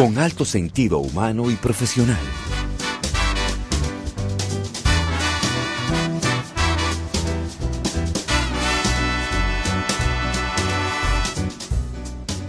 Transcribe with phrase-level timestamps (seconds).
[0.00, 2.16] Con alto sentido humano y profesional.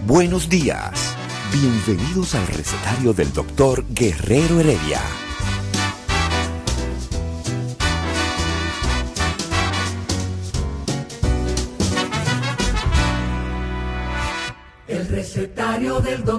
[0.06, 1.14] Buenos días.
[1.52, 5.02] Bienvenidos al recetario del doctor Guerrero Heredia.
[14.88, 16.31] El recetario del doctor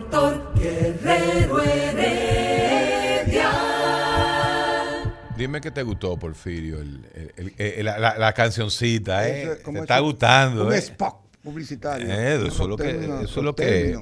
[5.64, 7.06] que te gustó, Porfirio, el-
[7.38, 9.58] el- el- la, la- cancioncita, ¿eh?
[9.64, 10.78] Te está gustando, Un ¿eh?
[10.78, 12.08] spot publicitario.
[12.08, 12.89] Eh, eso lo que,
[13.23, 13.97] eso es lo que.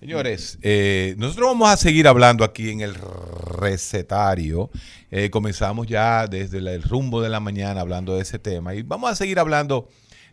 [0.00, 4.70] Señores, eh, nosotros vamos a seguir hablando aquí en el recetario.
[5.10, 9.10] Eh, comenzamos ya desde el rumbo de la mañana hablando de ese tema y vamos
[9.10, 9.88] a seguir hablando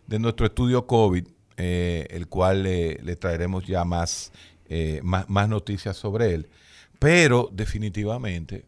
[0.06, 4.30] de nuestro estudio COVID, eh, el cual le- traeremos ya más,
[4.68, 6.48] eh, más, más noticias sobre él.
[7.00, 8.64] Pero definitivamente,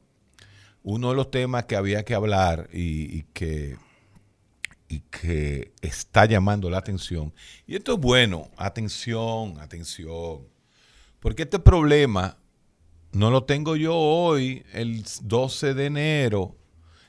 [0.90, 3.76] uno de los temas que había que hablar y, que
[5.82, 7.34] está llamando la atención.
[7.66, 10.48] Y esto es bueno, atención, atención.
[11.20, 12.38] Porque este problema
[13.12, 16.56] no lo tengo yo hoy, el 12 de enero.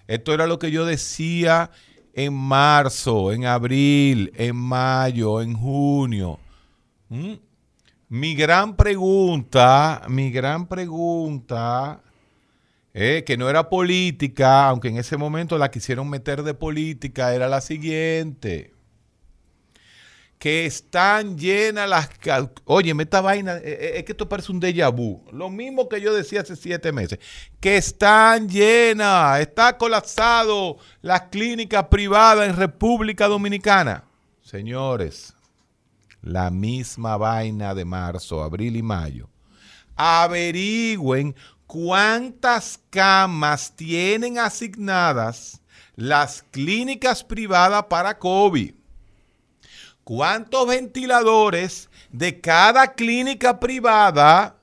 [0.08, 1.72] Esto era lo que yo decía
[2.14, 6.38] en marzo, en abril, en mayo, en junio.
[8.10, 12.04] Mi gran pregunta, mi gran pregunta,
[12.94, 17.48] eh, que no era política, aunque en ese momento la quisieron meter de política, era
[17.48, 18.74] la siguiente.
[20.40, 22.10] Que están llenas las...
[22.64, 25.22] Óyeme, esta vaina, eh, eh, es que esto parece un déjà vu.
[25.34, 27.20] Lo mismo que yo decía hace siete meses.
[27.60, 34.06] Que están llenas, está colapsado las clínicas privadas en República Dominicana.
[34.42, 35.36] Señores,
[36.22, 39.30] la misma vaina de marzo, abril y mayo.
[39.96, 41.36] Averigüen
[41.70, 45.62] cuántas camas tienen asignadas
[45.96, 48.74] las clínicas privadas para COVID.
[50.04, 54.56] ¿Cuántos ventiladores de cada clínica privada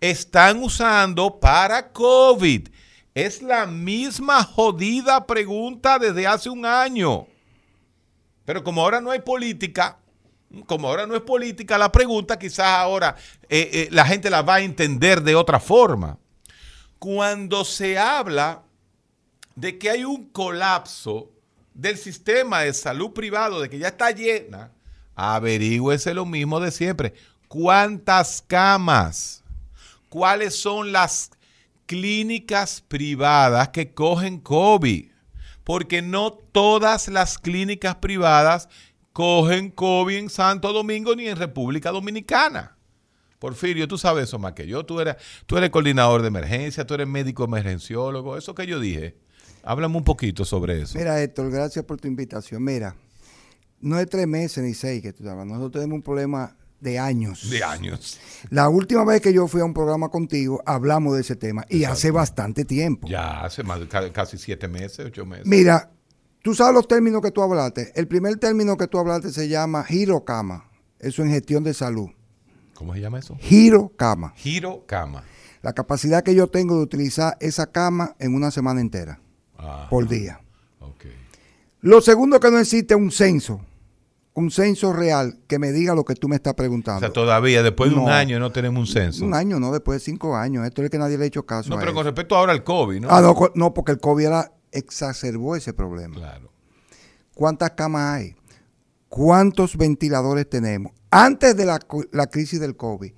[0.00, 2.68] están usando para COVID?
[3.16, 7.26] Es la misma jodida pregunta desde hace un año.
[8.44, 9.98] Pero como ahora no hay política,
[10.66, 13.16] como ahora no es política la pregunta, quizás ahora
[13.48, 16.16] eh, eh, la gente la va a entender de otra forma.
[16.98, 18.62] Cuando se habla
[19.54, 21.30] de que hay un colapso
[21.74, 24.72] del sistema de salud privado, de que ya está llena,
[25.14, 27.14] averígüese lo mismo de siempre.
[27.48, 29.42] ¿Cuántas camas?
[30.08, 31.32] ¿Cuáles son las
[31.86, 35.10] clínicas privadas que cogen COVID?
[35.64, 38.68] Porque no todas las clínicas privadas
[39.12, 42.77] cogen COVID en Santo Domingo ni en República Dominicana.
[43.38, 44.84] Porfirio, tú sabes eso más que yo.
[44.84, 45.16] Tú eres,
[45.46, 48.36] tú eres coordinador de emergencia, tú eres médico emergenciólogo.
[48.36, 49.16] Eso que yo dije.
[49.62, 50.98] Háblame un poquito sobre eso.
[50.98, 52.62] Mira, Héctor, gracias por tu invitación.
[52.64, 52.96] Mira,
[53.80, 55.46] no es tres meses ni seis que tú hablas.
[55.46, 57.50] Nosotros tenemos un problema de años.
[57.50, 58.18] De años.
[58.50, 61.64] La última vez que yo fui a un programa contigo, hablamos de ese tema.
[61.68, 63.08] Y hace bastante tiempo.
[63.08, 63.80] Ya hace más,
[64.12, 65.46] casi siete meses, ocho meses.
[65.46, 65.90] Mira,
[66.42, 67.92] tú sabes los términos que tú hablaste.
[67.94, 70.70] El primer término que tú hablaste se llama girocama.
[70.98, 72.08] Eso en gestión de salud.
[72.78, 73.36] ¿Cómo se llama eso?
[73.40, 74.32] Girocama.
[74.36, 75.24] Giro cama.
[75.62, 79.20] La capacidad que yo tengo de utilizar esa cama en una semana entera,
[79.58, 80.40] Ah, por día.
[81.80, 83.60] Lo segundo que no existe es un censo.
[84.34, 87.00] Un censo real que me diga lo que tú me estás O preguntando.
[87.00, 89.24] sea, todavía después de un año no tenemos un censo.
[89.24, 90.64] Un año, no, después de cinco años.
[90.64, 91.96] Esto es que nadie le ha hecho caso No, a pero eso.
[91.96, 93.08] con respecto ahora al COVID, ¿no?
[93.10, 96.14] Ah, no, no, porque el COVID era, exacerbó ese problema.
[96.14, 96.52] Claro.
[97.34, 98.36] ¿Cuántas camas hay?
[99.08, 100.92] ¿Cuántos ventiladores tenemos?
[101.10, 101.80] Antes de la,
[102.12, 103.12] la crisis del COVID,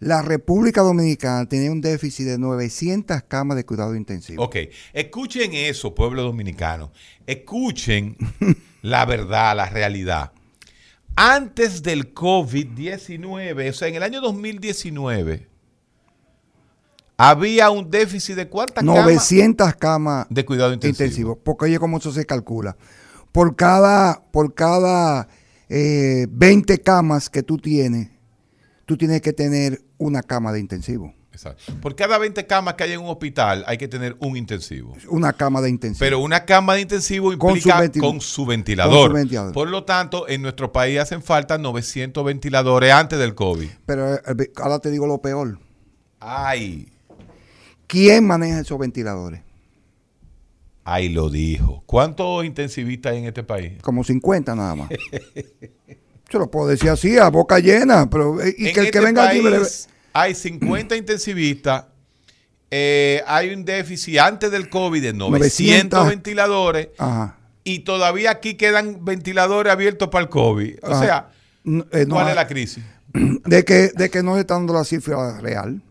[0.00, 4.44] la República Dominicana tenía un déficit de 900 camas de cuidado intensivo.
[4.44, 4.56] Ok,
[4.92, 6.92] escuchen eso, pueblo dominicano.
[7.26, 8.16] Escuchen
[8.82, 10.32] la verdad, la realidad.
[11.16, 15.48] Antes del COVID-19, o sea, en el año 2019,
[17.16, 21.04] había un déficit de cuántas camas 900 camas de cuidado intensivo.
[21.04, 21.38] intensivo.
[21.42, 22.76] Porque oye cómo eso se calcula.
[23.32, 25.28] Por cada, por cada
[25.68, 28.08] eh, 20 camas que tú tienes,
[28.86, 31.14] tú tienes que tener una cama de intensivo.
[31.32, 31.72] Exacto.
[31.80, 34.96] Por cada 20 camas que hay en un hospital hay que tener un intensivo.
[35.08, 36.00] Una cama de intensivo.
[36.00, 38.94] Pero una cama de intensivo Con implica su ventil- con su ventilador.
[39.02, 39.52] con su ventilador.
[39.52, 43.68] Por lo tanto, en nuestro país hacen falta 900 ventiladores antes del COVID.
[43.86, 44.20] Pero eh,
[44.56, 45.60] ahora te digo lo peor.
[46.18, 46.88] Ay,
[47.86, 49.40] ¿Quién maneja esos ventiladores?
[50.92, 51.82] Ay lo dijo.
[51.86, 53.72] ¿Cuántos intensivistas hay en este país?
[53.82, 54.88] Como 50 nada más.
[56.30, 58.08] Se lo puedo decir así, a boca llena.
[58.10, 61.84] Pero, en que este aquí país hay 50 intensivistas.
[62.70, 66.08] eh, hay un déficit antes del COVID de 900 900.
[66.08, 66.88] ventiladores.
[66.98, 67.36] Ajá.
[67.64, 70.78] Y todavía aquí quedan ventiladores abiertos para el COVID.
[70.82, 71.00] O Ajá.
[71.04, 71.30] sea,
[71.92, 72.84] eh, no ¿cuál es la crisis?
[73.12, 75.82] de que, de que no se está dando la cifra real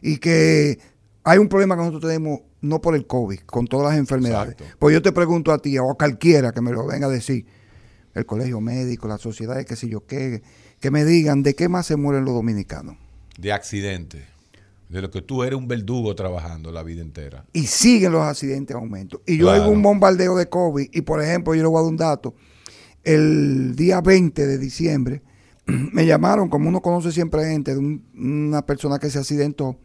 [0.00, 0.78] y que
[1.24, 4.52] hay un problema que nosotros tenemos no por el COVID, con todas las enfermedades.
[4.52, 4.76] Exacto.
[4.78, 7.46] Pues yo te pregunto a ti o a cualquiera que me lo venga a decir,
[8.14, 10.42] el colegio médico, las sociedades, qué sé yo qué,
[10.80, 12.96] que me digan de qué más se mueren los dominicanos.
[13.38, 14.24] De accidente.
[14.88, 17.44] De lo que tú eres un verdugo trabajando la vida entera.
[17.52, 19.20] Y siguen los accidentes en aumento.
[19.26, 19.64] Y yo Claro.
[19.64, 22.34] hago un bombardeo de COVID y, por ejemplo, yo le voy a dar un dato.
[23.04, 25.22] El día 20 de diciembre
[25.66, 29.76] me llamaron, como uno conoce siempre gente, de un- una persona que se accidentó.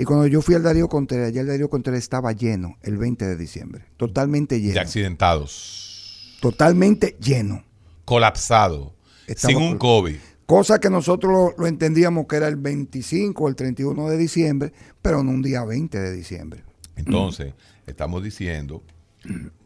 [0.00, 3.26] Y cuando yo fui al Darío Contreras, ya el Darío Contreras estaba lleno el 20
[3.26, 3.84] de diciembre.
[3.96, 4.80] Totalmente De lleno.
[4.80, 6.36] accidentados.
[6.40, 7.64] Totalmente lleno.
[8.04, 8.94] Colapsado.
[9.36, 10.16] Sin un COVID.
[10.46, 14.72] Cosa que nosotros lo, lo entendíamos que era el 25 o el 31 de diciembre,
[15.02, 16.62] pero no un día 20 de diciembre.
[16.96, 17.54] Entonces,
[17.86, 18.82] estamos diciendo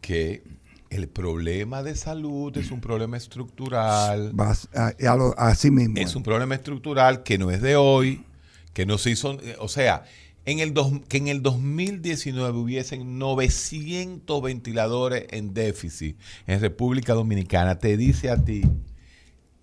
[0.01, 0.43] que
[0.89, 4.31] el problema de salud es un problema estructural.
[4.33, 5.95] Vas a- a lo- así mismo.
[5.97, 8.23] Es un problema estructural que no es de hoy,
[8.73, 10.03] que no se hizo, eh, o sea,
[10.45, 16.17] en el dos- que en el 2019 hubiesen 900 ventiladores en déficit
[16.47, 18.63] en República Dominicana, te dice a ti,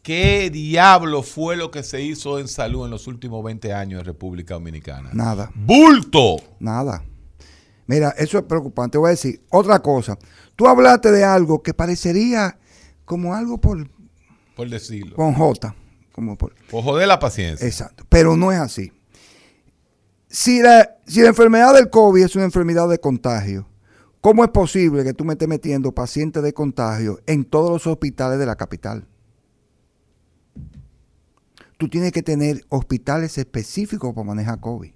[0.03, 4.07] ¿qué diablo fue lo que se hizo en salud en los últimos 20 años en
[4.07, 5.11] República Dominicana?
[5.13, 5.51] Nada.
[5.55, 6.37] ¡Bulto!
[6.59, 7.05] Nada.
[7.87, 8.99] Mira, eso es preocupante.
[8.99, 10.17] Voy a decir otra cosa.
[10.57, 12.59] Tú hablaste de algo que parecería
[13.05, 13.89] como algo por
[14.55, 15.17] Por decirlo.
[15.17, 15.75] con J,
[16.13, 17.67] como por Por joder la paciencia.
[17.67, 18.93] exacto, pero no es así.
[20.33, 23.67] Si la, si la enfermedad del COVID es una enfermedad de contagio,
[24.21, 28.39] ¿cómo es posible que tú me estés metiendo pacientes de contagio en todos los hospitales
[28.39, 29.09] de la capital?
[31.79, 34.93] Tú tienes que tener hospitales específicos para manejar COVID.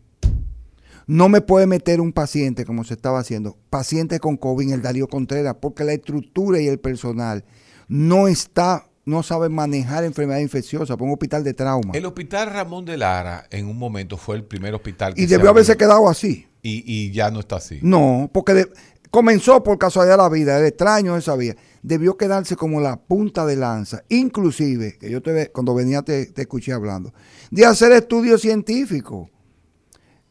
[1.08, 4.82] No me puede meter un paciente, como se estaba haciendo, paciente con COVID en el
[4.82, 7.44] Darío Contreras, porque la estructura y el personal
[7.88, 11.92] no está, no saben manejar enfermedad infecciosa por un hospital de trauma.
[11.94, 15.30] El hospital Ramón de Lara en un momento fue el primer hospital que Y se
[15.30, 15.50] debió abrió.
[15.50, 16.46] haberse quedado así.
[16.62, 17.78] y, y ya no está así.
[17.82, 18.68] No, porque de-
[19.10, 21.54] comenzó por casualidad de la vida, el extraño esa sabía.
[21.82, 26.42] Debió quedarse como la punta de lanza, inclusive, que yo te cuando venía te, te
[26.42, 27.12] escuché hablando,
[27.50, 29.28] de hacer estudios científicos.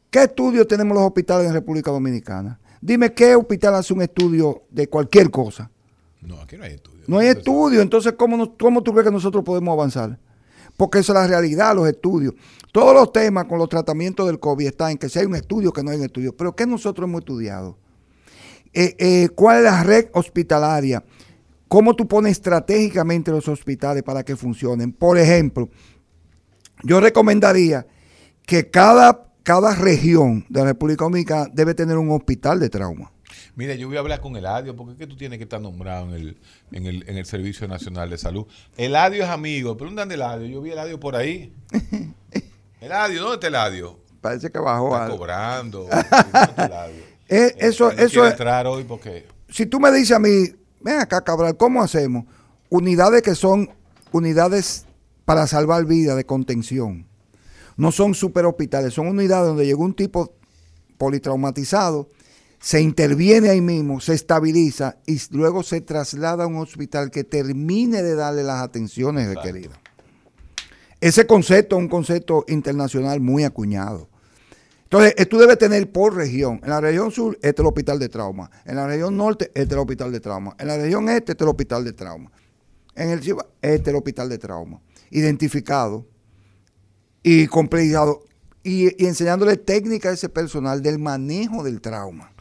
[0.09, 2.59] ¿Qué estudios tenemos los hospitales en República Dominicana?
[2.81, 5.69] Dime qué hospital hace un estudio de cualquier cosa.
[6.21, 6.92] No, aquí no hay estudio.
[7.07, 10.19] No hay estudio, entonces ¿cómo, nos- ¿cómo tú crees que nosotros podemos avanzar?
[10.77, 12.33] Porque esa es la realidad, los estudios.
[12.71, 15.71] Todos los temas con los tratamientos del COVID están en que si hay un estudio,
[15.71, 16.35] que no hay un estudio.
[16.35, 17.77] Pero ¿qué nosotros hemos estudiado?
[18.73, 21.03] Eh, eh, ¿Cuál es la red hospitalaria?
[21.67, 24.91] ¿Cómo tú pones estratégicamente los hospitales para que funcionen?
[24.91, 25.69] Por ejemplo,
[26.83, 27.85] yo recomendaría
[28.45, 33.11] que cada, cada región de la República Dominicana debe tener un hospital de trauma.
[33.55, 36.07] Mira, yo voy a hablar con Eladio, porque es que tú tienes que estar nombrado
[36.07, 36.37] en el,
[36.71, 38.47] en el, en el Servicio Nacional de Salud.
[38.77, 40.47] Eladio es amigo, pero ¿dónde anda Eladio?
[40.47, 41.53] Yo vi a Eladio por ahí.
[42.81, 43.99] Eladio, ¿dónde está Eladio?
[44.21, 45.17] Parece que bajó Está algo.
[45.17, 45.87] cobrando.
[47.29, 49.25] Eh, eso, eso es, entrar hoy porque...
[49.49, 50.49] si tú me dices a mí,
[50.81, 52.25] ven acá, Cabral, ¿cómo hacemos?
[52.69, 53.71] Unidades que son
[54.11, 54.85] unidades
[55.25, 57.07] para salvar vidas de contención.
[57.77, 60.33] No son super hospitales, son unidades donde llegó un tipo
[60.97, 62.09] politraumatizado,
[62.63, 68.01] se interviene ahí mismo, se estabiliza y luego se traslada a un hospital que termine
[68.01, 69.47] de darle las atenciones Exacto.
[69.49, 69.77] requeridas.
[71.01, 74.07] Ese concepto es un concepto internacional muy acuñado.
[74.83, 76.61] Entonces, eh, tú debes tener por región.
[76.63, 78.49] En la región sur, este es el hospital de trauma.
[78.63, 80.55] En la región norte, este es el hospital de trauma.
[80.57, 82.31] En la región este, este es el hospital de trauma.
[82.95, 84.79] En el Chiva, este es el hospital de trauma.
[85.09, 86.07] Identificado
[87.21, 88.23] y complejizado.
[88.63, 92.32] Y, y enseñándole técnica a ese personal del manejo del trauma.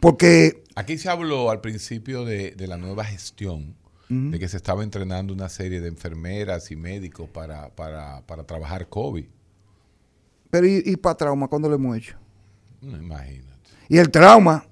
[0.00, 3.74] Porque Aquí se habló al principio de, de la nueva gestión,
[4.08, 8.88] de que se estaba entrenando una serie de enfermeras y médicos para, para, para trabajar
[8.88, 9.26] COVID.
[10.50, 12.16] Pero ¿y, y para trauma cuándo lo hemos hecho?
[12.80, 13.48] No, imagínate.
[13.88, 14.66] Y el trauma,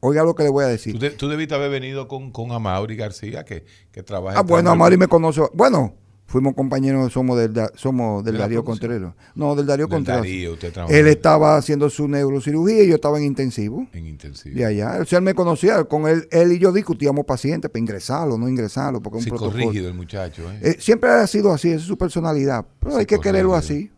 [0.00, 0.94] oiga lo que le voy a decir.
[0.94, 4.38] Tú, de- tú debiste haber venido con, con Amaury García, que, que trabaja...
[4.38, 4.70] Ah, en bueno.
[4.70, 5.42] Amari me conoce.
[5.52, 5.94] Bueno,
[6.28, 8.62] Fuimos compañeros, somos del, somos del ¿De la Darío?
[8.62, 9.14] Contreras.
[9.34, 10.20] No, del Darío Del Contreras.
[10.20, 13.86] Darío, usted trabajó Él estaba haciendo su neurocirugía y yo estaba en intensivo.
[13.94, 14.54] en intensivo.
[14.54, 14.98] De allá.
[15.00, 15.84] O sea, él me conocía.
[15.84, 19.24] Con él, él y yo discutíamos pacientes para ingresarlo, no ingresarlo, porque un.
[19.24, 20.58] Psicorrígido el muchacho, ¿eh?
[20.60, 22.66] Eh, siempre ha sido así, esa es su personalidad.
[22.78, 23.90] Pero hay que quererlo así.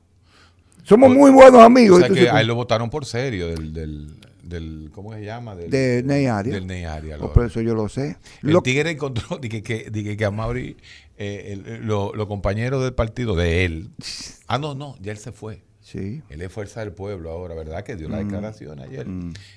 [0.84, 1.98] Somos muy buenos o amigos.
[1.98, 4.14] sea y tú que a él lo votaron por serio del, del,
[4.50, 5.56] del ¿cómo se llama?
[5.56, 6.54] Del, De Ney Arias.
[6.54, 8.18] Del Ney Arias, Oh, lo- por eso yo lo sé.
[8.42, 10.76] El Lo- Tigre encontró dije que, dije que a Mauri,
[11.16, 13.90] eh, el- lo- los compañeros del partido de él.
[14.46, 15.62] Ah, no, no, ya él se fue.
[15.80, 16.22] sí.
[16.28, 17.82] Él es fuerza del pueblo ahora, ¿verdad?
[17.82, 18.24] Que dio la Mm.
[18.24, 19.06] declaración ayer.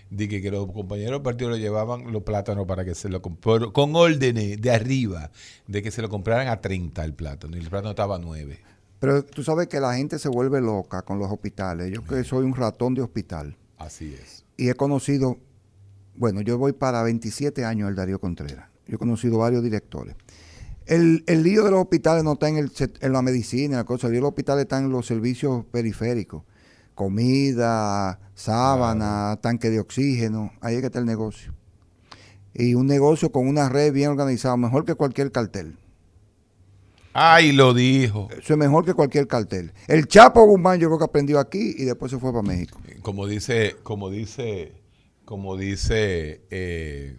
[0.09, 3.69] Dije que los compañeros del partido le llevaban los plátanos para que se lo compraran,
[3.71, 5.29] con órdenes de arriba,
[5.67, 8.59] de que se lo compraran a 30 el plátano, y el plátano estaba a 9.
[8.99, 11.91] Pero tú sabes que la gente se vuelve loca con los hospitales.
[11.93, 13.55] Yo que soy un ratón de hospital.
[13.77, 14.42] Así es.
[14.57, 15.37] Y he conocido,
[16.15, 18.69] bueno, yo voy para 27 años el Darío Contreras.
[18.87, 20.15] Yo he conocido varios directores.
[20.85, 24.07] El, el lío de los hospitales no está en, el, en la medicina, la cosa.
[24.07, 26.43] El lío de los hospitales está en los servicios periféricos.
[26.93, 30.51] Comida, sábana, tanque de oxígeno.
[30.61, 31.53] Ahí es que está el negocio.
[32.53, 35.77] Y un negocio con una red bien organizada, mejor que cualquier cartel.
[37.13, 38.27] Ay, lo dijo.
[38.31, 39.71] Eso es mejor que cualquier cartel.
[39.87, 42.79] El Chapo Guzmán yo creo que aprendió aquí y después se fue para México.
[43.01, 44.73] Como dice, como dice,
[45.25, 47.15] como dice, eh,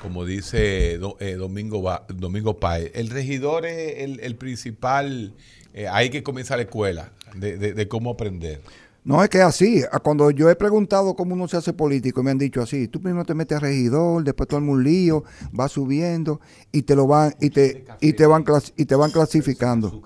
[0.00, 5.34] como dice eh, Domingo, Ba- Domingo Páez, el regidor es el, el principal,
[5.74, 8.60] eh, ahí que comienza la escuela, de, de- de cómo aprender.
[9.04, 9.82] No, es que es así.
[9.90, 13.00] A Cuando yo he preguntado cómo uno se hace político, me han dicho así, tú
[13.00, 15.24] primero te metes a regidor, después todo un lío,
[15.58, 16.40] va subiendo
[16.70, 20.00] y te lo van y te y te van clas- y te van clasificando.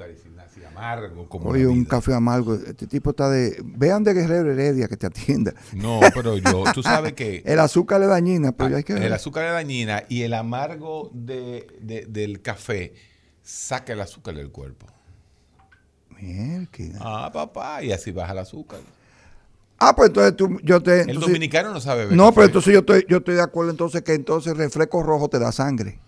[0.74, 4.96] Amargo como Oye, un café amargo, este tipo está de vean de Guerrero Heredia que
[4.98, 5.54] te atienda.
[5.74, 9.12] No, pero yo, tú sabes que El azúcar es dañina, pero hay que el ver.
[9.14, 12.92] azúcar es dañina y el amargo de, de- del café
[13.42, 14.86] saca el azúcar del cuerpo.
[16.20, 16.98] Mierda.
[17.00, 18.80] Ah, papá, y así baja el azúcar.
[19.78, 22.80] Ah, pues entonces tú, yo te El dominicano no sabe beber No, pero entonces yo
[22.80, 25.98] estoy yo estoy de acuerdo entonces que entonces refresco rojo te da sangre.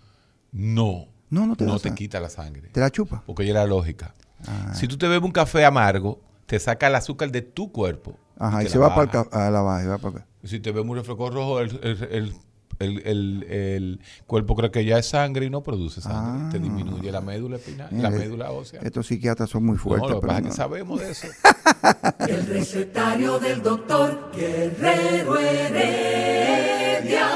[0.51, 1.05] No.
[1.29, 1.95] No, no te da te sangre.
[1.97, 2.69] quita la sangre.
[2.71, 3.21] Te la chupa.
[3.27, 4.15] Porque ya la lógica.
[4.47, 4.73] Ah.
[4.73, 8.17] Si tú te bebes un café amargo, te saca el azúcar de tu cuerpo.
[8.39, 10.27] Ajá, y se va para el a la baja, y va para acá.
[10.43, 12.33] Si te bebes un refresco rojo, el, el- el-
[12.79, 16.45] el- el- el cuerpo cree que ya es sangre y no produce sangre.
[16.47, 16.49] Ah.
[16.51, 18.79] Te disminuye la médula espinal, Mira, la médula ósea.
[18.83, 20.09] Estos psiquiatras son muy No, fuertes.
[20.09, 20.49] lo que pero pasa es no.
[20.49, 21.27] que sabemos de eso.
[22.27, 27.27] El recetario del doctor Guerrero Heredia.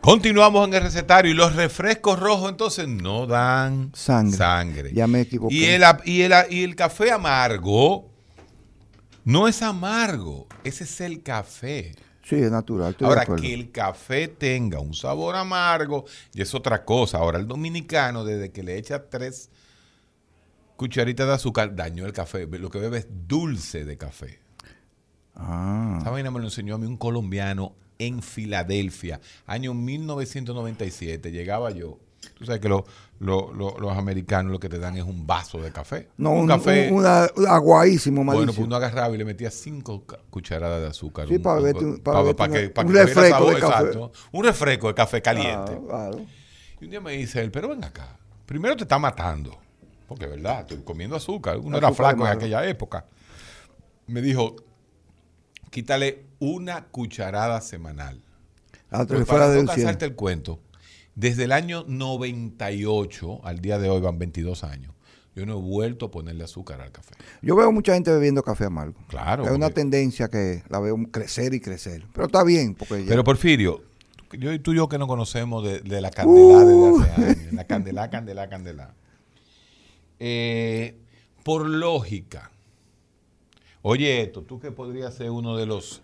[0.00, 4.36] Continuamos en el recetario y los refrescos rojos entonces no dan Sangre.
[4.36, 4.92] sangre.
[4.94, 5.54] Ya me equivoqué.
[5.54, 8.10] Y el, a- y, el, a- y el café amargo
[9.24, 11.94] no es amargo, ese es el café.
[12.30, 12.96] Sí, es natural.
[13.00, 17.18] Ahora, que el café tenga un sabor amargo, y es otra cosa.
[17.18, 19.50] Ahora, el dominicano, desde que le echa tres
[20.76, 22.46] cucharitas de azúcar, dañó el café.
[22.46, 24.38] Lo que bebe es dulce de café.
[25.34, 31.32] Ah, Esa vaina me lo enseñó a mí un colombiano en Filadelfia, año 1997.
[31.32, 31.98] Llegaba yo.
[32.36, 32.84] Tú sabes que lo-
[33.18, 36.08] lo- lo- los americanos lo que te dan es un vaso de café.
[36.16, 36.90] no, un, un, café.
[36.90, 38.54] un- aguadísimo, bueno, malísimo.
[38.54, 41.28] pues uno agarraba y le metía cinco cucharadas de azúcar.
[41.28, 43.84] Sí, para un- para que, para un que refresco de café.
[43.84, 44.12] exacto.
[44.32, 45.78] Un refresco de café caliente.
[45.86, 46.20] Claro.
[46.80, 49.58] Y un día me dice él, pero ven acá, primero te está matando,
[50.08, 53.04] porque es verdad, estoy comiendo azúcar, uno era Azúcar flaco en aquella época.
[54.06, 54.56] Me dijo,
[55.70, 58.22] quítale una cucharada semanal.
[58.90, 60.58] Ah, te fuera para de no cansarte el cuento,
[61.14, 64.94] desde el año 98 al día de hoy van 22 años,
[65.34, 67.14] yo no he vuelto a ponerle azúcar al café.
[67.42, 68.98] Yo veo mucha gente bebiendo café amargo.
[69.08, 69.44] Claro.
[69.44, 72.04] Es una porque- tendencia que la veo crecer y crecer.
[72.12, 73.82] Pero está bien, porque ya- Pero Porfirio,
[74.32, 76.98] yo y tú y yo que nos conocemos de, de la candela Uh.
[76.98, 78.94] desde hace años, la candela, candela, candela.
[80.18, 80.96] Eh,
[81.44, 82.50] por lógica,
[83.82, 86.02] oye esto, tú que podrías ser uno de los,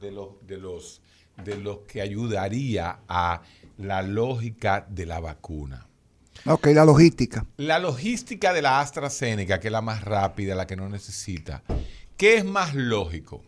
[0.00, 1.00] de los, de los,
[1.44, 3.42] de los que ayudaría a
[3.78, 5.86] la lógica de la vacuna.
[6.44, 7.44] Ok, la logística.
[7.56, 11.62] La logística de la AstraZeneca, que es la más rápida, la que no necesita,
[12.16, 13.42] ¿qué es más lógico?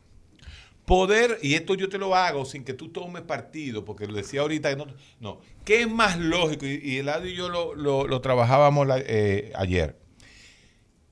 [0.85, 4.40] Poder, y esto yo te lo hago sin que tú tomes partido, porque lo decía
[4.40, 4.87] ahorita, que no,
[5.20, 6.64] no, ¿qué es más lógico?
[6.64, 9.99] Y, y Eladio y yo lo, lo- lo trabajábamos la- eh, ayer.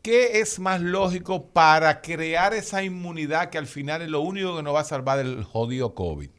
[0.01, 4.63] ¿Qué es más lógico para crear esa inmunidad que al final es lo único que
[4.63, 6.31] nos va a salvar del jodido COVID?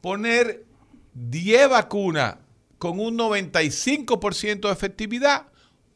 [0.00, 0.65] Poner
[1.18, 2.36] 10 vacunas
[2.78, 5.46] con un 95% de efectividad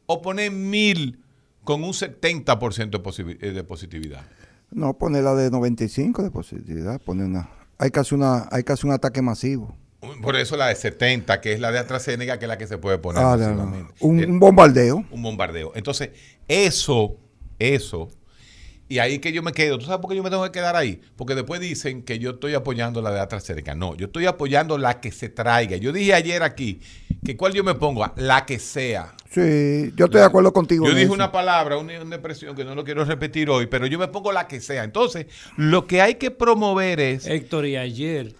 [0.07, 1.19] o poner 1000
[1.63, 4.23] con un 70% de, posi- eh, de positividad.
[4.71, 6.99] No, poner la de 95 de positividad.
[7.01, 9.75] Poner una, hay, hacer una, hay hacer un ataque masivo.
[10.23, 12.79] Por eso la de 70, que es la de AstraZeneca, que es la que se
[12.79, 13.21] puede poner.
[13.23, 13.89] Ah, no, no.
[13.99, 15.05] Un, Eh, un bombardeo.
[15.11, 15.73] un bombardeo.
[15.75, 16.09] Entonces,
[16.47, 17.17] eso,
[17.59, 18.09] eso,
[18.91, 19.77] y ahí que yo me quedo.
[19.77, 20.99] ¿Tú sabes por qué yo me tengo que quedar ahí?
[21.15, 23.73] Porque después dicen que yo estoy apoyando la de AstraZeneca.
[23.73, 25.77] No, yo estoy apoyando la que se traiga.
[25.77, 26.81] Yo dije ayer aquí
[27.23, 29.15] que cuál yo me pongo, la que sea.
[29.29, 30.85] Sí, yo estoy de acuerdo contigo.
[30.85, 31.13] Yo dije eso.
[31.13, 34.33] una palabra, una, una expresión que no lo quiero repetir hoy, pero yo me pongo
[34.33, 34.83] la que sea.
[34.83, 37.27] Entonces, lo que hay que promover es...
[37.27, 38.35] Héctor, y ayer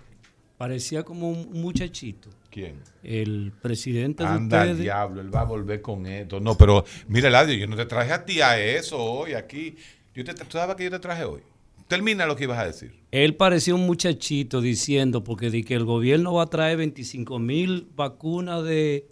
[0.58, 2.30] parecía como un muchachito.
[2.50, 2.82] ¿Quién?
[3.04, 4.84] El presidente de Anda al ustedes.
[4.84, 6.42] diablo, él va a volver con esto.
[6.42, 9.78] No, pero mira, Eladio, yo no te traje a ti a eso hoy aquí.
[10.14, 11.42] Yo te, ¿Tú sabes que yo te traje hoy?
[11.88, 12.94] Termina lo que ibas a decir.
[13.12, 17.88] Él parecía un muchachito diciendo, porque di que el gobierno va a traer 25 mil
[17.96, 19.08] vacunas de,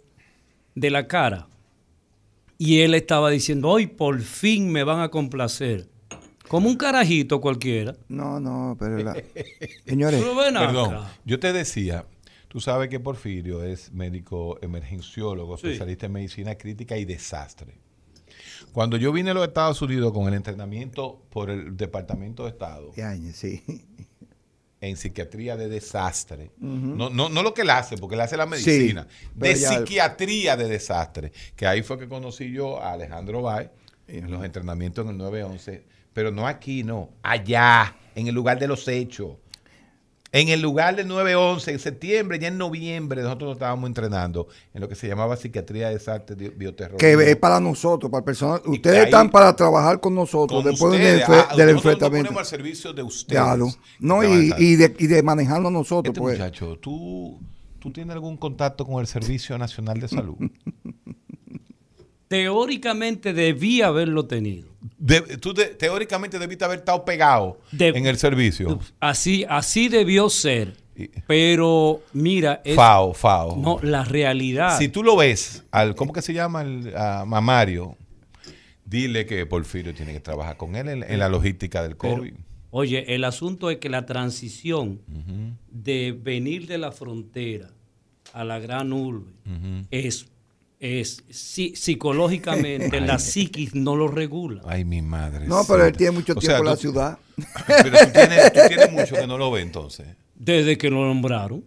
[0.74, 1.48] de la cara.
[2.58, 5.88] Y él estaba diciendo, hoy por fin me van a complacer.
[6.48, 7.96] Como un carajito cualquiera.
[8.08, 9.14] No, no, pero la...
[9.86, 12.06] señores, Pero ven Perdón, yo te decía,
[12.48, 15.68] tú sabes que Porfirio es médico emergenciólogo, Sí.
[15.68, 17.78] especialista en medicina crítica y desastre.
[18.72, 22.92] Cuando yo vine a los Estados Unidos con el entrenamiento por el Departamento de Estado
[22.94, 23.62] Yañez, sí.
[24.80, 28.46] en psiquiatría de desastre, no, no, no lo que él hace, porque él hace la
[28.46, 33.68] medicina, de ya- psiquiatría de desastre, que ahí fue que conocí yo a Alejandro Bay
[34.08, 38.68] en los entrenamientos en el 911, pero no aquí, no, allá, en el lugar de
[38.68, 39.36] los hechos.
[40.32, 44.80] En el lugar del 911, en septiembre, ya en noviembre, nosotros nos estábamos entrenando en
[44.80, 46.98] lo que se llamaba psiquiatría de desastre, de bioterrorismo.
[46.98, 48.62] Que es para nosotros, para el personal.
[48.66, 51.76] Ustedes están para trabajar con nosotros Con después ustedes, del, ah, enfe- del nosotros nos
[51.84, 52.28] enfrentamiento.
[52.28, 53.42] ponemos al servicio de ustedes.
[53.42, 53.66] Claro.
[53.98, 56.38] No, y, de, y de manejarlo nosotros, Este pues.
[56.38, 57.40] muchacho, ¿tú,
[57.80, 60.36] ¿tú tienes algún contacto con el Servicio Nacional de Salud?
[62.30, 64.68] Teóricamente debía haberlo tenido.
[64.98, 68.78] De- tú teóricamente debiste haber estado pegado De- en el servicio.
[69.00, 70.76] Así, así debió ser.
[71.26, 73.56] Pero mira, es, FAO, FAO.
[73.56, 74.78] no, la realidad.
[74.78, 76.62] Si tú lo ves, al, ¿cómo que se llama?
[76.62, 77.96] El, a Mamario,
[78.84, 82.34] dile que Porfirio tiene que trabajar con él en, en la logística del Pero, COVID.
[82.70, 85.00] oye, el asunto es que la transición
[85.68, 87.70] de venir de la frontera
[88.32, 89.32] a la gran urbe
[89.90, 90.26] es,
[90.80, 94.62] es sí, psicológicamente la psiquis no lo regula.
[94.64, 95.46] Ay, mi madre.
[95.46, 97.18] No, pero él tiene mucho O tiempo en la ciudad.
[97.66, 100.06] Pero tú tienes, tú tienes mucho que no lo ve entonces.
[100.34, 101.62] Desde que lo nombraron,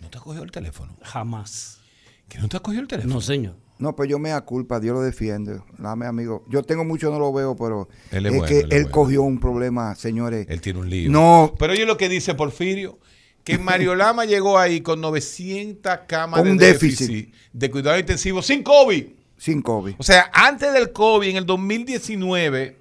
[0.00, 0.94] ¿No te ha cogido el teléfono?
[1.02, 1.80] jamás.
[2.28, 3.14] ¿Que no te ha cogido el teléfono?
[3.14, 3.56] No, señor.
[3.78, 5.60] No, pues yo me da culpa, Dios lo defiende.
[5.78, 6.44] Dame, amigo.
[6.48, 8.82] Yo tengo mucho, no lo veo, pero Él es, es bueno, que él él, es
[8.84, 8.94] bueno.
[8.94, 10.46] cogió un problema, señores.
[10.50, 11.10] Él tiene un lío.
[11.10, 11.54] No.
[11.58, 12.98] Pero oye lo que dice Porfirio,
[13.44, 17.34] que Mario Lama llegó ahí con 900 camas Con de un déficit, déficit.
[17.52, 19.04] de cuidado intensivo sin COVID.
[19.36, 19.94] Sin COVID.
[19.98, 22.78] O sea, antes del COVID, en el 2019,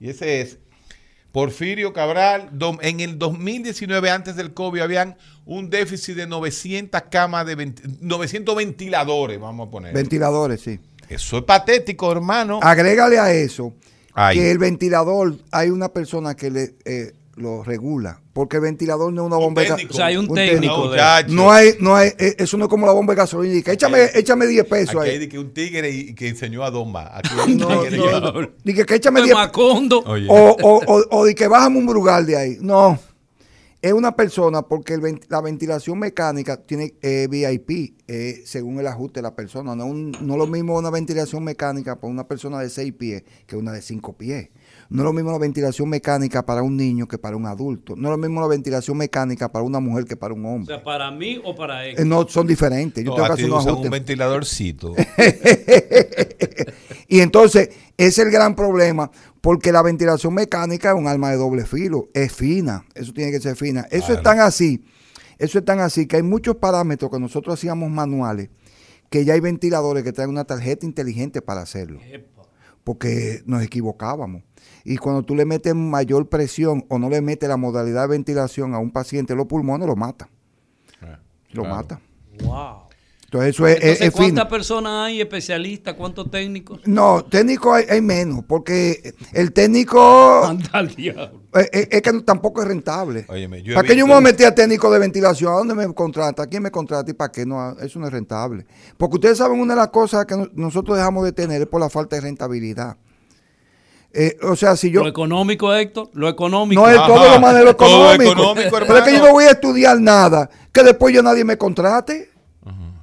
[0.00, 0.58] y ese es
[1.32, 7.54] Porfirio Cabral, en el 2019, antes del COVID, habían un déficit de 900 camas de
[7.56, 9.92] 20 900 ventiladores, vamos a poner.
[9.92, 10.78] Ventiladores, sí.
[11.08, 12.58] Eso es patético, hermano.
[12.62, 13.74] Agrégale a eso
[14.14, 14.38] Ay.
[14.38, 18.20] que el ventilador, hay una persona que le eh, lo regula.
[18.32, 19.94] Porque el ventilador no es una bomba de ga- técnico.
[19.94, 20.74] O sea, hay un, Un técnico.
[20.76, 21.34] No, de- muchacho.
[21.34, 23.54] No hay, no hay, eh, eso no es como la bomba de gasolina.
[23.56, 25.18] y que échame, échame 10 pesos Aquí hay ahí.
[25.18, 27.10] de que un tigre y- que enseñó a Doma.
[27.14, 28.32] Aquí hay un No, tigre no,
[28.86, 30.00] que- échame Pues 10 Macondo.
[30.06, 30.26] Oye.
[30.28, 32.56] o, o, o, o de que bájame un brugal de ahí.
[32.60, 32.98] No.
[33.82, 39.18] Es una persona porque el la ventilación mecánica tiene eh, VIP eh, según el ajuste
[39.20, 39.76] de la persona.
[39.76, 43.54] No, un- no lo mismo una ventilación mecánica para una persona de 6 pies que
[43.56, 44.48] una de 5 pies.
[44.88, 47.96] No es lo mismo la ventilación mecánica para un niño que para un adulto.
[47.96, 50.74] No es lo mismo la ventilación mecánica para una mujer que para un O hombre.
[50.76, 51.96] sea, para mí o para él.
[51.98, 53.02] Eh, no, son diferentes.
[53.04, 54.94] Yo No, tengo que a hacer usan un ventiladorcito.
[57.08, 61.36] Y entonces, ese es el gran problema, porque la ventilación mecánica es un arma de
[61.36, 63.82] doble filo, es fina, eso tiene que ser fina.
[63.90, 64.22] Eso es Claro.
[64.22, 64.84] tan así,
[65.38, 68.50] eso es tan así, que hay muchos parámetros que nosotros hacíamos manuales,
[69.08, 72.42] que ya hay ventiladores que traen una tarjeta inteligente para hacerlo, Epa.
[72.82, 74.42] porque nos equivocábamos.
[74.88, 78.72] Y cuando tú le metes mayor presión o no le metes la modalidad de ventilación
[78.72, 80.28] a un paciente, los pulmones lo mata,
[81.52, 81.76] lo Claro.
[81.76, 82.00] mata.
[82.44, 82.86] Wow.
[83.24, 84.12] Entonces eso es, es- fino.
[84.12, 85.94] ¿cuántas personas hay especialistas?
[85.94, 86.80] ¿Cuántos técnicos?
[86.86, 91.42] No, técnico hay, hay menos, porque el técnico Anda al diablo.
[91.56, 93.24] eh, eh, es, que tampoco es rentable.
[93.28, 95.52] Óyeme, yo ¿Para qué yo me voy a meter a técnico de ventilación?
[95.52, 96.44] ¿A dónde me contrata?
[96.44, 97.44] ¿A quién me contrata y para qué?
[97.44, 98.64] No, eso no es rentable.
[98.96, 101.80] Porque ustedes saben, una de las cosas que no- nosotros dejamos de tener es por
[101.80, 102.96] la falta de rentabilidad.
[104.18, 105.02] Eh, o sea, si yo...
[105.02, 106.80] Lo económico, Héctor, lo económico.
[106.80, 107.06] No es Ajá.
[107.06, 108.32] todo lo más de lo Todo económico.
[108.32, 111.58] económico, Pero es que yo no voy a estudiar nada, que después yo nadie me
[111.58, 112.30] contrate.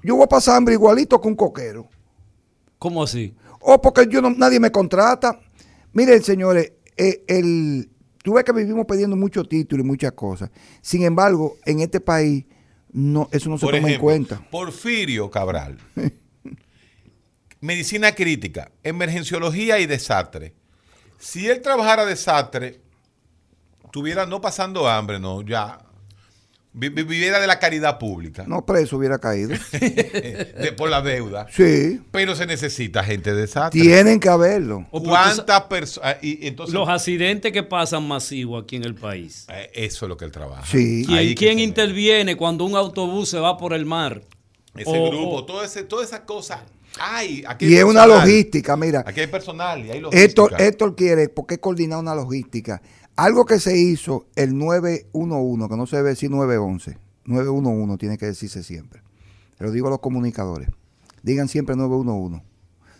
[0.01, 1.87] Yo voy a pasar hambre igualito que un coquero.
[2.79, 3.33] ¿Cómo así?
[3.61, 5.39] O porque yo no, nadie me contrata.
[5.93, 7.89] Miren, señores, eh, el,
[8.23, 10.49] tú ves que vivimos pidiendo muchos títulos y muchas cosas.
[10.81, 12.43] Sin embargo, en este país
[12.91, 14.41] No, eso no se Por toma en cuenta.
[14.51, 15.77] Porfirio Cabral.
[17.61, 20.53] Medicina crítica, emergenciología y desastre.
[21.23, 22.81] Si él trabajara desastre,
[23.91, 25.79] tuviera no pasando hambre, no, ya.
[26.73, 28.43] vi- vi- Viviera de la caridad pública.
[28.47, 29.49] No preso hubiera caído.
[29.71, 31.47] de- por la deuda.
[31.51, 33.79] Sí, Pero se necesita gente de desastre.
[33.79, 34.85] tienen que haberlo.
[34.91, 36.17] ¿Cuántas personas?
[36.21, 36.73] Entonces.
[36.73, 39.45] Los accidentes que pasan masivos aquí en el país.
[39.49, 40.65] Eh, Eso es lo que él trabaja.
[40.65, 41.05] Sí.
[41.07, 44.21] ¿Quién, quién interviene cuando un autobús se va por el mar?
[44.75, 46.59] Ese O- grupo, o- todo ese, todas esas cosas.
[46.99, 47.43] Hay.
[47.47, 49.03] Aquí Y es una logística, mira.
[49.05, 50.23] Aquí hay personal y hay logística.
[50.25, 52.81] Héctor, Héctor quiere, porque coordinar una logística.
[53.15, 56.97] Algo que se hizo el 911, que no se debe decir 911.
[57.25, 59.01] 911 tiene que decirse siempre.
[59.59, 60.69] Lo digo a los comunicadores.
[61.21, 62.43] Digan siempre 911.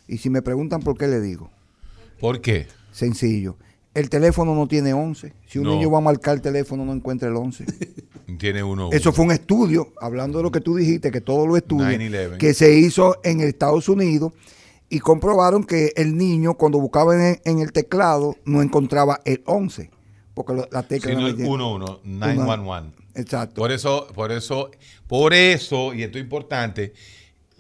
[0.08, 1.50] Y si me preguntan por qué le digo,
[2.20, 2.68] ¿Por qué?
[2.92, 3.58] sencillo.
[3.94, 5.34] El teléfono no tiene 11.
[5.48, 5.72] Si un No.
[5.76, 7.66] niño va a marcar el teléfono, no encuentra el 11.
[8.40, 8.90] Tiene uno.
[8.92, 9.16] Eso uno.
[9.16, 12.38] fue un estudio, hablando de lo que tú dijiste, que todos los estudios 9/11.
[12.38, 14.34] que se hizo en Estados Unidos
[14.90, 19.92] y comprobaron que el niño cuando buscaba en, en el teclado no encontraba el 11,
[20.34, 22.96] porque lo- la tecla Sino no el le- 11, 911.
[23.16, 23.62] Exacto.
[23.62, 24.72] Por eso, por eso,
[25.08, 26.94] por eso, y esto es importante,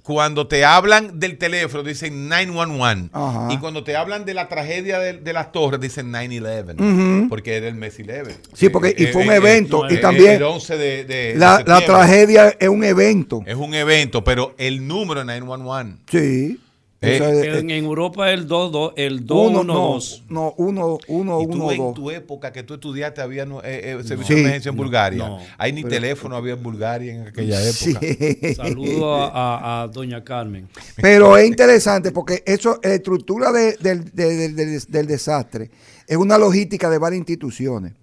[0.03, 3.47] cuando te hablan del teléfono dicen 911 Ajá.
[3.51, 7.29] y cuando te hablan de la tragedia de, de las torres dicen 911 Ujú.
[7.29, 8.37] porque era el mes 11.
[8.53, 11.57] Sí, porque- y fue un evento, y también el 11 de, de- de la, la
[11.57, 11.85] septiembre.
[11.87, 13.41] tragedia es un evento.
[13.45, 15.97] es un evento, pero el número es 911.
[16.11, 16.59] Sí.
[17.03, 20.23] Eh, Eso es- En, en Europa el 2 el uno, no, 212.
[20.29, 24.03] no, uno, uno, Y tú uno, en tu época que tú estudiaste había eh, eh,
[24.03, 25.27] servicio de emergencia en No, Bulgaria.
[25.27, 25.39] no.
[25.57, 27.99] Hay ni teléfono había en Bulgaria en aquella época.
[28.01, 28.53] Sí.
[28.55, 30.69] Saludo a, a- a doña Carmen.
[31.01, 35.69] Pero es interesante porque eso, la estructura de- del, de- del- del- del desastre
[36.07, 37.93] es una logística de varias instituciones.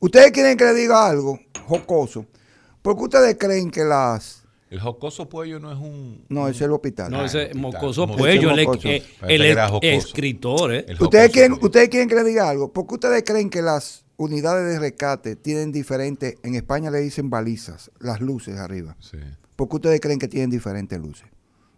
[0.00, 2.26] Ustedes quieren que le diga algo jocoso.
[2.82, 4.42] ¿Por qué ustedes creen que las...
[4.70, 6.24] El jocoso pollo no es un.
[6.28, 7.10] No, ese es el hospital.
[7.10, 8.06] No, ese mocoso.
[8.06, 8.88] Puello, el, Mocoso.
[8.88, 9.86] eh, el que era jocoso.
[9.92, 10.84] escritor, ¿eh?
[10.88, 11.52] El ¿Ustedes quieren.
[11.60, 12.72] ¿Ustedes quieren que le diga algo?
[12.72, 16.34] ¿Por qué ustedes creen que las unidades de rescate tienen diferentes...
[16.42, 18.96] En España le dicen balizas, las luces arriba.
[18.98, 19.16] Sí.
[19.54, 21.28] ¿Por qué ustedes creen que tienen diferentes luces?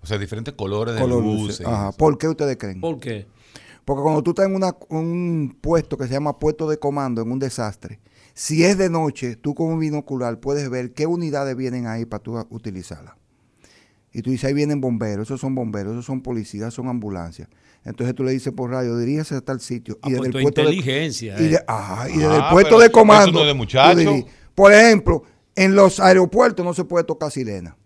[0.03, 1.43] O sea, diferentes colores de Color luces.
[1.61, 1.67] luces.
[1.67, 1.93] Ajá.
[1.93, 2.81] ¿Por qué ustedes creen?
[2.81, 3.27] ¿Por qué?
[3.85, 7.31] Porque cuando tú estás en una- un puesto que se llama puesto de comando en
[7.31, 8.01] un desastre,
[8.41, 12.23] si es de noche, tú con un binocular puedes ver qué unidades vienen ahí para
[12.23, 13.13] tú utilizarlas.
[14.15, 17.51] Y tú dices, ahí vienen bomberos, esos son bomberos, esos son policías, son ambulancias.
[17.85, 19.99] Entonces tú le dices por radio, diríjese a tal sitio.
[20.01, 21.65] Ah, y pues desde el puesto de, inteligencia, y de- eh.
[21.67, 23.45] ajá, y desde Ah, el puesto de comando.
[23.45, 25.23] no de por ejemplo,
[25.55, 27.77] en los aeropuertos no se puede tocar sirena.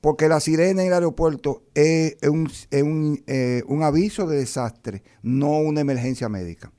[0.00, 4.38] Porque la sirena en el aeropuerto es, es un, es un, eh, un aviso de
[4.38, 6.72] desastre, no una emergencia médica.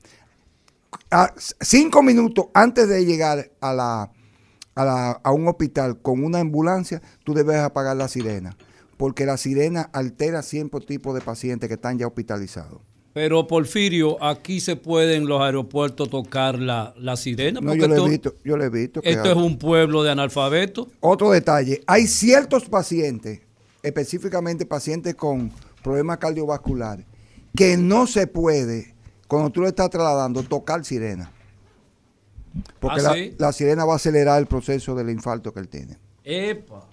[1.12, 4.12] A cinco minutos antes de llegar a, la,
[4.76, 8.56] a, la- a un hospital con una ambulancia, tú debes apagar la sirena.
[8.98, 12.82] Porque la sirena altera siempre tipo de pacientes que están ya hospitalizados.
[13.14, 17.60] Pero Porfirio, aquí se puede en los aeropuertos tocar la, la sirena.
[17.60, 19.02] No, yo lo he visto, yo lo he visto.
[19.02, 20.88] que esto es un pueblo de analfabetos.
[21.00, 23.42] Otro detalle, hay ciertos pacientes,
[23.84, 25.52] específicamente pacientes con
[25.84, 27.06] problemas cardiovasculares,
[27.56, 28.94] que no se puede,
[29.30, 31.32] cuando tú le estás trasladando, tocar sirena.
[32.82, 33.36] Porque ¿Ah, la, sí?
[33.38, 35.98] la sirena va a acelerar el proceso del infarto que él tiene.
[36.26, 36.86] Epa.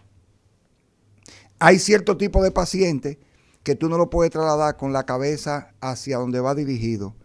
[1.58, 3.16] Hay cierto tipo de pacientes
[3.62, 7.16] que tú no lo puedes trasladar con la cabeza hacia donde va dirigido,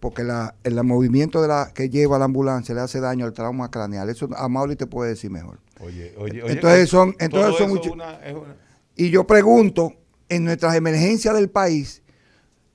[0.00, 3.70] porque la, el movimiento de la, que lleva la ambulancia le hace daño al trauma
[3.70, 4.08] craneal.
[4.08, 5.60] Eso a Mauri te puede decir mejor.
[5.80, 6.52] Oye, oye, oye.
[6.52, 8.56] Entonces son- entonces son mucho- una- una-
[8.96, 9.92] Y yo pregunto,
[10.28, 12.02] en nuestras emergencias del país,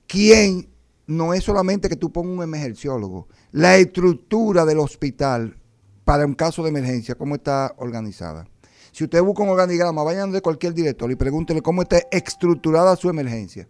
[0.06, 0.69] ¿quién
[1.10, 3.28] no es solamente que tú pongas un emergenciólogo?
[3.52, 5.56] La estructura del hospital
[6.04, 8.48] para un caso de emergencia, ¿cómo está organizada?
[8.92, 13.08] Si usted busca un organigrama, vayan de cualquier director y pregúntele cómo está estructurada su
[13.08, 13.68] emergencia.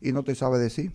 [0.00, 0.94] Y no te sabe decir.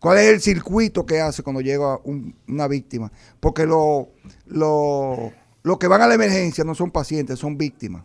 [0.00, 3.10] ¿Cuál es el circuito que hace cuando llega un- una víctima?
[3.40, 4.06] Porque los
[4.46, 8.04] lo, lo que van a la emergencia no son pacientes, son víctimas.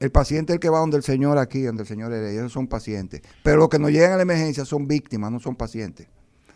[0.00, 2.52] El paciente es el que va donde el señor aquí, donde el señor Heredia, esos
[2.52, 3.20] son pacientes.
[3.42, 6.08] Pero los que no llegan a la emergencia son víctimas, no son pacientes.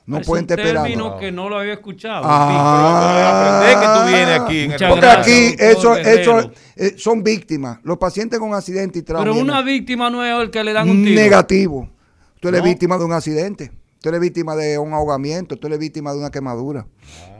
[0.06, 0.88] No Es pueden un estar esperando.
[0.88, 2.24] término que no lo había escuchado.
[2.26, 7.78] Ah, que tú vienes aquí en el Porque aquí eso, eso eh, son víctimas.
[7.84, 9.24] Los pacientes con accidente y trauma.
[9.24, 11.20] Pero una víctima no es el que le dan un tiro.
[11.20, 11.88] negativo.
[12.40, 12.66] Tú eres No.
[12.66, 13.72] víctima de un accidente.
[14.00, 15.56] Tú eres víctima de un ahogamiento.
[15.56, 16.86] Tú eres víctima de una quemadura.
[16.86, 17.33] Ah,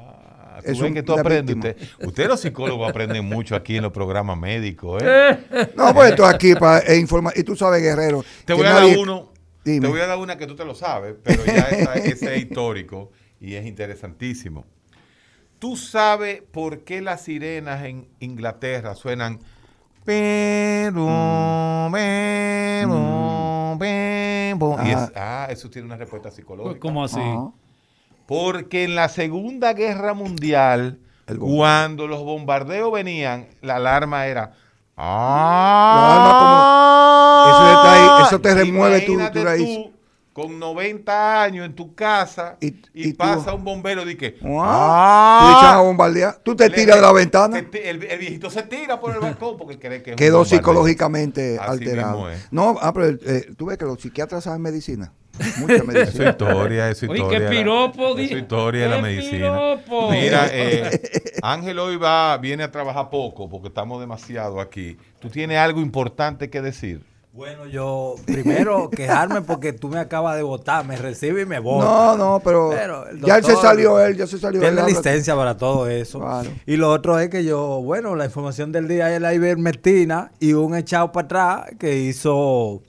[0.65, 1.57] Es ves un- que tú aprendes.
[1.57, 5.03] Usted, usted los psicólogos aprenden mucho aquí en los programas médicos.
[5.05, 5.39] ¿eh?
[5.77, 7.33] No, pues esto aquí para informar.
[7.37, 8.25] Y tú sabes, Guerrero.
[8.45, 9.33] Te voy a nadie- dar uno.
[9.65, 9.81] Dime.
[9.81, 11.53] Te voy a dar una que tú te lo sabes, pero ya
[11.95, 14.65] ese es histórico y es interesantísimo.
[15.59, 19.41] ¿Tú sabes por qué las sirenas en Inglaterra suenan
[20.05, 21.07] Pero,
[21.93, 24.77] pero, pero.
[24.85, 25.47] Y es- Ah.
[25.51, 26.79] eso tiene una respuesta psicológica.
[26.81, 27.21] ¿Cómo así?
[28.27, 30.99] Porque en la Segunda Guerra Mundial,
[31.39, 34.53] cuando los bombardeos venían, la alarma era.
[34.97, 39.79] alarma como- Eso está ahí, eso te remueve tu- raíz.
[40.33, 44.35] con 90 años en tu casa y, Y- y tú- pasa un bombero y dice.
[44.45, 46.35] Ah, Te echan a bombardear.
[46.43, 47.59] Tú te tiras de la ventana.
[47.59, 47.69] el,
[48.05, 52.27] el viejito se tira por el balcón porque cree que es Quedó psicológicamente Así alterado.
[52.51, 55.13] No, ah, pero eh, tú ves que los psiquiatras saben medicina.
[55.59, 56.31] Mucha Es su medicina.
[56.31, 57.39] historia, es su Oye, historia.
[57.39, 59.39] qué la- piropo, es di- su historia de la qué medicina.
[59.39, 60.11] piropo.
[60.11, 61.01] Mira, eh,
[61.43, 64.97] Ángel hoy va, viene a trabajar poco porque estamos demasiado aquí.
[65.21, 67.03] ¿Tú tienes algo importante que decir?
[67.33, 71.85] Bueno, yo primero quejarme porque tú me acabas de votar, me recibe y me vota.
[71.85, 72.71] No, no, pero,
[73.27, 74.69] ya él se salió él, ya se salió él.
[74.69, 76.21] Tiene habla- licencia para todo eso.
[76.21, 76.49] Claro.
[76.65, 80.53] Y lo otro es que yo, bueno, la información del día es la ivermectina y
[80.53, 82.83] un echado para atrás que hizo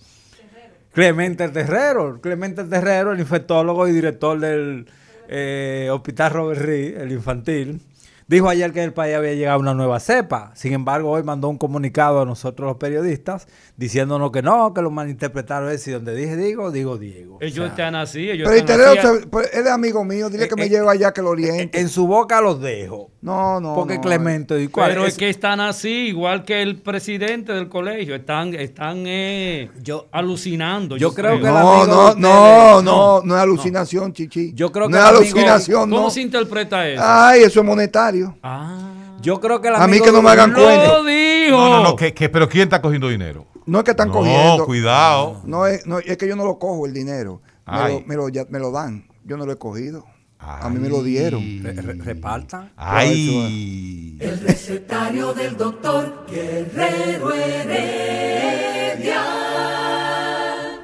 [0.95, 2.21] Clemente Terrero.
[2.21, 4.88] Clemente Terrero, el infectólogo y director del
[5.27, 7.81] eh, Hospital Robert Reed, el infantil.
[8.27, 10.51] Dijo ayer que en el país había llegado una nueva cepa.
[10.55, 14.89] Sin embargo, hoy mandó un comunicado a nosotros los periodistas diciéndonos que no, que lo
[14.89, 15.69] malinterpretaron.
[15.69, 17.38] Es decir, donde dije digo, digo Diego.
[17.39, 19.27] Ellos O sea, están así, ellos Pero están así.
[19.29, 21.79] pues, él es amigo mío, dile que Eh, me eh, lleve allá que lo oriente.
[21.79, 23.11] en su boca los dejo.
[23.21, 23.75] no, no.
[23.75, 25.17] Porque no, Clemente, ¿y cuál Pero es es?
[25.19, 28.15] que están así, igual que el presidente del colegio.
[28.15, 30.97] Están, están eh, Yo- alucinando.
[30.97, 34.51] yo creo que No, el amigo no, no, ustedes- no, no es alucinación, chichi.
[34.55, 36.09] Yo creo que no es el amigo- alucinación, ¿Cómo no.
[36.09, 37.01] se interpreta eso?
[37.05, 38.14] Ay, eso es monetario.
[38.43, 40.88] Ah, Yo creo que el A mí que no me hagan cuenta.
[40.99, 41.58] lo dijo.
[41.58, 43.45] No, no, no, que, que- pero ¿quién está cogiendo dinero?
[43.65, 44.65] No es que están no, cogiendo.
[44.65, 45.41] cuidado.
[45.45, 47.41] No es, no, es que yo no lo cojo el dinero.
[47.67, 49.08] Me lo, me, lo, ya- me lo dan.
[49.23, 50.06] Yo no lo he cogido.
[50.39, 51.41] A mí me lo dieron.
[51.63, 52.71] Re- re- repartan.
[52.78, 54.17] Ay.
[54.19, 59.23] El recetario del doctor Guerrero Heredia.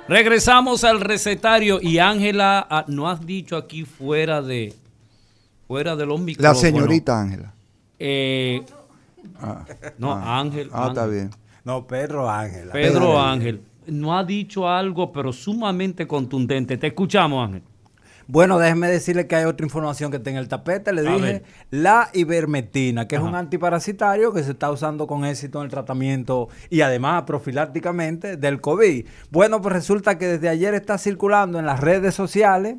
[0.07, 4.73] Regresamos al recetario y Ángela, ah, no has dicho aquí fuera de
[5.71, 7.53] fuera de los La señorita Ángela.
[7.97, 8.61] Eh,
[9.39, 9.63] Ah,
[9.97, 10.39] no, ah.
[10.41, 10.69] Ángel.
[10.73, 11.29] Ah, está bien.
[11.63, 12.69] No, Pedro Ángel.
[12.71, 13.21] Pedro Pedro.
[13.21, 13.61] Ángel.
[13.87, 16.77] No ha dicho algo, pero sumamente contundente.
[16.77, 17.63] Te escuchamos, Ángel.
[18.27, 20.91] Bueno, déjeme decirle que hay otra información que está en el tapete.
[20.91, 21.43] Le A dije ver.
[21.69, 23.25] la ivermectina, que Ajá.
[23.25, 28.35] es un antiparasitario que se está usando con éxito en el tratamiento y además profilácticamente
[28.37, 29.05] del COVID.
[29.29, 32.75] Bueno, pues resulta que desde ayer está circulando en las redes sociales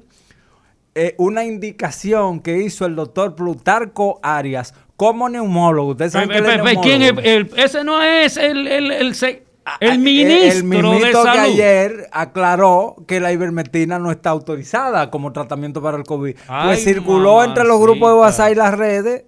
[0.94, 5.90] eh, una indicación que hizo el doctor Plutarco Arias como neumólogo.
[5.92, 9.44] Ustedes saben Pe- pe- pe- ¿quién es el- ese no es el, el, el, se-
[9.80, 11.32] el Ah, ministro el de salud.
[11.32, 16.36] que ayer aclaró que la ivermectina no está autorizada como tratamiento para el COVID.
[16.48, 18.16] Ay, pues circuló entre los grupos de.
[18.18, 19.24] WhatsApp y las redes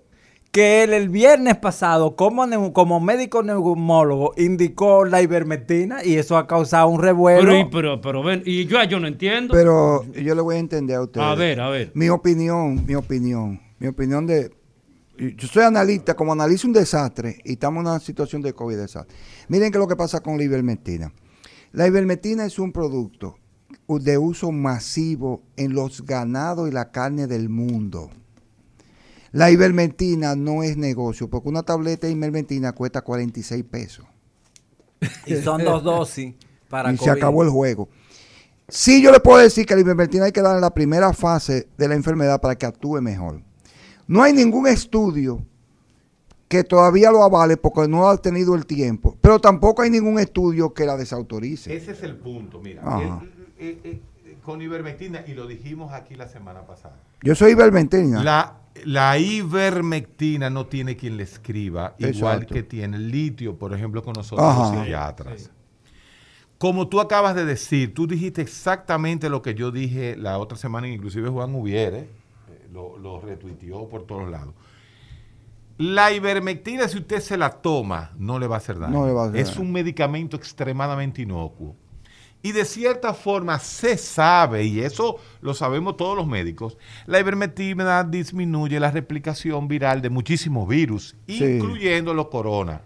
[0.54, 6.36] que él el viernes pasado como, neu- como médico neumólogo indicó la ivermectina y eso
[6.38, 7.50] ha causado un revuelo.
[7.50, 9.52] Pero, pero, pero ven, y yo, yo no entiendo.
[9.52, 11.20] Pero yo le voy a entender a usted.
[11.20, 11.90] a ver, a ver.
[11.94, 14.52] Mi opinión, mi opinión, mi opinión de...
[15.18, 19.12] Yo soy analista, como analizo un desastre y estamos en una situación de COVID desastre.
[19.48, 21.12] Miren que lo que pasa con la ivermectina.
[21.72, 23.36] La ivermectina es un producto
[23.88, 28.10] de uso masivo en los ganados y la carne del mundo.
[29.34, 34.06] La ivermectina no es negocio, porque una tableta de ivermectina cuesta 46 pesos.
[35.26, 36.34] Y son dos dosis
[36.68, 37.88] para y se acabó el juego.
[38.68, 41.66] Sí, yo le puedo decir que la ivermectina hay que dar en la primera fase
[41.76, 43.42] de la enfermedad para que actúe mejor.
[44.06, 45.44] No hay ningún estudio
[46.46, 50.72] que todavía lo avale porque no ha tenido el tiempo, pero tampoco hay ningún estudio
[50.72, 51.74] que la desautorice.
[51.74, 52.82] Ese es el punto, mira.
[52.84, 53.20] Ajá.
[53.20, 56.94] El- eh, eh, eh, con ivermectina, y lo dijimos aquí la semana pasada.
[57.22, 58.22] Yo soy ivermectina.
[58.22, 64.02] La, la ivermectina no tiene quien le escriba, igual que tiene el litio, por ejemplo,
[64.02, 64.70] con nosotros Ajá.
[64.70, 65.50] los psiquiatras.
[66.58, 70.88] Como tú acabas de decir, tú dijiste exactamente lo que yo dije la otra semana,
[70.88, 74.54] inclusive Juan Hubiere eh, lo, lo retuiteó por todos lados.
[75.76, 78.92] La ivermectina, si usted se la toma, no le va a hacer daño.
[78.92, 79.62] No le va a hacer es daño.
[79.62, 81.74] un medicamento extremadamente inocuo.
[82.44, 86.76] Y de cierta forma se sabe, y eso lo sabemos todos los médicos,
[87.06, 91.42] la ivermectina disminuye la replicación viral de muchísimos virus, Sí.
[91.42, 92.82] incluyendo los corona,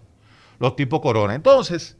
[0.60, 1.34] los tipos corona.
[1.34, 1.96] Entonces,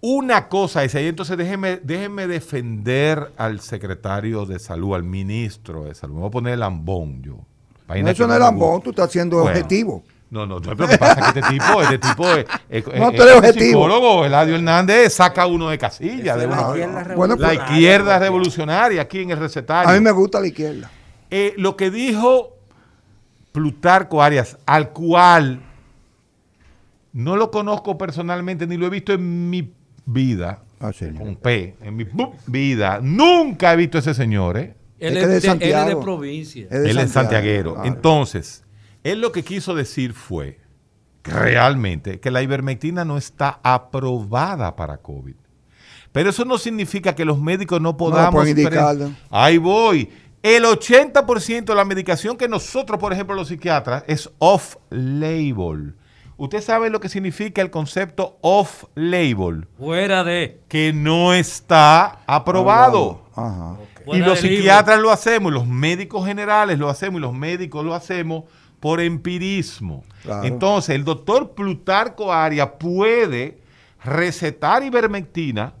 [0.00, 5.94] una cosa es, y entonces déjeme, déjeme defender al secretario de salud, al ministro de
[5.94, 6.14] salud.
[6.14, 7.36] Me voy a poner el lambón yo.
[7.86, 9.50] Vaina eso no es lambón, tú estás siendo Bueno.
[9.50, 10.02] objetivo.
[10.30, 12.86] No, no, no, pero lo que pasa es que este tipo, este tipo es, es-
[12.86, 13.64] No, es- tú eres es objetivo.
[13.86, 16.36] psicólogo, Eladio Hernández, saca uno de casilla.
[16.36, 17.58] De es la una- izquierda Bueno, revolucionaria.
[17.58, 19.88] la izquierda revolucionaria aquí en el recetario.
[19.88, 20.90] A mí me gusta la izquierda.
[21.30, 22.56] Eh, lo que dijo
[23.52, 25.60] Plutarco Arias, al cual
[27.12, 29.72] No lo conozco personalmente ni lo he visto en mi
[30.04, 30.60] vida.
[30.78, 30.92] Ah.
[31.16, 32.06] Con P, en mi
[32.46, 33.00] vida.
[33.02, 34.74] Nunca he visto a ese señor, ¿eh?
[35.00, 36.00] Él Es es, que de de, él es de Santiago.
[36.02, 36.64] provincia.
[36.64, 37.74] Es de Él es Santiago, santiaguero.
[37.74, 37.88] claro.
[37.88, 38.62] Entonces,
[39.12, 40.60] él lo que quiso decir fue
[41.22, 45.34] que realmente que la ivermectina no está aprobada para COVID.
[46.12, 48.48] Pero eso no significa que los médicos no podamos...
[48.48, 49.10] indicarlo.
[49.30, 50.10] Ahí voy.
[50.42, 55.94] El 80% de la medicación que nosotros, por ejemplo, los psiquiatras, es off-label.
[56.36, 59.66] ¿Usted sabe lo que significa el concepto off-label?
[59.76, 60.60] Fuera de.
[60.68, 63.24] Que no está aprobado.
[63.34, 63.76] Ajá.
[64.06, 64.56] Y los libro.
[64.56, 68.44] psiquiatras lo hacemos, y los médicos generales lo hacemos y los médicos lo hacemos
[68.80, 70.04] por empirismo.
[70.22, 70.44] Claro.
[70.46, 73.58] Entonces, el doctor Plutarco Aria puede
[74.04, 75.72] recetar ivermectina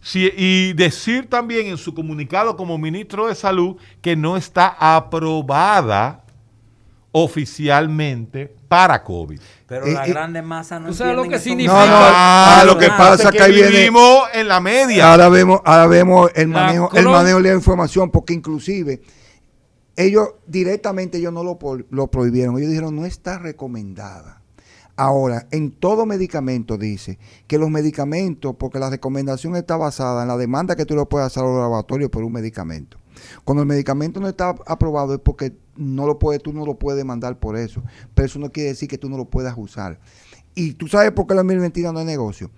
[0.00, 6.24] si- y decir también en su comunicado como ministro de Salud que no está aprobada
[7.10, 9.40] oficialmente para COVID.
[9.66, 11.44] Pero Eh, la eh, grande masa no ¿Tú sabes lo que eso.
[11.44, 11.74] significa?
[11.74, 13.70] No, no, Ah, lo que pasa es que ahí viene.
[13.70, 15.10] vivimos en la media.
[15.10, 19.00] Ahora vemos, ahora vemos el manejo, el manejo de la información, porque inclusive
[19.98, 24.42] ellos directamente ellos no lo, pro- lo prohibieron, ellos dijeron no está recomendada.
[24.96, 30.36] Ahora, en todo medicamento dice que los medicamentos, porque la recomendación está basada en la
[30.36, 32.98] demanda que tú le puedes hacer a los laboratorios por un medicamento.
[33.44, 37.04] Cuando el medicamento no está aprobado es porque no lo puedes, tú no lo puedes
[37.04, 37.82] mandar por eso.
[38.14, 40.00] Pero eso no quiere decir que tú no lo puedas usar.
[40.54, 42.50] Y tú sabes por qué la ivermectina no es negocio.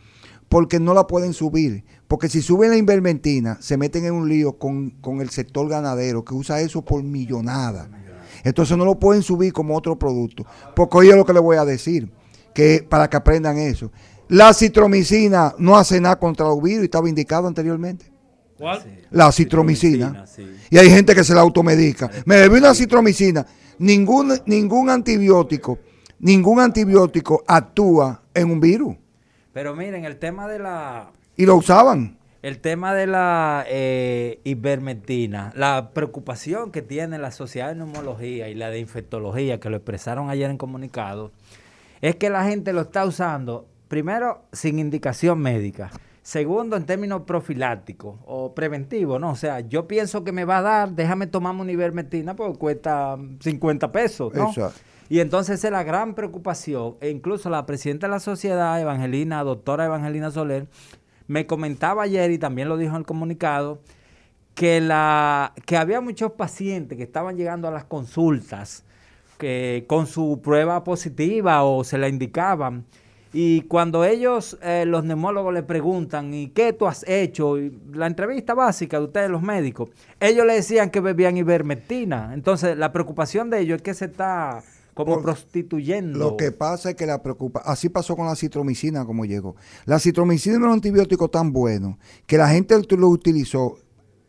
[0.51, 1.85] Porque no la pueden subir.
[2.09, 6.25] Porque si suben la invermentina, se meten en un lío con, con el sector ganadero
[6.25, 7.89] que usa eso por millonada.
[8.43, 10.45] Entonces no lo pueden subir como otro producto.
[10.75, 12.11] Porque oye lo que le voy a decir,
[12.53, 13.93] que para que aprendan eso.
[14.27, 18.11] La citromicina no hace nada contra los virus y estaba indicado anteriormente.
[18.59, 19.07] ¿Cuál?
[19.13, 20.27] La citromicina.
[20.27, 20.67] Citromicina, sí.
[20.69, 22.11] Y hay gente que se la automedica.
[22.25, 23.47] Me bebí una citromicina.
[23.79, 25.79] Ningún, ningún antibiótico,
[26.19, 28.97] ningún antibiótico actúa en un virus.
[29.53, 32.19] Pero miren, el tema de la Y lo usaban.
[32.43, 38.55] el tema de la eh, ivermectina, la preocupación que tiene la sociedad de neumología y
[38.55, 41.33] la de infectología, que lo expresaron ayer en comunicado,
[42.01, 45.91] es que la gente lo está usando, primero, sin indicación médica.
[46.23, 49.31] Segundo, en términos profilácticos o preventivos, ¿no?
[49.31, 53.19] O sea, yo pienso que me va a dar, déjame tomarme una ivermectina porque cuesta
[53.41, 54.49] 50 pesos, ¿no?
[54.49, 54.81] Exacto.
[55.11, 56.95] Y entonces es la gran preocupación.
[57.01, 60.69] E incluso la presidenta de la sociedad, Evangelina, doctora Evangelina Soler,
[61.27, 63.81] me comentaba ayer y también lo dijo en el comunicado,
[64.55, 68.85] que, la, que había muchos pacientes que estaban llegando a las consultas
[69.37, 72.85] que, con su prueba positiva o se la indicaban.
[73.33, 77.57] Y cuando ellos, eh, los neumólogos, le preguntan, ¿y qué tú has hecho?
[77.93, 82.31] La entrevista básica de ustedes, los médicos, ellos le decían que bebían ivermectina.
[82.33, 84.63] Entonces, la preocupación de ellos es que se está
[84.95, 86.19] como Por- prostituyendo.
[86.19, 87.61] Lo que pasa es que la preocupa.
[87.65, 89.57] Así pasó con la citromicina, como llegó.
[89.87, 93.79] La citromicina es un antibiótico tan bueno que la gente lo utilizó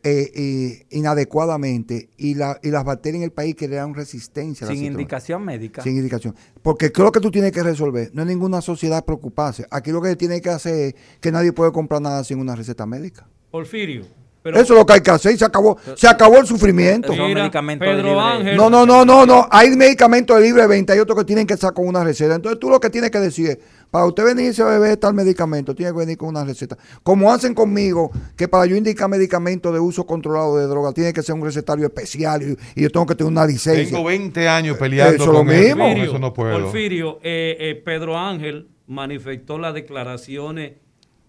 [0.03, 4.65] eh, eh, inadecuadamente y, la, y las bacterias en el país crearon resistencia.
[4.65, 5.83] a la sin indicación médica.
[5.83, 6.35] Sin indicación.
[6.63, 8.09] Porque creo que tú tienes que resolver.
[8.13, 9.67] No es ninguna sociedad preocuparse.
[9.69, 12.85] Aquí lo que tiene que hacer es que nadie puede comprar nada sin una receta
[12.85, 13.27] médica.
[13.51, 14.05] Porfirio.
[14.43, 17.13] Pero, Eso es lo que hay que hacer y se acabó, se acabó el sufrimiento.
[17.13, 18.57] Mira, Pedro libre- Ángel.
[18.57, 19.47] No, no, no, no, no.
[19.51, 22.33] Hay medicamentos de libre venta, hay otros que tienen que estar con una receta.
[22.33, 23.59] Entonces tú lo que tienes que decir es,
[23.91, 26.75] para usted venirse a beber tal medicamento, tiene que venir con una receta.
[27.03, 31.21] Como hacen conmigo, que para yo indicar medicamentos de uso controlado de droga, tiene que
[31.21, 33.85] ser un recetario especial y, y yo tengo que tener una licencia.
[33.95, 35.83] Tengo 20 años peleando Eso es lo con eso, mismo.
[35.93, 36.59] con eso no puedo.
[36.63, 40.73] Porfirio, eh, eh, Pedro Ángel manifestó las declaraciones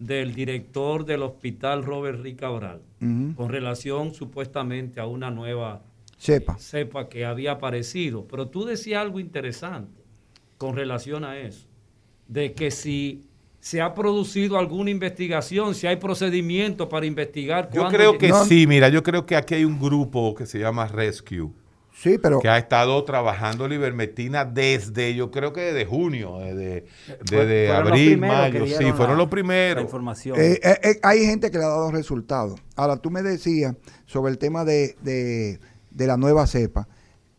[0.05, 3.35] del director del hospital Robert Rick Cabral Ujú.
[3.35, 5.81] con relación supuestamente a una nueva
[6.17, 6.57] Sepa.
[6.57, 8.25] cepa que había aparecido.
[8.27, 10.01] Pero tú decías algo interesante
[10.57, 11.67] con relación a eso,
[12.27, 13.21] de que si
[13.59, 17.69] se ha producido alguna investigación, si hay procedimiento para investigar.
[17.73, 18.43] Yo creo que No.
[18.43, 21.49] sí, mira, yo creo que aquí hay un grupo que se llama Rescue,
[21.95, 26.85] Sí, pero que ha estado trabajando la ivermectina desde, yo creo que desde junio, desde,
[27.05, 29.75] Fue- desde fueron los abril, mayo, sí, fueron los primeros.
[29.77, 30.37] La información.
[30.39, 32.59] Eh, eh, eh, hay gente que le ha dado resultados.
[32.75, 33.75] Ahora, tú me decías
[34.05, 35.59] sobre el tema de, de-
[35.91, 36.87] de la nueva cepa.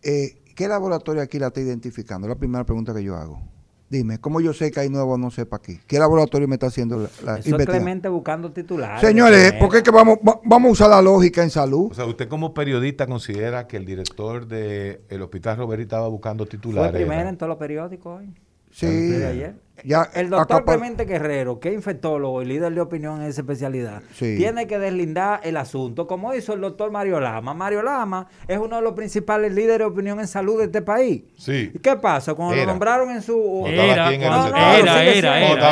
[0.03, 2.27] Eh, ¿Qué laboratorio aquí la está identificando?
[2.27, 3.43] Es la primera pregunta que yo hago.
[3.91, 5.78] Dime, ¿cómo yo sé que hay nueva no cepa aquí?
[5.87, 7.66] ¿Qué laboratorio me está haciendo la, la Eso es?
[7.66, 9.01] Clemente buscando titulares.
[9.01, 9.53] Señores.
[9.55, 11.89] ¿por qué que vamos, va- vamos a usar la lógica en salud?
[11.91, 16.51] O sea, usted como periodista considera que el director del Hospital Roberti estaba buscando Fue
[16.51, 16.93] titulares.
[16.93, 17.32] primera ¿verdad?
[17.32, 18.35] en todos los periódicos hoy.
[18.72, 18.87] Sí.
[18.87, 19.55] Ayer.
[19.83, 23.41] Ya El doctor acapar- Clemente Guerrero, que es infectólogo y líder de opinión en esa
[23.41, 24.37] especialidad, Sí.
[24.37, 27.55] tiene que deslindar el asunto, como hizo el doctor Mario Lama.
[27.55, 31.22] Mario Lama es uno de los principales líderes de opinión en salud de este país.
[31.37, 31.72] Sí.
[31.75, 32.35] ¿Y qué pasa?
[32.35, 32.64] Cuando Era.
[32.66, 33.64] lo nombraron en su...
[33.66, 34.29] Era, en era.
[34.29, 34.79] Cuando estaba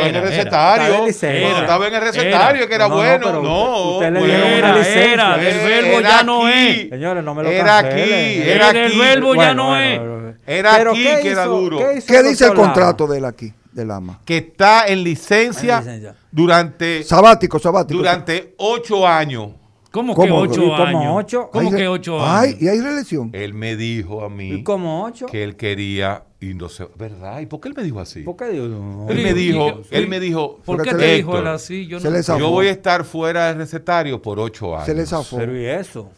[0.09, 1.07] en el recetario.
[1.07, 3.43] Estaba en el recetario, que era No, no, bueno.
[3.43, 5.13] No, usted le Era, licencia.
[5.13, 6.89] era, del verbo era ya no es.
[6.89, 8.01] Señores, no me lo Era aquí,
[8.43, 10.01] era El verbo ya no es.
[10.47, 11.79] Era aquí ¿qué que era hizo- duro.
[11.79, 14.21] ¿Qué dice el contrato de él aquí, del AMA?
[14.25, 16.15] Que está en licencia, En licencia.
[16.31, 17.99] durante Sabático, sabático.
[17.99, 19.51] durante ocho años.
[19.91, 20.27] ¿Cómo, ¿Cómo?
[20.27, 21.05] que ocho ¿Y cómo años?
[21.17, 21.51] ocho?
[21.53, 22.63] ¿Cómo que ocho Ay, años?
[22.63, 23.31] y hay reelección.
[23.35, 25.27] Él me dijo a mí ¿Y como ocho?
[25.27, 27.41] que él quería y no sé, ¿verdad?
[27.41, 28.23] ¿Y por qué él me dijo así?
[28.23, 28.67] ¿Por qué digo?
[28.69, 29.07] No.
[29.11, 29.89] Él me dijo, sí.
[29.91, 31.87] él me dijo, ¿Por qué te dijo él así?
[31.87, 34.87] Yo no yo voy a estar fuera del recetario por ocho años.
[34.87, 35.37] Se le zafó.
[35.37, 36.11] Pero ¿y eso?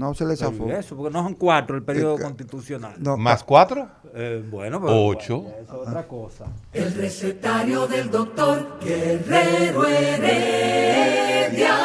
[0.00, 0.66] No, se le zafó.
[0.66, 0.96] ¿y eso?
[0.96, 2.94] Porque no son cuatro el periodo constitucional.
[2.98, 3.86] No, ¿Más cuatro?
[4.14, 5.40] Eh, bueno, pero Ocho.
[5.42, 6.46] bueno, eso es otra cosa.
[6.72, 11.76] El recetario del doctor Guerrero Heredia.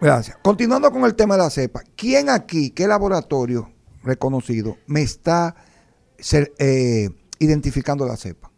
[0.00, 0.38] Gracias.
[0.42, 3.70] Continuando con el tema de la cepa, ¿quién aquí, qué laboratorio
[4.04, 5.56] reconocido, me está
[6.18, 7.10] ser- eh,
[7.40, 8.50] identificando la cepa?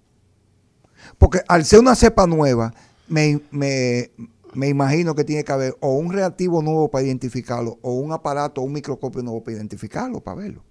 [1.16, 2.74] Porque al ser una cepa nueva,
[3.08, 4.10] me, me-
[4.55, 8.61] me imagino que tiene que haber o un reactivo nuevo para identificarlo, o un aparato,
[8.61, 10.62] o un microscopio nuevo para identificarlo, para verlo.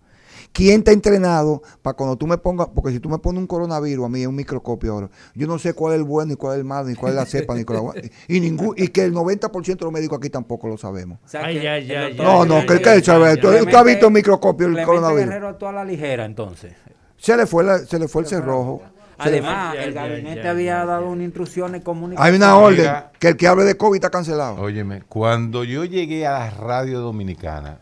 [0.54, 4.06] ¿Quién está entrenado para cuando tú me pongas, porque si tú me pones un coronavirus
[4.06, 6.54] a mí en un microscopio ahora, yo no sé cuál es el bueno y cuál
[6.56, 8.90] es el malo, ni cuál es la cepa, ni cuál es la, y, ningún, y
[8.90, 11.20] que el 90% de los médicos aquí tampoco lo sabemos.
[11.24, 13.78] O sea, Ay, que ay, el ay, No, no, que ay, que sabe, tú, tú
[13.78, 15.26] has visto el microscopio el Clemente coronavirus.
[15.30, 16.74] Guerrero actuó a la ligera entonces.
[17.18, 18.82] Se le fue la- se le fue el cerrojo.
[19.22, 22.30] Además, el gabinete había dado unas instrucciones comunicativas.
[22.30, 24.62] Hay una orden que el que hable de COVID está cancelado.
[24.62, 27.78] Óyeme, cuando yo llegué a la radio dominicana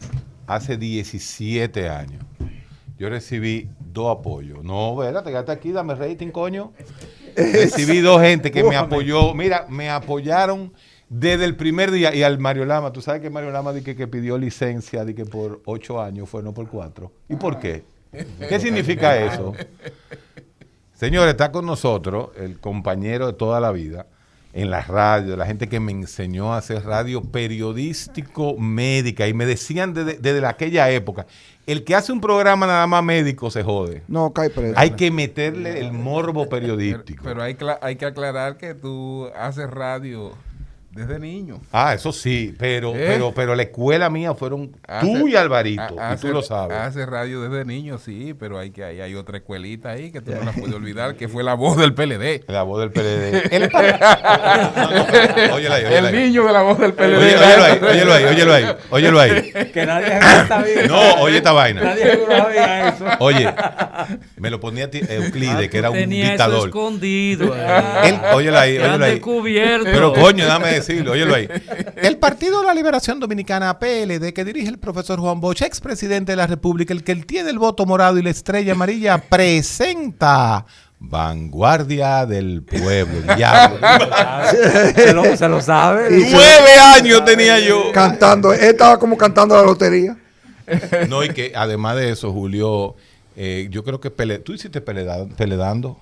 [0.48, 2.24] hace 17 años,
[2.98, 4.64] yo recibí dos apoyos.
[4.64, 6.74] No, verá, te quedaste aquí, dame rating, coño.
[7.36, 9.34] Recibí dos gente que me apoyó.
[9.34, 10.74] Mira, me apoyaron
[11.10, 12.14] desde el primer día.
[12.14, 15.14] Y al Mario Lama, tú sabes que Mario Lama di que, que pidió licencia di
[15.14, 17.12] que por ocho años fue, no por cuatro.
[17.30, 17.84] ¿Y por qué?
[18.12, 19.54] ¿Qué significa eso?
[21.00, 24.06] Señores, está con nosotros el compañero de toda la vida
[24.52, 29.46] en la radio, la gente que me enseñó a hacer radio periodístico médica y me
[29.46, 31.26] decían desde, desde aquella época,
[31.68, 34.04] el que hace un programa nada más médico se jode.
[34.10, 34.74] No, cae preso.
[34.78, 37.24] Hay que meterle el morbo Pero, periodístico.
[37.24, 40.34] pero hay, cla- hay que aclarar que tú haces radio
[40.92, 41.62] desde niño.
[41.72, 43.06] ah, eso sí, pero, ¿Eh?
[43.08, 46.78] pero, pero la escuela mía fueron Hace- tú y Alvarito, y tú lo sabes.
[46.78, 50.32] Hace radio desde niño, sí, pero hay que hay, hay otra escuelita ahí que tú
[50.32, 52.44] no la puedes olvidar, que fue la voz del PLD.
[52.48, 53.54] La voz del PLD.
[53.54, 53.70] El-
[55.54, 56.16] óyela ahí, óyela El ahí.
[56.28, 57.18] niño de la voz del PLD.
[57.18, 59.52] Oye, óyelo ahí, óyelo ahí, óyelo ahí, óyelo ahí.
[59.74, 60.88] Que nadie está bien.
[60.88, 61.82] No, oye esta vaina.
[61.82, 63.06] Nadie sabía eso.
[63.20, 63.54] Oye,
[64.38, 66.68] me lo ponía Euclide, que era un Tenía eso dictador.
[66.70, 67.54] escondido.
[67.56, 67.62] Él,
[68.04, 68.58] ahí, óyelo
[69.06, 69.12] ahí.
[69.14, 69.86] descubierto.
[69.86, 71.48] Pero coño, déjame decirlo, óyelo ahí.
[71.98, 76.36] El Partido de la Liberación Dominicana, PLD, que dirige el profesor Juan Bosch, expresidente de
[76.38, 80.66] la República, el que él tiene el voto morado y la estrella amarilla, presenta
[81.00, 83.34] Vanguardia del Pueblo.
[83.36, 83.80] Diablo.
[84.96, 86.10] se, lo, se lo sabe.
[86.12, 87.92] Nueve años tenía yo.
[87.94, 90.18] Cantando, él estaba como cantando la lotería.
[91.08, 92.96] No, y que además de eso, Julio,
[93.36, 95.98] eh, yo creo que pele- tú hiciste peleda- peledando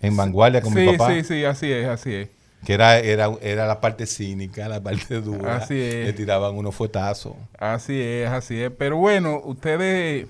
[0.00, 1.12] en Vanguardia con Sí, mi papá.
[1.12, 2.28] sí, sí, así es, así es.
[2.64, 5.56] Que era, era, era la parte cínica, la parte dura.
[5.56, 6.06] Así es.
[6.06, 7.34] Le tiraban unos fuetazos.
[7.58, 8.70] Así es, así es.
[8.70, 10.26] Pero bueno, ustedes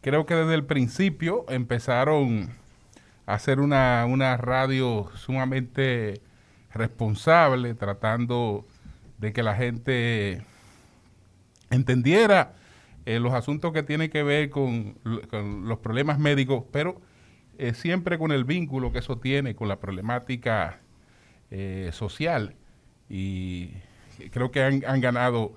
[0.00, 2.50] creo que desde el principio empezaron
[3.26, 6.20] a hacer una, una radio sumamente
[6.72, 8.66] responsable, tratando
[9.18, 10.42] de que la gente
[11.70, 12.54] entendiera
[13.06, 17.00] eh, los asuntos que tienen que ver con, los problemas médicos, pero
[17.58, 20.80] eh, siempre con el vínculo que eso tiene con la problemática
[21.50, 22.54] eh, social.
[23.08, 23.70] Y
[24.30, 25.54] creo que han, han ganado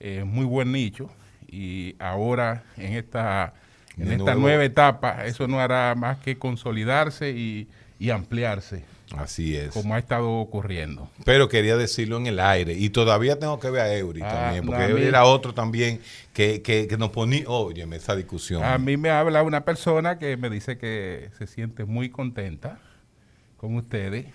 [0.00, 1.10] eh, muy buen nicho
[1.48, 3.54] y ahora en esta,
[3.96, 4.40] en De esta nuevo.
[4.40, 7.68] nueva etapa eso no hará más que consolidarse y,
[7.98, 8.84] y ampliarse,
[9.16, 9.70] Así es.
[9.70, 11.10] como ha estado ocurriendo.
[11.24, 12.74] Pero quería decirlo en el aire.
[12.74, 14.66] Y todavía tengo que ver a Eury Ah, también.
[14.66, 16.00] Porque Eury era otro también
[16.32, 17.44] que, que, que nos ponía.
[17.48, 18.62] Óyeme, esa discusión.
[18.62, 22.78] A mí me habla una persona que me dice que se siente muy contenta
[23.56, 24.26] con ustedes,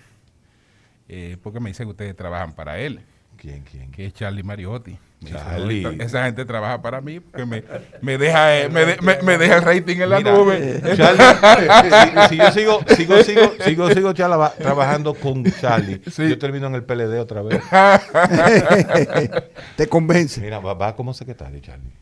[1.08, 3.00] eh, porque me dice que ustedes trabajan para él,
[3.36, 3.90] ¿Quién, quién?
[3.90, 4.96] que es Charlie Mariotti.
[5.20, 5.82] Dice, Charlie.
[5.82, 7.64] "No, esa gente trabaja para mí, porque me,
[8.02, 10.80] me deja, eh, me, de- me- me deja el rating en la Mira, nube.
[10.96, 16.28] Charlie, si, si yo sigo, sigo, sigo, sigo, sigo chala- trabajando con Charlie, Sí.
[16.28, 17.60] yo termino en el PLD otra vez.
[19.76, 20.40] Te convence.
[20.40, 21.92] Mira, va, va como secretario, Charlie.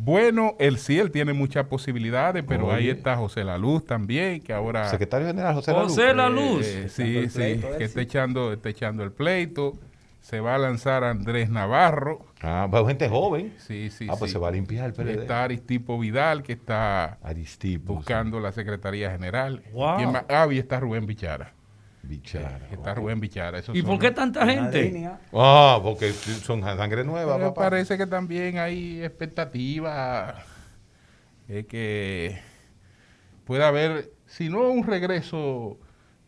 [0.00, 4.52] Bueno, él sí, él tiene muchas posibilidades, pero ahí está José La Luz también, que
[4.52, 4.88] ahora...
[4.88, 5.84] Secretario General José Lalu.
[5.84, 6.66] José La Luz.
[6.66, 9.76] Eh, sí, sí, que está echando, está echando el pleito.
[10.20, 12.24] Se va a lanzar Andrés Navarro.
[12.42, 13.54] Ah, va gente joven.
[13.58, 14.34] Sí, sí, ah, pues sí.
[14.34, 15.22] se va a limpiar el PLD.
[15.22, 17.94] Está Aristipo Vidal, que está Aristipo.
[17.94, 19.64] buscando la Secretaría General.
[19.72, 19.96] Wow.
[19.96, 20.24] ¿Quién más?
[20.28, 21.54] Ah, y está Rubén Bichara.
[22.02, 22.68] Bichara.
[22.70, 23.58] Está Rubén Bichara.
[23.58, 25.10] Esos ¿Y son por qué tanta gente?
[25.32, 27.70] Ah, porque son sangre nueva, Pero papá.
[27.70, 30.44] parece que también hay expectativa
[31.46, 32.38] de que
[33.44, 35.78] pueda haber, si no un regreso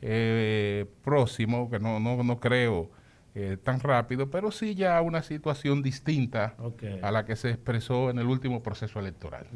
[0.01, 2.91] eh, próximo, que no, no, no creo
[3.35, 6.57] eh, tan rápido, pero sí ya una situación distinta
[7.03, 9.47] a la que se expresó en el último proceso electoral.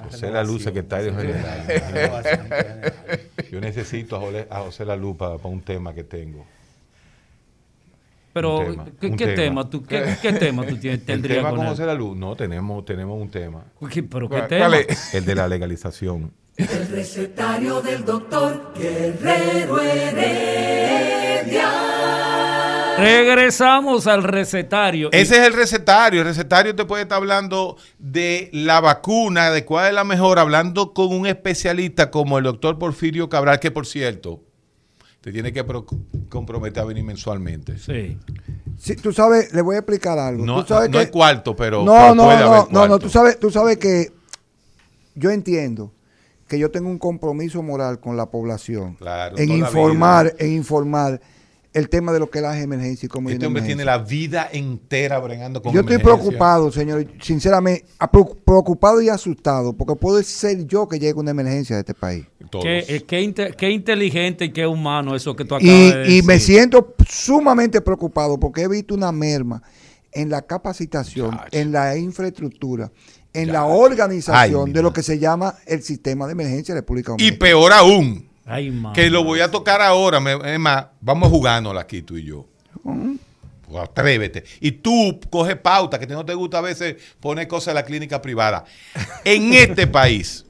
[0.00, 1.66] José La Luz, secretario general.
[3.50, 6.44] Yo necesito a José, a José La Luz para, para un tema que tengo.
[8.32, 9.34] Pero, tema, ¿qué, tema.
[9.34, 9.68] tema?
[9.70, 11.66] tú, qué, qué tema tú tienes, ¿El tendrías tema con con?
[11.68, 12.16] José La Luz?
[12.16, 13.62] No, tenemos, tenemos un tema.
[13.90, 14.76] ¿Qué- ¿Pero qué ¿Cuál- tema?
[15.12, 16.32] El de la legalización.
[16.56, 21.68] El recetario del doctor Guerrero Heredia.
[22.98, 25.08] Regresamos al recetario.
[25.12, 26.20] Ese es el recetario.
[26.20, 30.92] El recetario te puede estar hablando de la vacuna, de cuál es la mejor, hablando
[30.92, 34.40] con un especialista como el doctor Porfirio Cabral, que por cierto,
[35.20, 35.86] te tiene que pro-
[36.28, 37.78] comprometer a venir mensualmente.
[37.78, 38.18] Sí.
[38.78, 40.44] Sí, tú sabes, le voy a explicar algo.
[40.44, 42.44] No, tú sabes no que- hay cuarto, pero, no, pero no, puede no,
[42.80, 44.12] haber no, tú sabes, tú sabes que
[45.14, 45.92] yo entiendo
[46.48, 51.20] que yo tengo un compromiso moral con la población Claro, en informar, en informar
[51.72, 54.48] el tema de lo que es las emergencias y cómo Este hombre tiene la vida
[54.52, 56.20] entera bregando con Yo estoy emergencia.
[56.22, 57.86] preocupado, señor, sinceramente,
[58.44, 62.26] preocupado y asustado, porque puede ser yo que llegue una emergencia de este país.
[62.60, 66.16] Qué, eh, qué inte- qué inteligente y qué humano eso que tú acabas Y, de
[66.16, 66.56] y me decir.
[66.56, 69.62] siento sumamente preocupado porque he visto una merma
[70.12, 71.46] en la capacitación, Chacho.
[71.52, 72.92] en la infraestructura,
[73.32, 76.82] en la organización Ay, de lo que se llama el sistema de emergencia de la
[76.82, 77.38] República Y Dominicana.
[77.38, 78.92] peor aún, Ay, mamá.
[78.92, 80.18] que lo voy a tocar ahora.
[80.44, 82.46] Es más, vamos jugándola aquí tú y yo.
[82.82, 84.44] Pues atrévete.
[84.60, 88.20] Y tú coges pauta, que no te gusta a veces poner cosas en la clínica
[88.20, 88.64] privada.
[89.24, 90.44] En este país,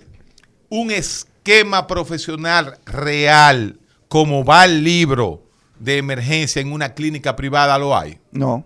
[0.68, 3.78] un esquema profesional real,
[4.09, 5.45] como va el libro
[5.78, 8.18] de emergencia en una clínica privada, lo hay.
[8.30, 8.64] No,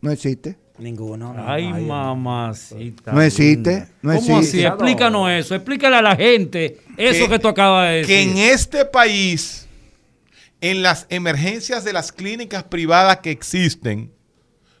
[0.00, 0.56] no existe.
[0.80, 1.34] Ninguno.
[1.34, 3.12] no, Ay, mamacita.
[3.12, 4.46] No existe, no ¿Cómo así?
[4.46, 4.66] existe.
[4.66, 5.54] Explícanos eso.
[5.54, 8.06] Explícale a la gente eso que, tú acabas de decir.
[8.06, 9.66] Que en este país,
[10.60, 14.10] en las emergencias de las clínicas privadas que existen,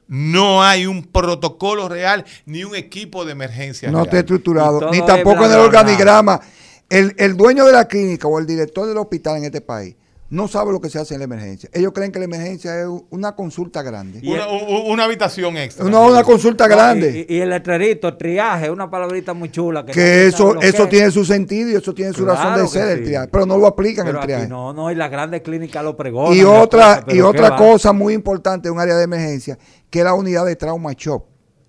[0.08, 3.90] no hay un protocolo real ni un equipo de emergencia.
[3.90, 4.06] No real.
[4.06, 6.40] está estructurado, ni tampoco en el organigrama.
[6.88, 9.94] El, el dueño de la clínica o el director del hospital en este país
[10.30, 11.68] no sabe lo que se hace en la emergencia.
[11.72, 14.20] Ellos creen que la emergencia es una consulta grande.
[14.24, 15.84] Una, una habitación extra.
[15.84, 17.26] No, una consulta No, grande.
[17.28, 19.84] Y, y el letrerito, triaje, una palabrita muy chula.
[19.84, 21.14] Que, que eso eso que tiene es.
[21.14, 23.66] su sentido y eso tiene su Claro razón de ser el triaje, pero no lo
[23.66, 24.48] aplican Pero el aquí triaje.
[24.48, 26.32] no, no, y las grandes clínicas lo pregonan.
[26.38, 27.56] y otra cosa, y ¿qué otra va?
[27.56, 29.58] cosa muy importante en un área de emergencia,
[29.90, 31.24] que es la unidad de trauma shop.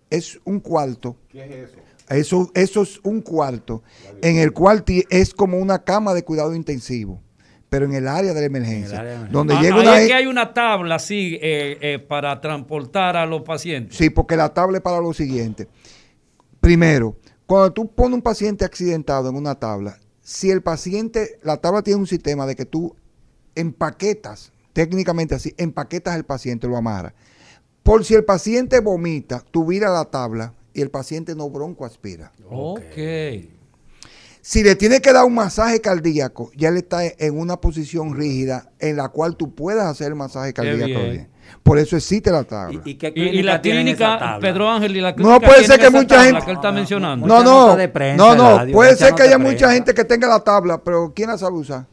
[0.10, 1.16] Es un cuarto.
[1.30, 1.78] ¿Qué es eso?
[2.10, 3.82] Eso, eso es un cuarto
[4.22, 7.22] en el cual ti- es como una cama de cuidado intensivo,
[7.72, 9.32] pero en el área de la emergencia, de emergencia.
[9.32, 13.16] donde Ah, llega ahí una es que hay una tabla así eh, eh, para transportar
[13.16, 13.96] a los pacientes.
[13.98, 15.70] Sí, porque la tabla es para lo siguiente.
[16.60, 17.16] Primero,
[17.46, 22.02] cuando tú pones un paciente accidentado en una tabla, si el paciente, la tabla tiene
[22.02, 22.94] un sistema de que tú
[23.56, 27.14] empaquetas, técnicamente así, empaquetas el paciente, lo amarras.
[27.84, 32.34] Por si el paciente vomita, tú viras la tabla y el paciente no broncoaspira.
[32.50, 33.61] Ok.
[34.42, 38.72] Si le tienes que dar un masaje cardíaco, ya él está en una posición rígida
[38.80, 40.86] en la cual tú puedas hacer el masaje cardíaco.
[40.86, 41.12] bien.
[41.12, 41.28] bien.
[41.64, 42.82] Por eso existe la tabla.
[42.86, 44.40] ¿Y, y qué Y, y la clínica, tabla?
[44.40, 46.72] Pedro Ángel, y la clínica No puede ser que mucha tabla gente- que él está
[46.72, 47.28] mencionando.
[47.28, 49.94] Mucha No, no, nota de prensa, no, no, radio, puede ser que haya mucha gente
[49.94, 51.86] que tenga la tabla, pero ¿quién la sabe usar?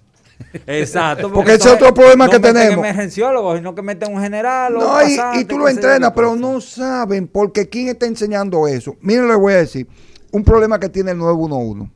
[0.67, 1.33] Exacto.
[1.33, 2.79] Porque ese es otro problema no que meten tenemos.
[2.79, 6.37] emergenciólogos, sino que meten un general o No, y, pasante, y tú lo entrenas, pero
[6.37, 8.97] no saben porque quién está enseñando eso.
[9.01, 9.87] Miren, les voy a decir,
[10.31, 11.91] un problema que tiene el 911.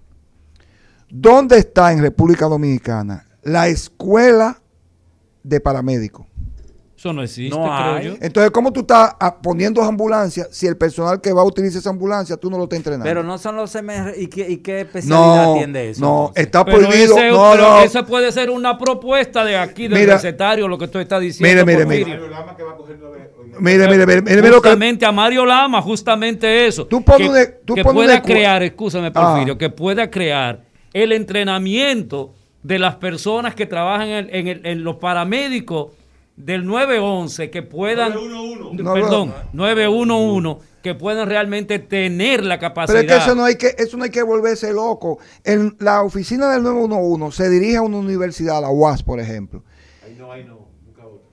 [1.14, 4.58] ¿Dónde está en República Dominicana la escuela
[5.42, 6.26] de paramédicos?
[6.96, 8.04] Eso no existe, No creo hay.
[8.06, 8.14] yo.
[8.20, 11.90] Entonces, ¿cómo tú estás ah, poniendo ambulancias si el personal que va a utilizar esa
[11.90, 13.04] ambulancia tú no lo estás entrenando?
[13.04, 14.14] Pero no son los MR.
[14.16, 16.00] ¿Y qué, y qué especialidad no, atiende eso?
[16.00, 16.44] no, entonces?
[16.46, 17.16] está Pero, prohibido.
[17.18, 17.80] ese- no, pero no.
[17.82, 20.14] esa puede ser una propuesta de aquí del Mira.
[20.14, 21.64] recetario, lo que tú estás diciendo.
[21.66, 22.20] Mire, mire, Porfirio.
[23.60, 26.86] Mire, mire, mire, mire, mire Justamente a Mario Lama, justamente eso.
[26.86, 29.58] Tú pones que, e- tú que pones un pueda crear, escúchame, Porfirio, Ah.
[29.58, 34.96] que pueda crear el entrenamiento de las personas que trabajan en, en el- en los
[34.96, 35.92] paramédicos
[36.36, 38.12] del 911 que puedan...
[38.14, 38.82] 911.
[38.82, 43.00] No, Perdón, 911 que puedan realmente tener la capacidad.
[43.00, 45.18] Pero es que eso no hay que, eso no hay que volverse loco.
[45.44, 49.62] En la oficina del 911 se dirige a una universidad, a la UAS, por ejemplo.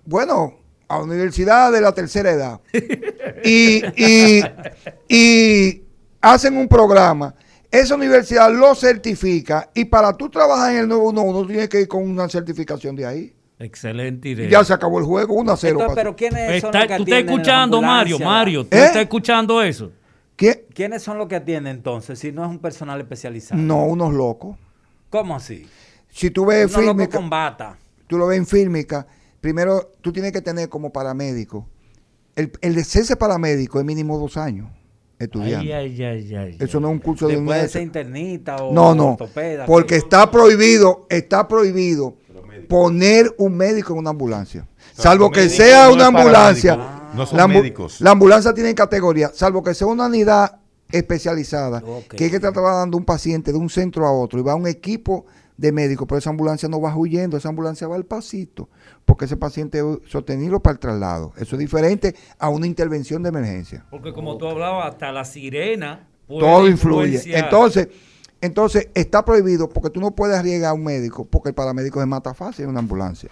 [0.06, 0.54] Bueno,
[0.88, 2.60] a la universidad de la tercera edad.
[3.44, 4.44] y, y,
[5.08, 5.84] y
[6.22, 7.34] hacen un programa.
[7.72, 12.04] Esa universidad lo certifica y para tú trabajar en el 911 tienes que ir con
[12.10, 13.34] una certificación de ahí.
[13.60, 14.50] Excelente Y idea.
[14.50, 15.72] ya se acabó el juego, 1 a 0.
[15.74, 18.20] Entonces, pero ¿quiénes son Está- los que ¿Tú estás escuchando, Mario?
[18.20, 18.86] Mario, ¿tú ¿Eh?
[18.86, 19.92] estás escuchando eso?
[20.74, 23.62] ¿Quiénes son los que atienden entonces si no es un personal especializado?
[23.62, 24.58] No, unos locos.
[25.10, 25.68] ¿Cómo así?
[26.10, 27.78] Si tú ves Uno loco fílmica, con bata.
[28.08, 29.06] tú lo ves en fílmica,
[29.42, 31.68] primero tú tienes que tener como paramédico.
[32.36, 34.70] El, el de serse paramédico es mínimo dos años
[35.20, 35.60] estudiando.
[35.60, 37.72] Ay, ay, ay, ay, Eso no es un curso de un Puede mes.
[37.72, 39.12] ser internista o No, no.
[39.12, 39.66] ortopeda.
[39.66, 39.98] Porque ¿qué?
[39.98, 42.16] está prohibido, está prohibido
[42.68, 44.68] poner un médico en una ambulancia.
[44.94, 46.78] Salvo que sea no una ambulancia.
[47.14, 48.02] no son la, médicos.
[48.02, 50.60] la ambulancia tiene categoría, salvo que sea una unidad
[50.92, 54.56] especializada, que hay que estar trasladando un paciente de un centro a otro y va
[54.56, 55.26] un equipo
[55.60, 58.70] de médicos, pero esa ambulancia no va huyendo, esa ambulancia va al pasito,
[59.04, 61.34] porque ese paciente sostenido para el traslado.
[61.36, 63.86] Eso es diferente a una intervención de emergencia.
[63.92, 67.38] Porque como tú hablabas, hasta la sirena puede Todo influye.
[67.38, 67.90] Entonces,
[68.40, 72.06] entonces está prohibido porque tú no puedes arriesgar a un médico porque el paramédico se
[72.06, 73.30] mata fácil en una ambulancia.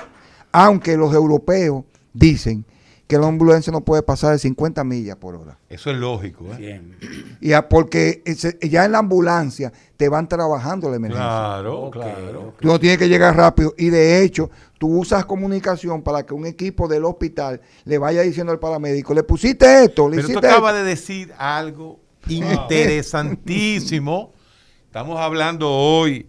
[0.51, 2.65] Aunque los europeos dicen
[3.07, 5.57] que la ambulancia no puede pasar de 50 millas por hora.
[5.69, 6.45] Eso es lógico.
[6.53, 6.57] ¿eh?
[6.57, 6.97] Bien.
[7.39, 11.25] Y a- porque ese- ya en la ambulancia te van trabajando la emergencia.
[11.25, 12.53] Claro, claro.
[12.59, 13.73] Tú no tienes que llegar rápido.
[13.77, 18.51] Y de hecho, tú usas comunicación para que un equipo del hospital le vaya diciendo
[18.51, 20.83] al paramédico, le pusiste esto, le Pero tú hiciste acabas esto.
[20.83, 24.33] de decir algo interesantísimo.
[24.85, 26.27] Estamos hablando hoy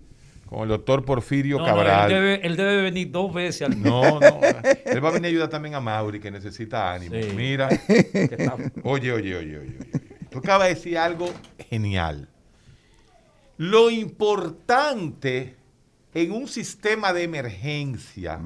[0.48, 2.10] con el doctor Porfirio No, no, Cabral.
[2.10, 4.40] él, debe, él debe venir dos veces al No, no.
[4.84, 7.14] Él va a venir a ayudar también a Mauri, que necesita ánimo.
[7.14, 7.32] Sí.
[7.36, 7.68] Mira.
[7.88, 9.90] está- Oye, oye, oye, oye, oye.
[10.30, 11.32] Tú acabas de decir algo
[11.68, 12.28] genial.
[13.56, 15.56] Lo importante
[16.14, 18.40] en un sistema de emergencia,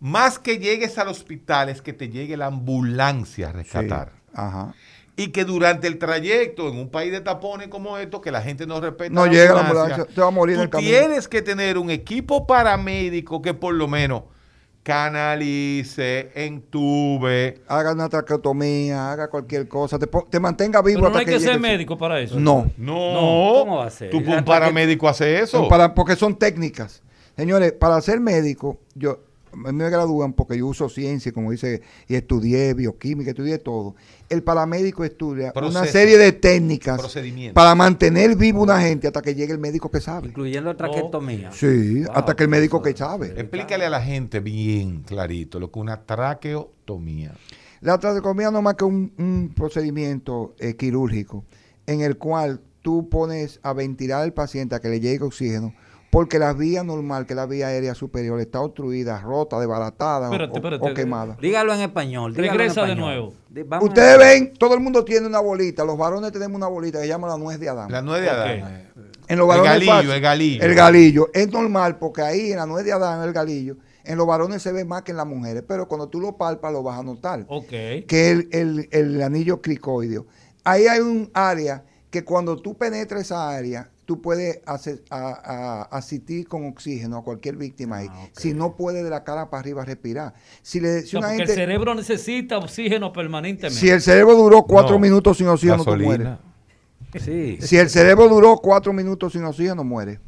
[0.00, 4.12] más que llegues al hospital, es que te llegue la ambulancia a rescatar.
[4.14, 4.30] Sí.
[4.34, 4.74] Ajá.
[5.22, 8.66] Y que durante el trayecto, en un país de tapones como esto, que la gente
[8.66, 10.90] no respeta No llega la ambulancia, te va a morir en el camino.
[10.90, 14.24] tienes que tener un equipo paramédico que por lo menos
[14.82, 17.62] canalice, entube.
[17.68, 21.60] haga una traqueotomía, haga cualquier cosa, te, mantenga vivo Pero no hasta hay que ser
[21.60, 22.38] médico para eso.
[22.38, 24.10] No, No, No, ¿cómo va a ser?
[24.10, 25.58] Tú, un paramédico hace eso.
[25.58, 27.02] son para, porque son técnicas.
[27.36, 29.20] Señores, para ser médico, yo
[29.54, 33.94] me gradúan porque yo uso ciencia, como dice, y estudié bioquímica, estudié todo.
[34.32, 37.00] El paramédico estudia una serie de técnicas
[37.52, 40.28] para mantener vivo una gente hasta que llegue el médico que sabe.
[40.28, 41.52] Incluyendo traquetomía.
[41.52, 43.34] Sí, Wow, hasta que el médico que sabe.
[43.36, 47.34] Explícale a la gente bien clarito lo que es una traqueotomía.
[47.82, 51.44] La traqueotomía no es más que un, un procedimiento eh, quirúrgico
[51.86, 55.74] en el cual tú pones a ventilar al paciente a que le llegue oxígeno
[56.12, 60.32] porque la vía normal, que es la vía aérea superior, está obstruida, rota, desbaratada o-
[60.32, 60.90] Espérate, o, espérate.
[60.90, 61.38] o quemada.
[61.40, 62.34] Dígalo en español.
[62.34, 63.32] dígalo en Regresa de nuevo.
[63.80, 67.08] Ustedes ven, todo el mundo tiene una bolita, los varones tenemos una bolita que se
[67.08, 67.90] llama la nuez de Adán.
[67.90, 68.88] La nuez de Adán.
[69.26, 70.10] en los el varones galillo, fácil.
[70.10, 70.62] el galillo.
[70.64, 71.30] El galillo.
[71.32, 74.70] Es normal porque ahí en la nuez de Adán, el galillo, en los varones se
[74.70, 77.46] ve más que en las mujeres, pero cuando tú lo palpas lo vas a notar.
[77.48, 77.68] Ok.
[77.68, 80.26] que es el, el- el anillo cricoideo.
[80.62, 85.82] Ahí hay un área que cuando tú penetras esa área, tú puedes hacer- a- a-
[85.96, 88.08] asistir con oxígeno a cualquier víctima ahí.
[88.10, 88.26] Ah.
[88.32, 90.34] Si no puede de la cara para arriba respirar.
[90.62, 93.78] Si, le, si No, una porque gente- el cerebro necesita oxígeno permanentemente.
[93.78, 96.28] si el cerebro duró cuatro No, minutos sin oxígeno, tú mueres.
[97.20, 97.58] Sí.
[97.60, 100.18] Si el cerebro duró cuatro minutos sin oxígeno, muere.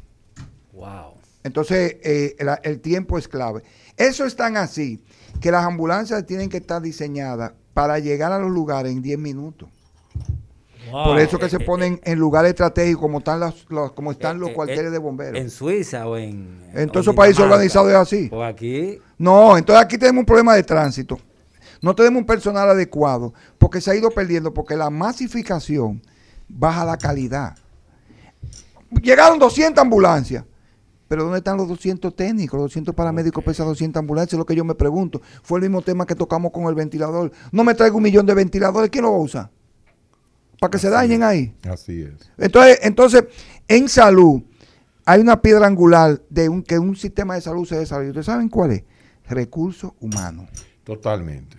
[0.73, 1.13] Wow.
[1.43, 3.61] Entonces, eh, la- el tiempo es clave.
[3.97, 5.01] Eso es tan así
[5.39, 9.69] que las ambulancias tienen que estar diseñadas para llegar a los lugares en 10 minutos.
[10.91, 11.05] Wow.
[11.05, 14.49] Por eso que se ponen en lugares estratégicos como están los, los- como están los
[14.49, 15.39] Eh, eh, cuarteles eh, de bomberos.
[15.41, 16.61] En Suiza o en.
[16.73, 18.27] En todos esos países organizados es así.
[18.29, 18.99] Pues aquí.
[19.17, 21.17] No, entonces aquí tenemos un problema de tránsito.
[21.81, 26.01] No tenemos un personal adecuado porque se ha ido perdiendo porque la masificación
[26.47, 27.55] baja la calidad.
[29.01, 30.43] Llegaron 200 ambulancias.
[31.07, 32.57] Pero ¿dónde están los 200 técnicos?
[32.59, 34.33] Los 200 paramédicos pesan 200 ambulancias.
[34.33, 35.21] Es lo que yo me pregunto.
[35.43, 37.31] Fue el mismo tema que tocamos con el ventilador.
[37.51, 38.89] No me traigo un millón de ventiladores.
[38.89, 39.51] ¿Quién lo va a usar?
[40.59, 41.53] Para que se dañen ahí.
[41.69, 42.31] Así es.
[42.37, 43.23] Entonces, entonces,
[43.67, 44.41] en salud
[45.05, 48.09] hay una piedra angular de un, que un sistema de salud se desarrolla.
[48.09, 48.83] ¿Ustedes saben cuál es?
[49.27, 50.47] Recursos humanos.
[50.83, 51.57] Totalmente.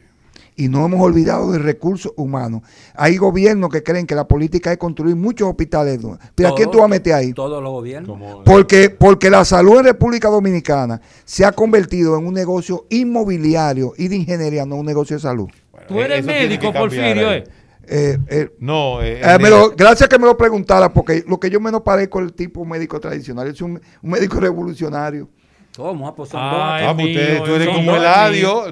[0.59, 2.63] y no hemos olvidado del recurso humano.
[2.95, 6.01] Hay gobiernos que creen que la política es construir muchos hospitales.
[6.35, 7.33] ¿Pero a quién tú vas a meter ahí?
[7.35, 8.43] Todos los gobiernos.
[8.45, 14.09] Porque, porque la salud en República Dominicana se ha convertido en un negocio inmobiliario y
[14.09, 15.49] de ingeniería, no un negocio de salud.
[15.73, 17.39] Bueno, Tú eres médico, Porfirio, ahí.
[17.41, 17.45] ¿eh?
[17.89, 21.51] Eh, eh, No, eh, eh, me lo- gracias que me lo preguntara, porque lo que
[21.51, 25.29] yo menos parezco es el tipo médico tradicional, es un, un médico revolucionario.
[25.77, 26.09] ¿Cómo?
[26.09, 28.65] Ah, pues son Ah, usted- mío, tú eres es como Eladio.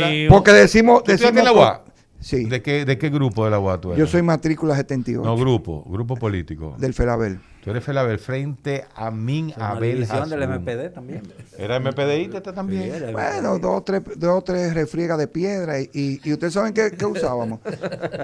[0.00, 0.28] mío.
[0.28, 1.04] Porque decimos...
[1.04, 1.84] ¿Tú decimos estás en la UA?
[2.20, 4.00] Sí, ¿De qué, ¿De qué grupo de la UA tú eres?
[4.00, 6.74] yo soy matrícula 78 No, grupo, grupo político.
[6.78, 7.38] del Felabel.
[7.62, 10.48] Tú eres Felabel frente a Min Una Abel del.
[10.48, 11.22] MPD también.
[11.56, 12.82] ¿Era MPDI este también?
[12.82, 16.54] Sí, era Bueno, dos o tres, dos tres refriegas de piedra y, y, y ustedes
[16.54, 17.60] saben qué, qué usábamos.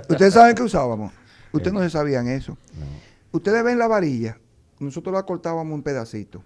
[0.09, 1.13] ustedes saben qué usábamos.
[1.53, 2.59] Ustedes no se sabían eso.
[3.31, 4.39] Ustedes ven la varilla,
[4.81, 6.43] nosotros la cortábamos en pedacitos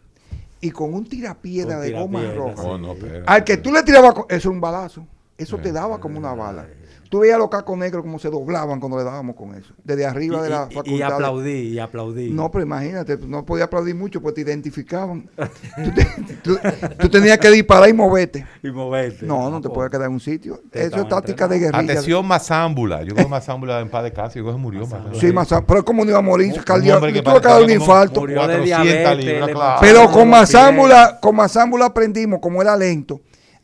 [0.60, 2.62] y con un tirapiedra Con de goma roja.
[2.62, 2.94] Oh, no.
[3.26, 5.06] Al que tú le tirabas, eso era un balazo.
[5.38, 6.66] Eso te daba como una bala.
[7.08, 9.72] Tú veías los cacos negros como se doblaban cuando le dábamos con eso.
[9.82, 10.96] Desde arriba de la Y- facultad.
[10.98, 12.30] y aplaudí, y aplaudí.
[12.30, 15.28] No, pero imagínate, no podía aplaudir mucho porque te identificaban.
[15.84, 16.58] tú, te- tú-
[16.98, 18.46] tú tenías que disparar y moverte.
[18.62, 19.24] Y moverte.
[19.24, 20.60] No, no te puedes quedar en un sitio.
[20.70, 21.92] Te Eso es táctica de guerrilla.
[21.92, 23.02] Atención, Mazámbula.
[23.02, 24.34] Yo creo Mazámbula en paz de casa.
[24.34, 24.80] Yo creo que se murió.
[24.82, 25.18] Mazámbula.
[25.20, 28.20] Sí, más, pero como no iba a morir, cardíaco, tuvo que dar un infarto.
[28.20, 29.78] Murió de 400 diabetes, libras, claro.
[29.80, 33.20] Pero con Mazámbula, con Mazámbula aprendimos, como era lento,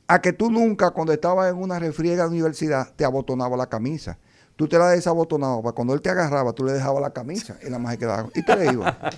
[0.07, 4.19] a que tú nunca, cuando estabas en una refriega de universidad, te abotonaba la camisa.
[4.57, 7.79] Tú te la desabotonabas, cuando él te agarraba, tú le dejabas la camisa y la
[7.79, 8.29] más quedaba.
[8.35, 8.97] Y te le iba.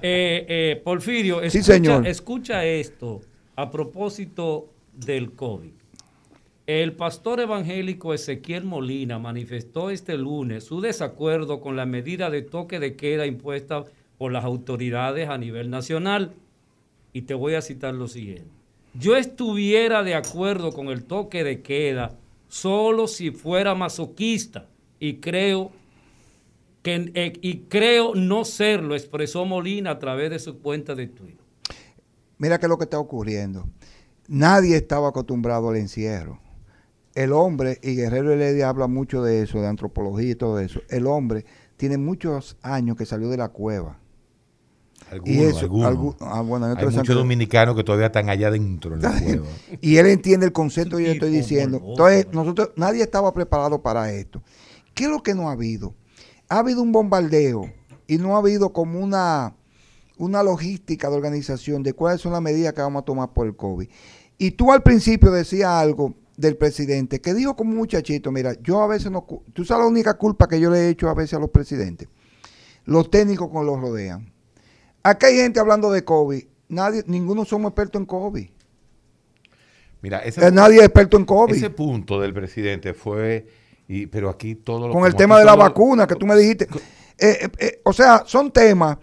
[0.00, 2.06] Eh, eh, Porfirio, Sí, señor.
[2.06, 3.20] escucha esto
[3.56, 5.72] a propósito del COVID.
[6.66, 12.78] El pastor evangélico Ezequiel Molina manifestó este lunes su desacuerdo con la medida de toque
[12.78, 13.84] de queda impuesta
[14.18, 16.34] por las autoridades a nivel nacional.
[17.12, 18.57] Y te voy a citar lo siguiente.
[18.94, 22.16] Yo estuviera de acuerdo con el toque de queda
[22.48, 24.66] solo si fuera masoquista
[24.98, 25.70] y creo
[26.82, 31.44] que, eh, y creo no serlo, expresó Molina a través de su cuenta de Twitter.
[32.38, 33.68] Mira qué es lo que está ocurriendo.
[34.28, 36.40] Nadie estaba acostumbrado al encierro.
[37.14, 40.80] El hombre, y Guerrero Heredia habla mucho de eso, de antropología y todo eso.
[40.88, 41.44] El hombre
[41.76, 43.98] tiene muchos años que salió de la cueva.
[45.10, 45.92] Algunos, y eso, algunos.
[45.92, 49.10] algu- ah, bueno, hay Hay muchos que- dominicanos que todavía están allá dentro en la
[49.22, 49.46] cueva.
[49.80, 51.80] y él entiende el concepto que yo estoy diciendo.
[51.84, 52.42] Entonces, ¿no?
[52.42, 54.42] nosotros, nadie estaba preparado para esto.
[54.94, 55.94] ¿Qué es lo que no ha habido?
[56.48, 57.70] Ha habido un bombardeo
[58.06, 59.54] y no ha habido como una,
[60.18, 63.54] una logística de organización de cuáles son las medidas que vamos a tomar por el
[63.56, 63.88] COVID.
[64.38, 68.80] Y tú al principio decías algo del presidente que dijo como un muchachito, mira, yo
[68.80, 71.34] a veces no, tú sabes la única culpa que yo le he hecho a veces
[71.34, 72.08] a los presidentes,
[72.84, 74.32] los técnicos que los rodean.
[75.02, 78.48] Acá hay gente hablando de COVID, nadie, ninguno somos expertos en COVID.
[80.00, 81.54] Mira, ese, Eh, nadie es experto en COVID.
[81.54, 83.46] ese punto del presidente fue,
[83.88, 86.68] y, pero aquí todo lo con el tema de la vacuna que tú me dijiste.
[87.18, 88.98] Eh, eh, o sea, son temas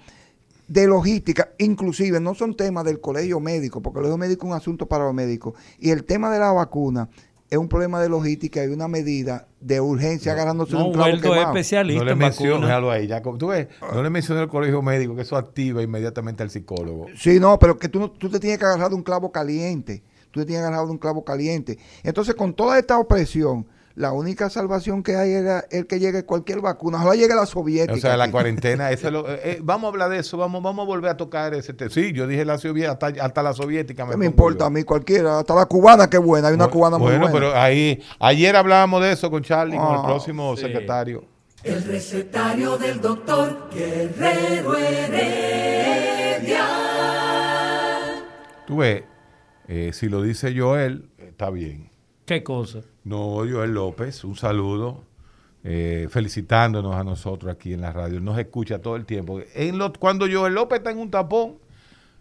[0.68, 4.58] de logística, inclusive no son temas del colegio médico, porque el colegio médico es un
[4.58, 5.54] asunto para los médicos.
[5.80, 7.10] Y el tema de la vacuna
[7.50, 11.12] es un problema de logística y una medida de urgencia agarrándose de No, un clavo
[11.22, 11.42] quemado.
[11.54, 12.16] especialista No le
[12.68, 16.42] déjalo ahí, ya, tú ves, no le menciones el colegio médico, que eso activa inmediatamente
[16.44, 17.06] al psicólogo.
[17.18, 20.04] Sí, no, pero que tú, no- tú te tienes que agarrar de un clavo caliente.
[20.32, 21.78] Tú te tienes que agarrar de un clavo caliente.
[22.04, 23.66] Entonces, con toda esta opresión,
[23.96, 26.98] la única salvación que hay era el que llegue cualquier vacuna.
[26.98, 27.94] Ojalá llegue la soviética.
[27.94, 30.62] O sea, la cuarentena, eso es lo- eh, eh, vamos a hablar de eso, vamos,
[30.62, 31.90] vamos a volver a tocar ese tema.
[31.92, 34.66] Sí, yo dije la soviética, hasta, hasta la soviética ¿Qué pongo me importa yo.
[34.66, 35.40] a mí cualquiera?
[35.40, 36.50] Hasta la cubana, que buena.
[36.50, 37.34] Hay una cubana muy Bueno, buena.
[37.34, 40.64] pero ahí, ayer hablábamos de eso con Charlie, con el Ah, próximo sí.
[40.64, 41.24] secretario.
[41.64, 46.66] El recetario del doctor Guerrero Heredia.
[48.68, 49.04] Tú ves,
[49.68, 51.90] eh, si lo dice Joel, está bien.
[52.26, 52.80] ¿Qué cosa?
[53.04, 55.04] No, Joel López, un saludo,
[55.64, 58.20] eh, felicitándonos a nosotros aquí en la radio.
[58.20, 59.42] Nos escucha todo el tiempo.
[59.54, 61.56] En lo- cuando Joel López está en un tapón,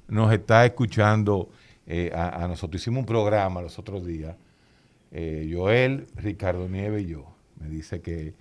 [0.08, 1.48] nos está escuchando
[1.86, 2.80] eh, a, a nosotros.
[2.82, 4.36] Hicimos un programa los otros días.
[5.12, 7.24] eh, Joel, Ricardo Nieves y yo.
[7.60, 8.34] Me dice que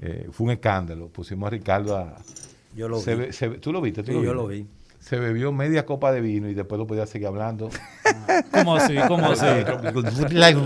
[0.00, 1.08] eh, fue un escándalo.
[1.08, 2.16] Pusimos a Ricardo a...
[2.76, 3.20] Yo lo se vi.
[3.22, 4.02] ve- se ve- ¿Tú lo viste?
[4.02, 4.66] ¿Tú Sí, yo lo vi.
[5.00, 7.70] Se bebió media copa de vino y después lo podía seguir hablando.
[8.52, 8.94] ¿Cómo así?
[9.08, 9.46] ¿Cómo así?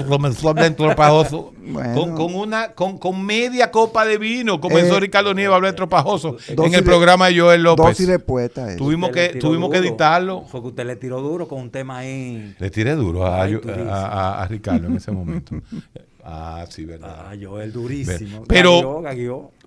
[0.08, 1.52] comenzó a hablar en tropajoso.
[1.94, 5.70] Con, con una, con, con media copa de vino comenzó Eh, Ricardo Nieves a hablar
[5.70, 7.84] en tropajoso en el de- programa de Joel López.
[7.86, 8.68] Dosis respuesta.
[8.70, 8.78] eso.
[8.78, 10.42] Tuvimos que, tuvimos que editarlo.
[10.42, 12.54] Fue que usted le tiró duro con un tema ahí.
[12.58, 15.54] Le tiré duro a, a- a- a Ricardo en ese momento.
[16.24, 17.26] ah, sí, verdad.
[17.30, 18.44] Ah, Joel durísimo.
[18.48, 19.02] Pero-.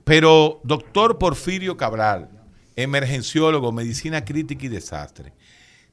[0.03, 2.29] Pero, doctor Porfirio Cabral,
[2.75, 5.33] emergenciólogo, medicina crítica y desastre,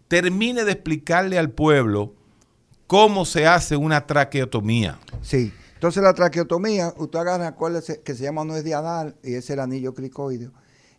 [0.09, 2.15] termine de explicarle al pueblo
[2.87, 4.99] cómo se hace una traqueotomía.
[5.23, 5.53] Sí.
[5.75, 9.95] Entonces la traqueotomía, usted agarra, acuérdese que se llama nuez dianal y es el anillo
[9.95, 10.53] cricoideo.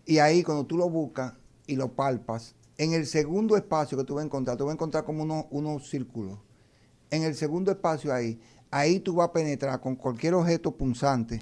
[0.06, 1.34] Y ahí cuando tú lo buscas
[1.68, 4.74] y lo palpas, en el segundo espacio que tú vas a encontrar, tú vas a
[4.74, 6.40] encontrar como unos, unos círculos.
[7.12, 11.42] En el segundo espacio ahí, ahí tú vas a penetrar con cualquier objeto punzante.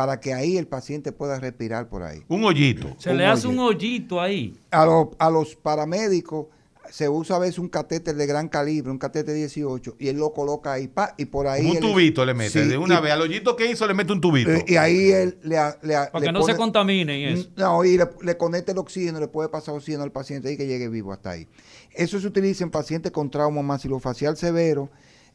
[0.00, 2.22] Para que ahí el paciente pueda respirar por ahí.
[2.28, 2.96] Un hoyito.
[2.98, 4.56] Se Un le hace un hoyito ahí.
[4.70, 6.46] A, los- a los paramédicos
[6.90, 10.32] se usa a veces un catéter de gran calibre, un catéter 18, y él lo
[10.32, 11.66] coloca ahí, pa, y por ahí...
[11.68, 12.62] Un él- tubito le mete.
[12.62, 14.50] Sí, de una y- vez al hoyito que hizo le mete un tubito.
[14.50, 17.50] eh, Y ahí él le, le Para le que no pone- se contaminen eso.
[17.58, 20.66] No, y le, le conecta el oxígeno, le puede pasar oxígeno al paciente y que
[20.66, 21.46] llegue vivo hasta ahí.
[21.92, 24.88] Eso se utiliza en pacientes con trauma maxilofacial severo,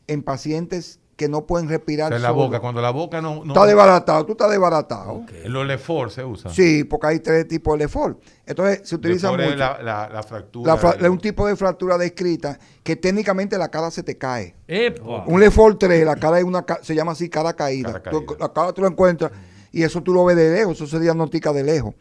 [0.08, 2.12] en pacientes que no pueden respirar.
[2.14, 2.44] en la solo.
[2.44, 2.60] boca.
[2.60, 3.46] Cuando la boca no.
[3.46, 5.24] no Está desbaratado, tú estás desbaratado.
[5.44, 6.50] En los Lefor se usa.
[6.52, 8.20] Sí, porque hay tres tipos de Lefort.
[8.46, 9.58] Entonces se utiliza Lefort es mucho.
[9.60, 10.74] La, la, la fractura.
[10.74, 14.56] La fra- del- un tipo de fractura descrita que técnicamente la cara se te cae.
[14.68, 15.24] Epa.
[15.26, 17.94] Un Lefort 3, la cara es una ca- se llama así cara caída.
[18.02, 18.46] Cara Tú- caída.
[18.48, 19.32] la cara tú lo encuentras
[19.72, 21.96] y eso tú lo ves de lejos, eso se diagnostica de lejos.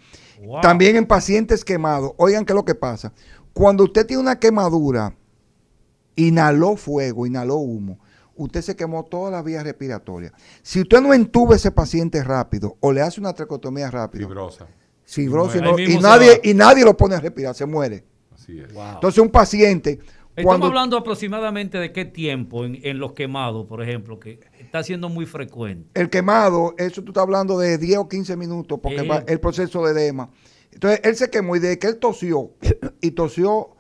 [0.45, 0.61] Wow.
[0.61, 2.13] También en pacientes quemados.
[2.17, 3.13] Oigan qué es lo que pasa.
[3.53, 5.15] Cuando usted tiene una quemadura,
[6.17, 7.99] inhaló fuego, inhaló humo,
[8.37, 10.33] usted se quemó todas las vías respiratorias.
[10.63, 14.67] Si usted no entuba a ese paciente rápido o le hace una tracotomía rápido, Fibrosa.
[15.61, 18.05] no- mismo y, nadie, y nadie lo pone a respirar, se muere.
[18.35, 18.69] Así es.
[18.95, 20.01] Entonces un paciente,
[20.37, 24.83] Estamos cuando hablando aproximadamente de qué tiempo en, en los quemados, por ejemplo, que está
[24.83, 25.89] siendo muy frecuente.
[25.95, 29.09] el quemado, eso tú estás hablando de 10 o 15 minutos, porque Eh.
[29.09, 30.29] va el proceso de edema.
[30.73, 32.51] Entonces él se quemó y desde que él tosió,
[33.01, 33.77] y tosió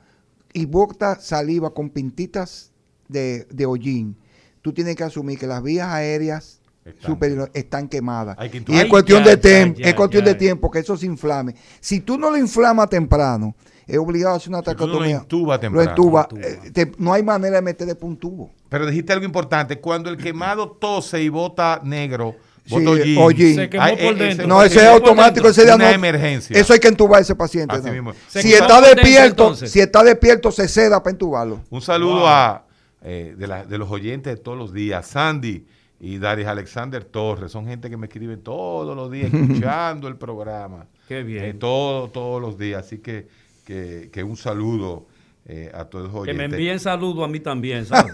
[0.52, 2.72] y bota saliva con pintitas
[3.08, 4.16] de, de hollín,
[4.64, 7.10] tú tienes que asumir que las vías aéreas Están.
[7.12, 8.34] superiores están quemadas.
[8.50, 10.32] Que Y es cuestión de tiempo, es cuestión ya.
[10.32, 11.54] de tiempo que eso se inflame.
[11.80, 13.54] Si tú no lo inflamas temprano,
[13.86, 15.84] es obligado a hacer una Si tú no lo intubas temprano.
[15.84, 18.50] Lo intuba, eh, te- no hay manera de meterle un tubo.
[18.70, 19.78] Pero dijiste algo importante.
[19.80, 22.34] Cuando el quemado tose y bota negro,
[22.66, 23.56] Sí, hollín.
[23.56, 24.26] Se quemó Ay, por eh, dentro.
[24.30, 25.84] ese- No, ese Se es automático, ese Una no.
[25.90, 26.58] emergencia.
[26.58, 27.76] Eso hay que entubar a ese paciente.
[27.76, 28.14] ¿no?
[28.28, 31.60] Si está dentro, despierto, si está despierto, se ceda para entubarlo.
[31.68, 32.26] Un saludo Wow.
[32.26, 32.64] a
[33.04, 35.66] eh, de, la- de los oyentes de todos los días, Sandy
[36.00, 37.52] y Daris Alexander Torres.
[37.52, 40.86] Son gente que me escriben todos los días escuchando el programa.
[41.06, 41.44] Qué bien.
[41.44, 42.84] Eh, todo- todos los días.
[42.86, 43.28] Así que,
[43.64, 45.06] que, que un saludo
[45.46, 46.48] eh, a todos los Que oyentes.
[46.48, 48.10] me envíen saludos a mí también, ¿sabes?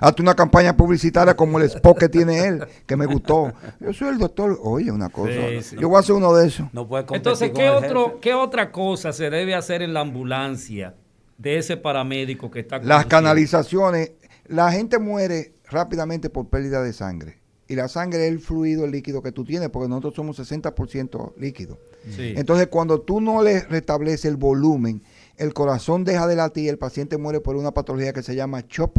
[0.00, 3.52] Hazte una campaña publicitaria como el spot que tiene él, que me gustó.
[3.80, 4.58] Yo soy el doctor.
[4.62, 5.32] Oye, una cosa.
[5.32, 5.76] Sí, sí.
[5.80, 6.66] Yo voy a hacer uno de esos.
[6.74, 8.18] No puede Entonces, ¿qué, otro.
[8.20, 10.94] ¿qué otra cosa se debe hacer en la ambulancia
[11.38, 14.12] de ese paramédico que está Las canalizaciones.
[14.46, 17.38] La gente muere rápidamente por pérdida de sangre.
[17.66, 21.32] Y la sangre es el fluido, el líquido que tú tienes, porque nosotros somos 60%
[21.38, 21.78] líquido.
[22.10, 22.34] Sí.
[22.36, 25.02] Entonces, cuando tú no le restableces el volumen,
[25.38, 28.66] el corazón deja de latir y el paciente muere por una patología que se llama
[28.66, 28.98] CHOP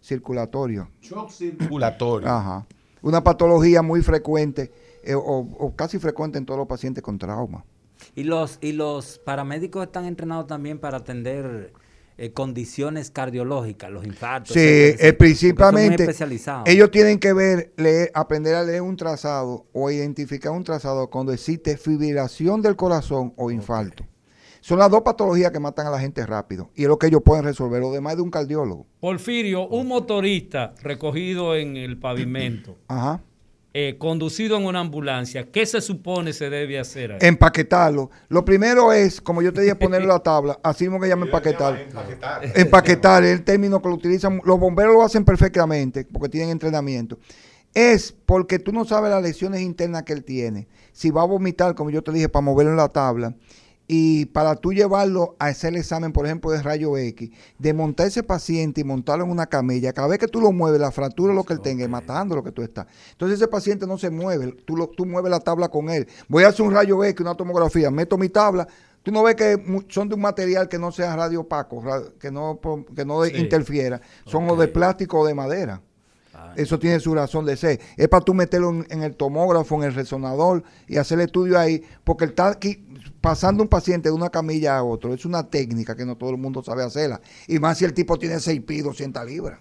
[0.00, 0.90] circulatorio.
[1.00, 2.28] Shock circulatorio.
[2.28, 2.66] Ajá.
[3.02, 4.70] Una patología muy frecuente
[5.02, 7.64] eh, o, o casi frecuente en todos los pacientes con trauma.
[8.14, 11.72] Y los, y los paramédicos están entrenados también para atender
[12.16, 14.54] eh, condiciones cardiológicas, los infartos.
[14.54, 16.68] Sí, etcétera, eh, principalmente especializados.
[16.68, 21.32] ellos tienen que ver, leer, aprender a leer un trazado o identificar un trazado cuando
[21.32, 24.04] existe fibrilación del corazón o infarto.
[24.60, 27.20] Son las dos patologías que matan a la gente rápido y es lo que ellos
[27.24, 28.86] pueden resolver, lo demás de un cardiólogo.
[29.00, 33.22] Porfirio, un motorista recogido en el pavimento, Ajá.
[33.76, 37.10] Eh, conducido en una ambulancia, ¿qué se supone se debe hacer?
[37.10, 37.18] ahí?
[37.20, 38.08] Empaquetarlo.
[38.28, 41.84] Lo primero es, como yo te dije, ponerle la tabla, así mismo que llama empaquetar.
[42.54, 47.18] Empaquetar es el término que lo utilizan, los bomberos lo hacen perfectamente porque tienen entrenamiento.
[47.74, 50.68] Es porque tú no sabes las lesiones internas que él tiene.
[50.92, 53.34] Si va a vomitar, como yo te dije, para moverlo en la tabla.
[53.86, 58.06] Y para tú llevarlo a hacer el examen, por ejemplo, de rayo X, de montar
[58.06, 61.34] ese paciente y montarlo en una camilla, cada vez que tú lo mueves, la fractura
[61.34, 62.86] lo que él tenga, y matando lo que tú estás.
[63.12, 66.08] Entonces ese paciente no se mueve, tú, lo, tú mueves la tabla con él.
[66.28, 68.66] Voy a hacer un rayo X, una tomografía, meto mi tabla.
[69.02, 71.82] Tú no ves que son de un material que no sea radio opaco,
[72.18, 72.58] que no,
[72.96, 73.36] que no Sí.
[73.36, 74.00] interfiera.
[74.24, 75.82] Son o de plástico o de madera.
[76.56, 77.80] Eso tiene su razón de ser.
[77.96, 81.58] Es para tú meterlo en, en el tomógrafo, en el resonador y hacer el estudio
[81.58, 82.84] ahí, porque él está aquí
[83.24, 85.14] pasando un paciente de una camilla a otro.
[85.14, 87.20] Es una técnica que no todo el mundo sabe hacerla.
[87.48, 89.58] Y más si el tipo tiene 6 pies, 200 libras.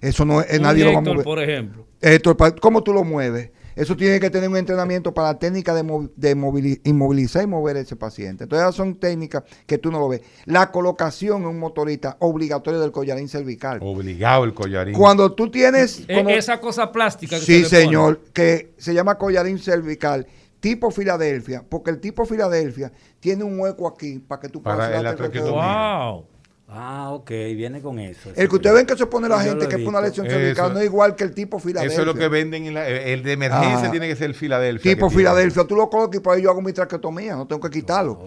[0.00, 1.24] Eso no es, Un nadie lo va a Héctor, mover.
[1.24, 1.84] por ejemplo.
[2.00, 3.50] Esto, pa- ¿Cómo tú lo mueves?
[3.76, 7.46] Eso tiene que tener un entrenamiento para la técnica de, movi- de movili- inmovilizar y
[7.46, 8.44] mover a ese paciente.
[8.44, 10.22] Entonces, esas son técnicas que tú no lo ves.
[10.46, 13.78] La colocación en un motorista obligatorio del collarín cervical.
[13.82, 14.94] Obligado el collarín.
[14.94, 16.00] Cuando tú tienes...
[16.00, 20.26] Eh, cuando- esa cosa plástica que sí, se señor, que se llama collarín cervical,
[20.60, 24.90] tipo Filadelfia, porque el tipo Filadelfia tiene un hueco aquí para que tú Para puedas
[24.92, 25.60] hacer la traqueotomía.
[25.62, 26.10] traqueotomía.
[26.10, 26.26] Wow.
[26.70, 28.28] Ah, ok, viene con eso.
[28.36, 30.80] El que ustedes ven que se pone la gente que pone una lesión cervical no
[30.80, 31.94] es igual que el tipo Filadelfia.
[31.94, 32.66] Eso es lo que venden.
[32.66, 34.92] en la- el de emergencia tiene que ser el Filadelfia.
[34.94, 35.08] Tipo.
[35.08, 38.18] Filadelfia, tú lo colocas y por ahí yo hago mi traqueotomía, no tengo que quitarlo.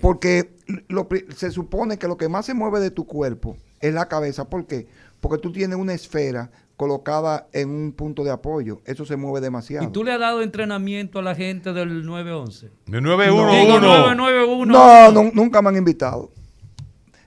[0.00, 0.54] Porque
[0.88, 4.48] lo se supone que lo que más se mueve de tu cuerpo es la cabeza.
[4.48, 4.86] ¿Por qué?
[5.20, 6.50] Porque tú tienes una esfera
[6.80, 8.80] colocada en un punto de apoyo.
[8.86, 9.86] Eso se mueve demasiado.
[9.86, 12.66] ¿Y tú le has dado entrenamiento a la gente del 911?
[12.86, 13.80] De Digo, 911.
[14.16, 14.72] 991.
[14.72, 16.30] No, no, nunca me han invitado.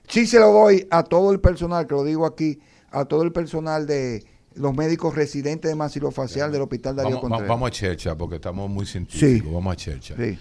[0.08, 2.58] Sí se lo doy a todo el personal, que lo digo aquí,
[2.90, 4.24] a todo el personal de
[4.56, 7.48] los médicos residentes de maxilofacial del Hospital Darío Vamos, va- Contreras.
[7.48, 9.46] vamos a Chercha porque estamos muy científicos.
[9.48, 9.54] Sí.
[9.54, 10.14] Vamos a Chercha.
[10.16, 10.36] Sí.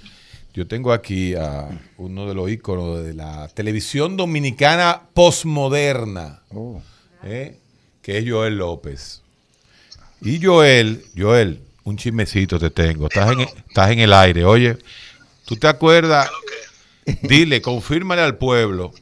[0.55, 6.81] Yo tengo aquí a uno de los íconos de la televisión dominicana postmoderna, Oh.
[7.23, 7.59] ¿eh?
[8.03, 9.21] Que es Joel López.
[10.21, 13.07] Y Joel, Joel, un chismecito te tengo.
[13.07, 14.45] Estás en, estás en el aire.
[14.45, 14.77] Oye,
[15.45, 16.29] ¿tú te acuerdas?
[17.23, 18.93] Dile, confírmale al pueblo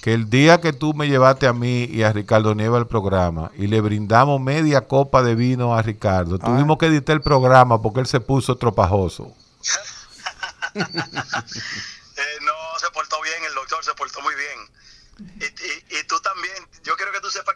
[0.00, 3.52] que el día que tú me llevaste a mí y a Ricardo Nieva al programa
[3.56, 8.00] y le brindamos media copa de vino a Ricardo, tuvimos que editar el programa porque
[8.00, 9.32] él se puso tropajoso.
[10.74, 15.30] Eh, no, se portó bien, el doctor se portó muy bien.
[15.40, 17.12] Y, y- y tú también, yo quiero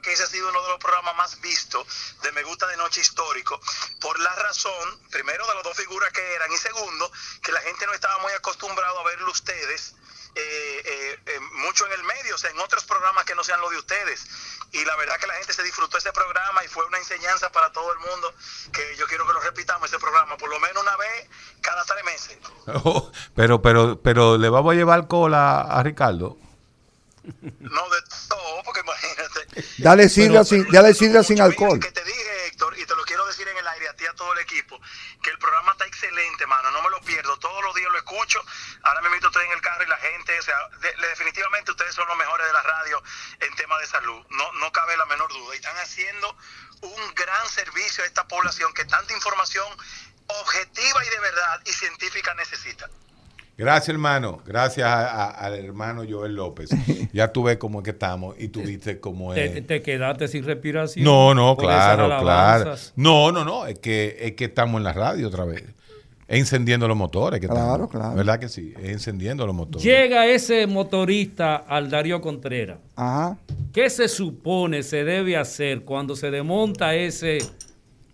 [0.06, 1.84] que ese ha sido uno de los programas más vistos
[2.22, 3.60] de Me Gusta de Noche Histórico,
[4.00, 7.10] por la razón, primero, de las dos figuras que eran, y segundo,
[7.42, 9.96] que la gente no estaba muy acostumbrado a verlo ustedes
[10.36, 13.60] eh, eh, eh, mucho en el medio, o sea, en otros programas que no sean
[13.60, 14.24] los de ustedes.
[14.70, 17.72] Y la verdad que la gente se disfrutó ese programa y fue una enseñanza para
[17.72, 18.32] todo el mundo,
[18.72, 21.28] que yo quiero que lo repitamos ese programa, por lo menos una vez
[21.62, 22.38] cada tres meses.
[22.84, 26.36] Oh, pero, pero, pero le vamos a llevar cola a Ricardo.
[27.58, 27.98] No de.
[29.78, 31.80] Dale sidra sin, dale sidra sin alcohol.
[31.80, 34.12] Que te dije, Héctor, y te lo quiero decir en el aire a ti a
[34.14, 34.80] todo el equipo,
[35.22, 36.70] que el programa está excelente, mano.
[36.70, 37.38] No me lo pierdo.
[37.38, 38.40] Todos los días lo escucho.
[38.82, 42.06] Ahora me estoy en el carro y la gente, o sea, de- definitivamente ustedes son
[42.08, 43.02] los mejores de la radio
[43.40, 44.24] en tema de salud.
[44.30, 45.54] No, no cabe la menor duda.
[45.54, 46.36] Y están haciendo
[46.82, 49.66] un gran servicio a esta población que tanta información
[50.26, 52.88] objetiva y de verdad y científica necesita.
[53.58, 54.38] Gracias, hermano.
[54.44, 56.70] Gracias a- a- al hermano Joel López.
[57.12, 59.66] Ya tú ves cómo es que estamos y tú viste cómo Te, es.
[59.66, 61.02] te quedaste sin respiración.
[61.04, 62.74] No, no, claro, claro.
[62.96, 63.66] No, no, no.
[63.66, 65.64] Es que, es que estamos en la radio otra vez.
[66.28, 67.40] Encendiendo los motores.
[67.40, 67.90] Que Claro, estamos.
[67.90, 68.14] claro.
[68.16, 68.74] ¿Verdad que sí?
[68.82, 69.82] Es encendiendo los motores.
[69.84, 72.78] Llega ese motorista al Darío Contreras.
[72.96, 73.38] Ajá.
[73.72, 77.38] ¿Qué se supone se debe hacer cuando se desmonta ese,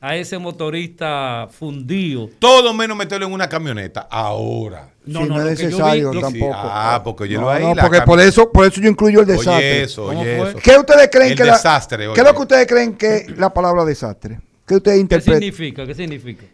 [0.02, 2.28] a ese motorista fundido?
[2.38, 4.08] Todo menos meterlo en una camioneta.
[4.10, 4.90] Ahora.
[5.06, 6.54] si no, es necesario vi- lo- Sí, tampoco.
[6.60, 7.62] ah, porque yo no, lo ahí.
[7.64, 9.54] no, porque por eso, por eso yo incluyo el desastre.
[9.56, 10.58] Oye, eso, ¿Cómo oye eso.
[10.62, 12.06] ¿Qué ustedes creen El que la- desastre.
[12.14, 14.40] ¿Qué es lo que ustedes creen que es la palabra desastre?
[14.66, 15.40] ¿Qué ustedes ¿Qué interpretan?
[15.40, 15.86] significa?
[15.86, 16.44] ¿Qué significa?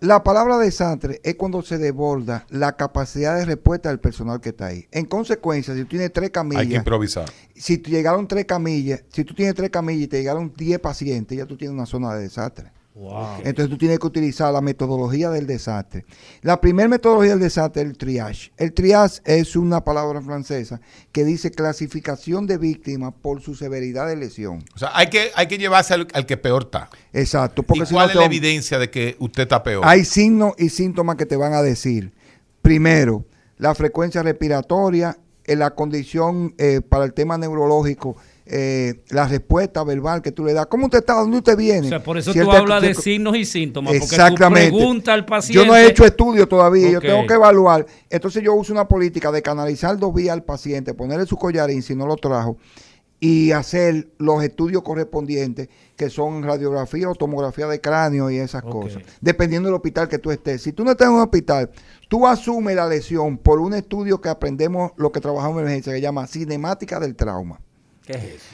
[0.00, 4.66] La palabra desastre es cuando se desborda la capacidad de respuesta del personal que está
[4.66, 4.86] ahí.
[4.90, 7.26] En consecuencia, si tú tienes tres Hay que camillas, improvisar.
[7.54, 11.38] si te llegaron tres camillas, si tú tienes tres camillas y te llegaron 10 pacientes,
[11.38, 12.72] ya tú tienes una zona de desastre.
[12.94, 13.38] Wow.
[13.38, 16.04] Entonces tú tienes que utilizar la metodología del desastre.
[16.42, 18.52] La primera metodología del desastre es el triage.
[18.58, 20.80] El triage es una palabra francesa
[21.10, 24.62] que dice clasificación de víctimas por su severidad de lesión.
[24.74, 26.90] O sea, hay que, hay que llevarse al, al que peor está.
[27.14, 27.62] Exacto.
[27.62, 29.82] ¿Y Porque si cuál no es la evidencia de que usted está peor?
[29.86, 32.12] Hay signos y síntomas que te van a decir.
[32.60, 33.24] Primero,
[33.56, 38.16] la frecuencia respiratoria, eh, la condición eh, para el tema neurológico,
[38.46, 40.66] eh, la respuesta verbal que tú le das.
[40.66, 41.14] ¿Cómo usted está?
[41.14, 41.86] ¿Dónde usted viene?
[41.86, 43.92] O sea, por eso Si tú hablas te- de signos y síntomas.
[43.92, 44.70] Porque Exactamente.
[44.70, 45.64] tú preguntas al paciente.
[45.64, 47.86] Yo no he hecho estudio todavía, yo tengo que evaluar.
[48.10, 51.94] Entonces yo uso una política de canalizar dos vías al paciente, ponerle su collarín si
[51.94, 52.56] no lo trajo
[53.20, 59.04] y hacer los estudios correspondientes que son radiografía o tomografía de cráneo y esas cosas,
[59.20, 60.60] dependiendo del hospital que tú estés.
[60.62, 61.70] Si tú no estás en un hospital,
[62.08, 65.98] tú asumes la lesión por un estudio que aprendemos lo que trabajamos en emergencia, que
[65.98, 67.60] se llama cinemática del trauma.
[68.06, 68.44] ¿Qué es eso?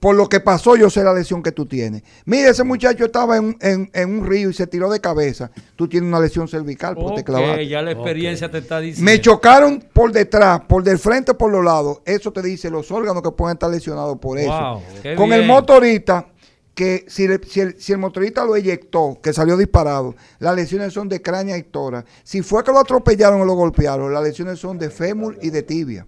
[0.00, 2.02] Por lo que pasó, yo sé la lesión que tú tienes.
[2.24, 5.52] Mira, ese muchacho estaba en, en- en un río y se tiró de cabeza.
[5.76, 7.68] Tú tienes una lesión cervical porque te clavaste.
[7.68, 9.08] ya la experiencia te está diciendo.
[9.08, 12.00] Me chocaron por detrás, por del frente, por los lados.
[12.04, 14.50] Eso te dice los órganos que pueden estar lesionados por eso.
[14.50, 14.82] Wow,
[15.16, 16.26] Con el motorista,
[16.74, 20.92] que si, le- si el, si el motorista lo eyectó, que salió disparado, las lesiones
[20.92, 22.04] son de cránea y tora.
[22.24, 25.62] Si fue que lo atropellaron o lo golpearon, las lesiones son de fémur y de
[25.62, 26.06] tibia.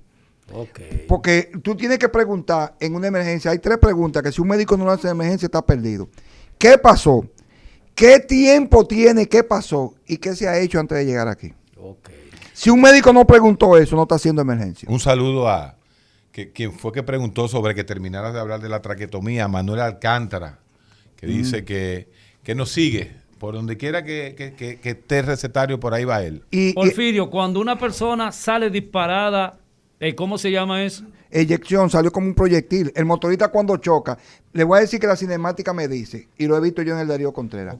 [1.08, 4.76] Porque tú tienes que preguntar en una emergencia, hay tres preguntas que si un médico
[4.76, 6.08] no lo hace en emergencia está perdido.
[6.58, 7.24] ¿Qué pasó?
[7.94, 9.26] ¿Qué tiempo tiene?
[9.28, 9.94] ¿Qué pasó?
[10.06, 11.52] ¿Y qué se ha hecho antes de llegar aquí?
[12.52, 14.88] Si un médico no preguntó eso, no está haciendo emergencia.
[14.90, 15.76] Un saludo a
[16.30, 20.58] que, quien fue que preguntó sobre que terminaras de hablar de la traquetomía, Manuel Alcántara,
[21.16, 21.64] que dice Mm.
[21.64, 22.08] que,
[22.42, 23.12] que nos sigue.
[23.38, 26.42] Por donde quiera que, que- que- que esté el recetario, por ahí va él.
[26.50, 29.58] Y, y Porfirio, cuando una persona sale disparada,
[30.00, 31.04] eh, ¿cómo se llama eso?
[31.30, 32.92] eyección, salió como un proyectil.
[32.94, 34.16] El motorista cuando choca,
[34.52, 37.00] le voy a decir que la cinemática me dice, y lo he visto yo en
[37.00, 37.76] el Darío Contreras.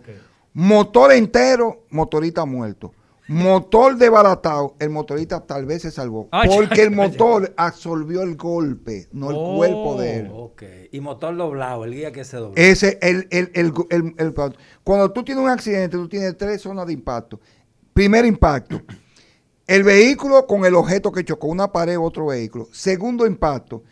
[0.53, 2.93] Motor entero, motorista muerto.
[3.27, 6.29] Motor desbaratado, el motorista tal vez se salvó.
[6.31, 9.57] Ay, porque el motor absorbió el golpe, no el Oh.
[9.57, 10.31] cuerpo de él.
[10.33, 10.62] Ok.
[10.93, 12.61] Y motor doblado, el guía que se dobla.
[12.61, 14.35] Ese, el, el, el, el- el-
[14.83, 17.41] cuando tú tienes un accidente, tú tienes tres zonas de impacto.
[17.95, 18.83] Primer impacto,
[19.67, 22.69] el vehículo con el objeto que chocó, una pared u otro vehículo.
[22.73, 23.83] Segundo impacto,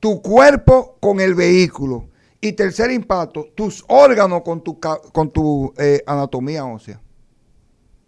[0.00, 2.08] tu cuerpo con el vehículo.
[2.40, 7.00] Y tercer impacto, tus órganos con tu, con tu eh, anatomía ósea.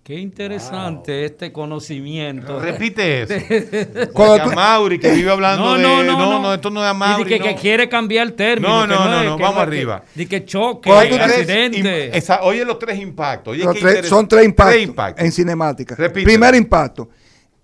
[0.05, 2.61] Qué interesante este conocimiento.
[2.61, 3.35] Repite eso.
[4.13, 5.83] Cuando tú- a Mauri que vive hablando No, de...
[5.83, 6.53] no, no, no, no.
[6.55, 7.45] esto no es a Y Mauri, de que, no.
[7.47, 8.69] que quiere cambiar el término.
[8.69, 10.03] No, que no, no, es- no, que vamos arriba.
[10.15, 12.17] De que choque, accidente.
[12.17, 13.55] esa- oye los tres impactos.
[13.55, 15.25] Oye, Los qué tres- interes- son tres impactos, Tres impactos.
[15.25, 15.95] en cinemática.
[15.97, 16.25] Repítelo.
[16.27, 17.09] Primer impacto,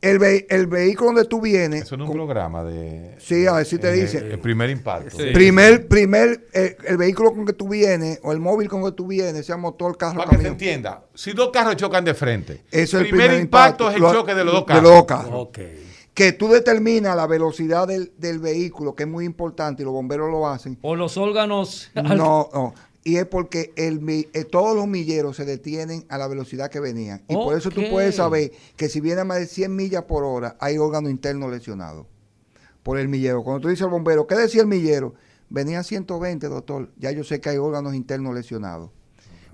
[0.02, 1.82] el, ve- el vehículo donde tú vienes.
[1.82, 3.16] Eso no es con- un programa de...
[3.18, 4.18] Sí, a ver si te dice.
[4.18, 5.16] El primer impacto.
[5.18, 5.24] Sí.
[5.34, 9.06] Primer, primer, eh, el vehículo con que tú vienes o el móvil con que tú
[9.06, 12.98] vienes, sea motor, carro, Para que se entienda, si dos carros chocan de frente, Eso
[12.98, 14.82] es el primer, impacto, es el Lo- choque de los dos de carros.
[14.82, 15.30] los dos carros.
[15.34, 15.58] Ok.
[16.14, 20.30] Que tú determinas la velocidad del, del vehículo, que es muy importante y los bomberos
[20.30, 20.76] lo hacen.
[20.82, 21.90] O los órganos.
[21.94, 22.74] No, no.
[23.02, 27.22] Y es porque el, eh, todos los milleros se detienen a la velocidad que venían.
[27.28, 30.24] Y por eso tú puedes saber que si viene a más de 100 millas por
[30.24, 32.06] hora, hay órgano interno lesionado
[32.82, 33.42] por el millero.
[33.42, 35.14] Cuando tú dices al bombero, ¿qué decía el millero?
[35.48, 36.90] Venía a 120, doctor.
[36.98, 38.90] Ya yo sé que hay órganos internos lesionados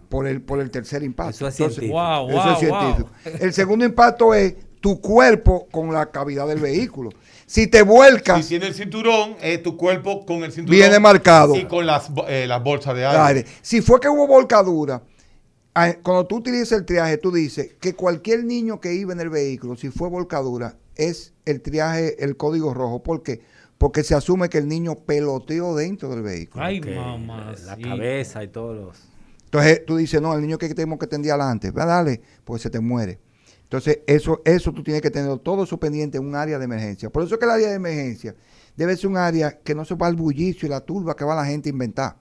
[0.09, 1.31] por el, por el tercer impacto.
[1.31, 1.95] Eso es científico.
[1.95, 3.11] Wow, Eso wow, es científico.
[3.45, 7.11] El segundo impacto es tu cuerpo con la cavidad del vehículo.
[7.47, 10.79] Si te vuelcas, Si tiene el cinturón, es tu cuerpo con el cinturón.
[10.79, 11.55] Viene marcado.
[11.55, 13.23] Y con las, eh, las bolsas de aire.
[13.23, 13.47] aire.
[13.63, 15.03] si fue que hubo volcadura,
[16.03, 19.77] cuando tú utilizas el triaje, tú dices que cualquier niño que iba en el vehículo,
[19.77, 23.03] si fue volcadura, es el triaje, el código rojo.
[23.03, 23.43] ¿Por qué?
[23.79, 26.65] Porque se asume que el niño peloteó dentro del vehículo.
[26.65, 27.55] Ay, mamá.
[27.65, 28.99] La cabeza y todos los.
[29.45, 32.71] Entonces tú dices, no, el niño que tenemos que tender adelante, va, dale, pues se
[32.71, 33.21] te muere.
[33.77, 37.11] Entonces, eso, eso tú tienes que tener todo eso pendiente en un área de emergencia.
[37.11, 38.35] Por eso es que el área de emergencia
[38.75, 41.35] debe ser un área que no se va al bullicio y la turba que va
[41.35, 42.17] la gente a inventar.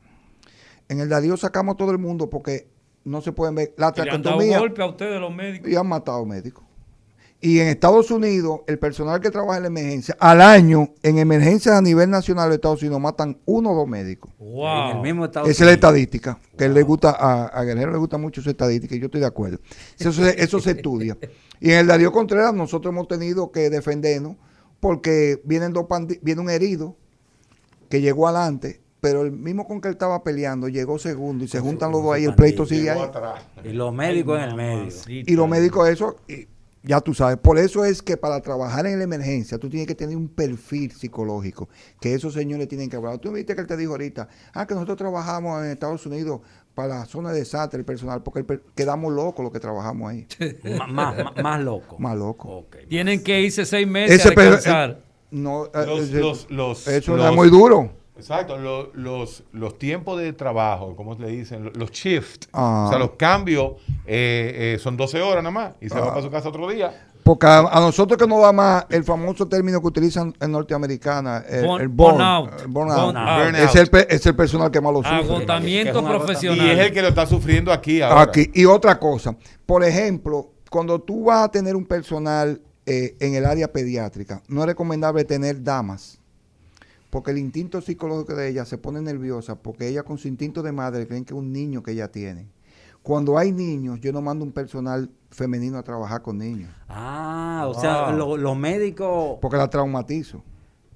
[0.89, 2.67] En el Darío sacamos a todo el mundo porque
[3.05, 3.73] no se pueden ver.
[3.77, 5.69] La traqueotomía golpe a ustedes los médicos.
[5.69, 6.64] y han matado médicos.
[7.45, 11.75] Y en Estados Unidos, el personal que trabaja en la emergencia, al año, en emergencias
[11.75, 14.31] a nivel nacional de Estados Unidos, matan uno o dos médicos.
[14.39, 15.03] En el Wow.
[15.03, 15.25] mismo.
[15.25, 18.95] Esa es la estadística, que le gusta a, a Guerrero le gusta mucho esa estadística
[18.95, 19.59] y yo estoy de acuerdo.
[19.99, 21.17] Eso se, eso se estudia.
[21.61, 24.35] Y en el Darío Contreras nosotros hemos tenido que defendernos
[24.79, 25.85] porque vienen dos
[26.23, 26.97] viene un herido
[27.89, 31.59] que llegó adelante, pero el mismo con que él estaba peleando llegó segundo y se
[31.59, 32.99] juntan los dos ahí, el pleito sigue ahí.
[33.63, 34.91] Y los médicos en el medio.
[35.07, 36.47] Y los médicos eso, y
[36.85, 39.95] ya tú sabes, por eso es que para trabajar en la emergencia tú tienes que
[39.95, 41.67] tener un perfil psicológico,
[41.99, 43.17] que esos señores tienen que hablar.
[43.19, 46.41] Tú viste que él te dijo ahorita, ah, que nosotros trabajamos en Estados Unidos
[46.73, 50.11] para la zona de desastre, el personal, porque el per- quedamos locos los que trabajamos
[50.11, 50.27] ahí,
[50.77, 51.97] más, más, más loco.
[51.99, 52.51] más locos.
[52.65, 52.75] Ok.
[52.89, 54.99] Tienen que irse seis meses Ese a descansar.
[55.31, 57.91] No, eh, Los- los- los- eso los- es muy duro.
[58.17, 61.71] Exacto, lo- los, los tiempos de trabajo, ¿cómo le dicen?
[61.75, 62.85] Los shift, Ah.
[62.87, 63.73] o sea, los cambios
[64.05, 66.09] eh, eh, son 12 horas nada más y se va Ah.
[66.11, 67.07] para su casa otro día.
[67.23, 71.43] Porque a, a nosotros que nos da más el famoso término que utilizan en norteamericana,
[71.49, 72.61] el, Burn- el burn, burnout.
[72.61, 73.05] el burnout.
[73.15, 73.55] Burnout.
[73.55, 75.21] Es, el, es el personal que más lo sufre.
[75.21, 76.05] Es agotamiento.
[76.05, 76.65] profesional.
[76.67, 78.21] Y es el que lo está sufriendo aquí ahora.
[78.21, 78.51] Aquí.
[78.53, 79.35] Y otra cosa,
[79.65, 84.61] por ejemplo, cuando tú vas a tener un personal eh, en el área pediátrica, no
[84.61, 86.19] es recomendable tener damas,
[87.15, 90.73] porque el instinto psicológico de ella se pone nerviosa, porque ella con su instinto de
[90.73, 92.49] madre creen que es un niño que ella tiene.
[93.03, 97.73] Cuando hay niños, yo no mando un personal femenino a trabajar con niños, Ah, o
[97.73, 98.17] sea, Wow.
[98.17, 100.43] lo- los médicos, porque la traumatizo.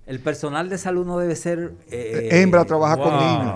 [0.05, 1.71] el personal de salud no debe ser...
[1.89, 3.21] eh, Hembra trabaja con wow.
[3.21, 3.55] niños.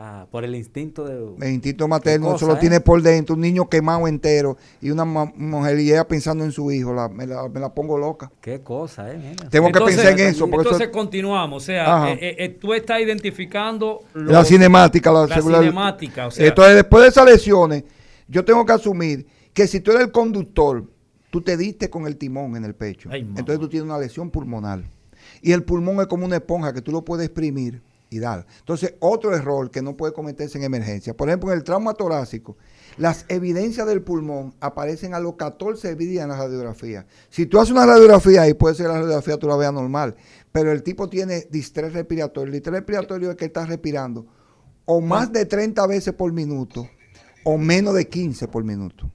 [0.00, 1.44] Ah, por el instinto de...
[1.44, 2.60] El instinto materno Qué eso cosa, lo ¿eh?
[2.60, 6.70] tiene por dentro, un niño quemado entero y una mujer y ella pensando en su
[6.70, 8.30] hijo, la- me, la, me la pongo loca.
[8.40, 9.18] Qué cosa, ¿eh?
[9.18, 9.48] Mira.
[9.50, 11.62] Tengo Entonces- que pensar en eso, porque Entonces eso, continuamos.
[11.64, 16.28] O sea, eh, eh, eh, tú estás identificando lo- la cinemática, la, cinemática.
[16.28, 17.82] O sea, Entonces, después de esas lesiones,
[18.28, 20.84] yo tengo que asumir que si tú eres el conductor,
[21.30, 23.08] tú te diste con el timón en el pecho.
[23.12, 23.22] Ay.
[23.22, 24.82] Entonces tú tienes una lesión pulmonar.
[25.42, 29.70] Y el pulmón es como una esponja que tú lo puedes exprimir Entonces, otro error
[29.70, 31.16] que no puede cometerse en emergencia.
[31.16, 32.56] Por ejemplo, en el trauma torácico,
[32.96, 37.06] las evidencias del pulmón aparecen a los 14 días en la radiografía.
[37.28, 40.16] Si tú haces una radiografía y puede ser la radiografía tú la veas normal,
[40.52, 42.46] pero el tipo tiene distrés respiratorio.
[42.46, 44.26] El distrés respiratorio es que está respirando
[44.90, 46.88] o más de 30 veces por minuto
[47.44, 49.12] o menos de 15 por minuto.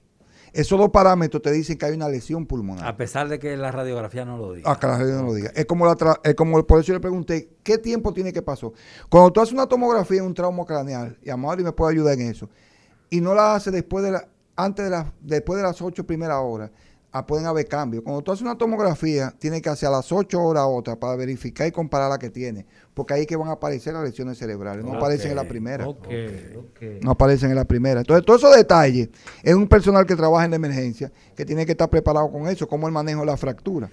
[0.54, 2.86] Esos dos parámetros te dicen que hay una lesión pulmonar.
[2.88, 4.72] A pesar de que la radiografía no lo diga.
[4.72, 5.52] Ah, que la radio no lo diga.
[5.56, 8.42] Es como, la tra- es como por eso yo le pregunté, ¿qué tiempo tiene que
[8.44, 8.70] pasar?
[9.10, 12.30] Cuando tú haces una tomografía en un trauma craneal, y Amaury me puede ayudar en
[12.30, 12.50] eso,
[13.10, 16.38] y no la hace después de la, antes de las, después de las ocho primeras
[16.40, 16.70] horas,
[17.14, 18.04] ah, pueden haber cambios.
[18.04, 21.68] Cuando tú haces una tomografía, tienes que hacer a las ocho horas otra para verificar
[21.68, 24.84] y comparar la que tiene, porque ahí es que van a aparecer las lesiones cerebrales,
[24.84, 25.88] no aparecen en la primera.
[25.88, 26.08] Ok,
[26.58, 26.82] ok.
[27.02, 28.02] No aparecen en la primera.
[28.02, 29.10] Entonces, todos esos detalles
[29.42, 32.68] es un personal que trabaja en la emergencia que tiene que estar preparado con eso,
[32.68, 33.90] como el manejo de la fractura.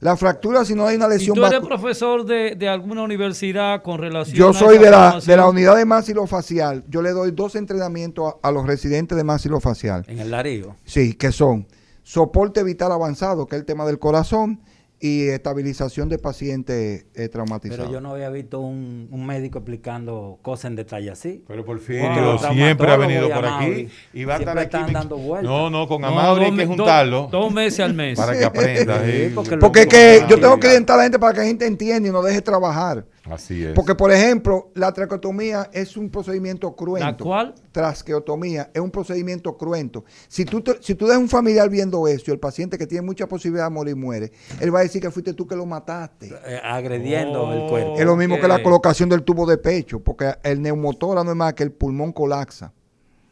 [0.00, 3.80] La fractura, si no hay una ¿Y lesión tú eres profesor de, de alguna universidad
[3.82, 6.84] con relación Yo a soy esa de la, de la unidad de maxilofacial.
[6.88, 10.04] Yo le doy dos entrenamientos a, a los residentes de maxilofacial.
[10.08, 10.76] En el Darío.
[10.84, 11.66] Sí, que son
[12.04, 14.60] soporte vital avanzado, que es el tema del corazón,
[15.00, 17.86] y estabilización de pacientes eh, traumatizados.
[17.86, 21.44] Pero yo no había visto un, un médico explicando cosas en detalle así.
[21.46, 22.38] Pero por fin, Wow.
[22.38, 24.76] Siempre ha venido por Amaury aquí y va a estar aquí.
[24.92, 25.50] dando vueltas.
[25.50, 28.16] No, no, con No, Amaury hay dos que juntarlo Dos, dos meses al mes.
[28.18, 29.02] para que aprenda.
[29.04, 29.32] Sí, sí.
[29.34, 32.08] porque Porque que yo tengo que orientar a la gente para que la gente entienda
[32.08, 33.04] y no deje trabajar.
[33.30, 33.72] Así es.
[33.72, 37.06] Porque, por ejemplo, la traqueotomía es un procedimiento cruento.
[37.06, 37.54] ¿La cuál?
[37.72, 40.04] Traqueotomía es un procedimiento cruento.
[40.28, 43.00] Si tú, te- si tú dejas un familiar viendo esto y el paciente que tiene
[43.06, 44.30] mucha posibilidad de morir muere,
[44.60, 46.26] él va a decir que fuiste tú que lo mataste.
[46.46, 47.52] Eh, agrediendo Oh.
[47.54, 47.94] el cuerpo.
[47.98, 51.36] Es lo mismo que la colocación del tubo de pecho, porque el neumotora no es
[51.36, 52.72] más que el pulmón colapsa.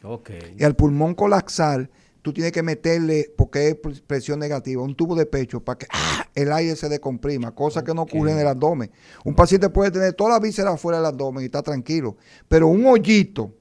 [0.05, 0.31] Ok.
[0.59, 1.89] Y al pulmón colapsar,
[2.23, 5.86] tú tienes que meterle, porque es pres- presión negativa, un tubo de pecho para que
[5.90, 6.27] ¡ah!
[6.35, 8.90] el aire se decomprima, cosa que no ocurre en el abdomen.
[9.24, 12.16] Un paciente puede tener toda la víscera fuera del abdomen y está tranquilo,
[12.49, 13.53] pero un hoyito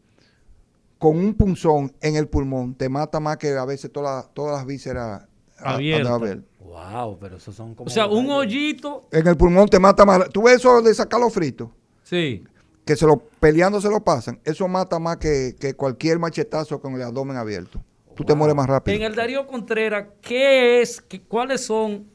[0.98, 4.56] con un punzón en el pulmón te mata más que a veces todas las- todas
[4.58, 5.24] las vísceras
[5.64, 6.12] Abiertas.
[6.60, 7.88] Wow, pero esos son como.
[7.88, 10.28] O sea, un hoyito, En el pulmón te mata más.
[10.30, 11.70] ¿Tú ves eso de sacar los fritos?
[12.04, 12.44] sí.
[12.84, 14.40] Que se lo peleando se lo pasan.
[14.44, 17.84] Eso mata más que, que cualquier machetazo con el abdomen abierto.
[18.22, 18.96] Tú te mueres más rápido.
[18.98, 22.06] En el Darío Contreras, ¿qué es, qué- cuáles son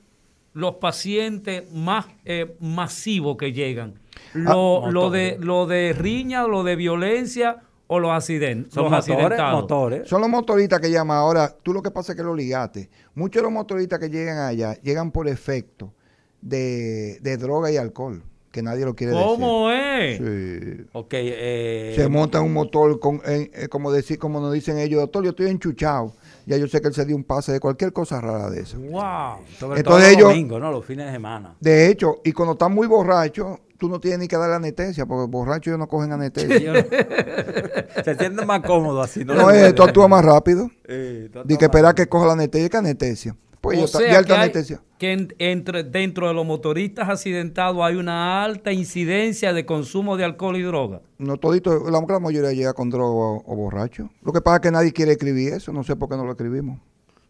[0.52, 3.94] los pacientes más eh, masivos que llegan?
[4.34, 7.58] Lo, Ah, lo de, lo de riña, lo de violencia
[7.88, 8.72] o los accidentes.
[8.72, 9.60] Son los motores, accidentados.
[9.62, 10.08] motores.
[10.08, 11.18] Son los motoristas que llaman.
[11.18, 12.88] Ahora, tú lo que pasa es que lo ligaste.
[13.14, 15.92] Muchos de los motoristas que llegan allá llegan por efecto
[16.40, 18.22] de, de droga y alcohol,
[18.56, 20.18] que nadie lo quiere ¿Cómo es?
[20.18, 20.76] decir.
[20.84, 20.88] Sí.
[20.94, 25.22] Ok, eh, Se monta un motor, con, eh, como decir, como nos dicen ellos, doctor,
[25.24, 26.14] yo estoy enchuchado.
[26.46, 28.78] Ya yo sé que él se dio un pase de cualquier cosa rara de eso.
[28.78, 29.44] Wow.
[29.58, 30.70] sobre entonces todo los ellos- domingos, ¿no?
[30.72, 31.54] Los fines de semana.
[31.60, 35.30] De hecho, y cuando están muy borrachos, tú no tienes ni que darle anestesia, porque
[35.30, 36.72] borrachos ellos no cogen anestesia.
[38.04, 39.22] Se sienten más cómodos así.
[39.24, 39.72] No, no, duele.
[39.74, 40.70] tú actúas más rápido.
[40.86, 43.36] Eh, tú Di que esperar que coja la anestesia, que anestesia.
[43.74, 44.82] Pues o sea alta que, hay- anestesia.
[44.98, 50.24] que en- entre, dentro de los motoristas accidentados hay una alta incidencia de consumo de
[50.24, 51.00] alcohol y droga.
[51.18, 54.10] No todito, la gran mayoría llega con droga o, o borracho.
[54.22, 56.32] Lo que pasa es que nadie quiere escribir eso, no sé por qué no lo
[56.32, 56.78] escribimos.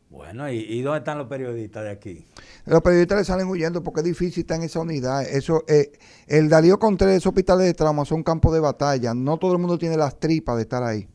[0.08, 2.24] Bueno, ¿y, y dónde están los periodistas de aquí?
[2.64, 5.22] Los periodistas le salen huyendo porque es difícil estar en esa unidad.
[5.28, 5.92] Eso, eh,
[6.26, 9.12] el Darío Contreras, esos hospitales de trauma son campos de batalla.
[9.12, 11.06] No todo el mundo tiene las tripas de estar ahí.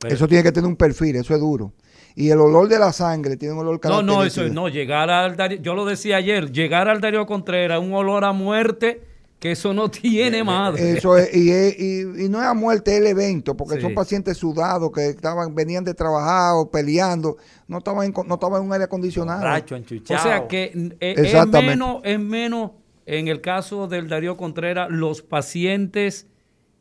[0.00, 1.72] Pero- eso tiene que tener un perfil, eso es duro.
[2.16, 4.16] Y el olor de la sangre tiene un olor No, característico.
[4.20, 7.80] no, eso es- no, llegar al Darío, yo lo decía ayer, llegar al Darío Contreras,
[7.80, 9.02] un olor a muerte,
[9.40, 10.92] que eso no tiene madre.
[10.96, 13.80] Eso es, y, es- y- y no es a muerte, es el evento, porque Sí.
[13.82, 17.36] son pacientes sudados que estaban, venían de trabajar o peleando,
[17.66, 19.40] no estaban en, co- no estaban en un aire acondicionado.
[19.40, 22.70] Borracho, O sea que eh, es menos, es menos,
[23.06, 26.28] en el caso del Darío Contreras, los pacientes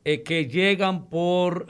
[0.06, 1.68] eh, que llegan por,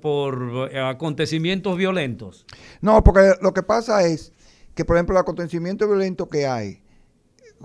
[0.00, 2.44] por eh, acontecimientos violentos.
[2.80, 4.32] No, porque lo que pasa es
[4.74, 6.82] que, por ejemplo, el acontecimiento violento que hay,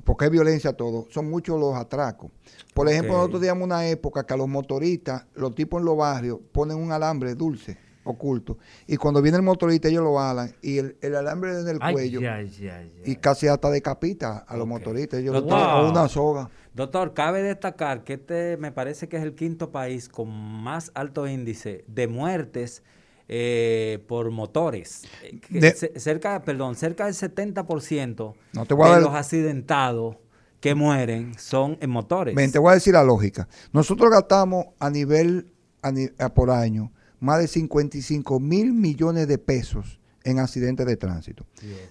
[0.03, 2.29] porque es violencia todo, son muchos los atracos.
[2.75, 6.39] Por ejemplo, nosotros teníamos una época que a los motoristas, los tipos en los barrios,
[6.51, 10.97] ponen un alambre dulce, oculto, y cuando viene el motorista ellos lo alan, y el,
[11.01, 12.91] el alambre en el Ay, cuello, ay, ay, ay.
[13.05, 15.89] y casi hasta decapita a los motoristas, ellos tiran a wow.
[15.89, 16.49] una soga.
[16.75, 21.25] Doctor, cabe destacar que este me parece que es el quinto país con más alto
[21.27, 22.83] índice de muertes
[23.29, 25.03] eh, por motores.
[25.23, 30.17] Eh, De- cerca, perdón, cerca del 70% No te voy a de los accidentados
[30.59, 32.35] que mueren son en motores.
[32.35, 33.47] Ven, te voy a decir la lógica.
[33.71, 39.37] Nosotros gastamos a nivel a ni- a por año más de 55 mil millones de
[39.37, 41.45] pesos en accidentes de tránsito.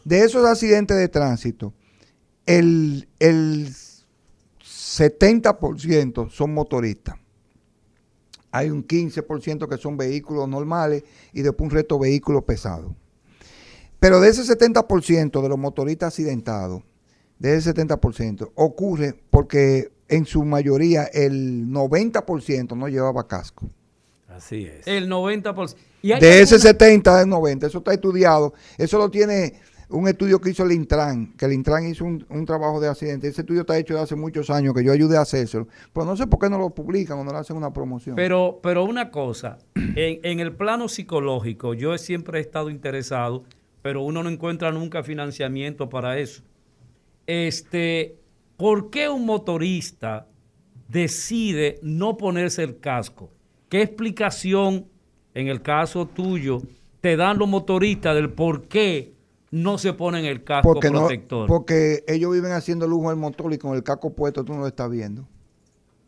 [0.04, 1.72] De esos accidentes de tránsito,
[2.46, 3.68] el, el
[4.98, 7.16] 70% son motoristas.
[8.50, 11.02] Hay un 15% que son vehículos normales
[11.32, 12.92] y después un resto vehículos pesados.
[13.98, 16.82] Pero de ese 70% de los motoristas accidentados,
[17.38, 23.68] de ese 70%, ocurre porque en su mayoría el 90% no llevaba casco.
[24.28, 24.86] Así es.
[24.86, 25.74] El 90%.
[26.02, 28.52] Y hay De ese alguna- 70 al 90, eso está estudiado.
[28.78, 29.54] Eso lo tiene
[29.88, 33.28] un estudio que hizo el Intran, que el Intran hizo un, un trabajo de accidente.
[33.28, 35.68] Ese estudio está hecho de hace muchos años, que yo ayudé a hacérselo.
[35.92, 38.16] Pero no sé por qué no lo publican o no le hacen una promoción.
[38.16, 43.44] Pero, pero una cosa, en, en el plano psicológico, yo siempre he estado interesado,
[43.82, 46.42] pero uno no encuentra nunca financiamiento para eso.
[47.26, 48.18] Este,
[48.56, 50.26] ¿por qué un motorista
[50.88, 53.30] decide no ponerse el casco?
[53.68, 54.86] ¿Qué explicación,
[55.34, 56.62] en el caso tuyo,
[57.00, 59.13] te dan los motoristas del por qué
[59.54, 61.46] no se ponen el casco porque, no, protector?
[61.46, 64.66] porque ellos viven haciendo lujo al motor y con el casco puesto tú no lo
[64.66, 65.26] estás viendo.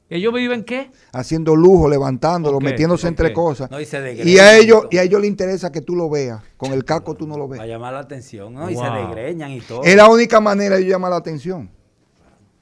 [0.08, 0.90] ¿Ellos viven qué?
[1.12, 3.70] Haciendo lujo, levantándolo, metiéndose entre cosas.
[3.70, 5.96] No, y se y degreñan a y ellos y a ellos les interesa que tú
[5.96, 6.40] lo veas.
[6.56, 7.58] Con el casco tú no lo ves.
[7.58, 8.70] Para llamar la atención, ¿no?
[8.70, 9.82] Y se degreñan y todo.
[9.82, 11.70] Es la única manera de ellos llamar la atención.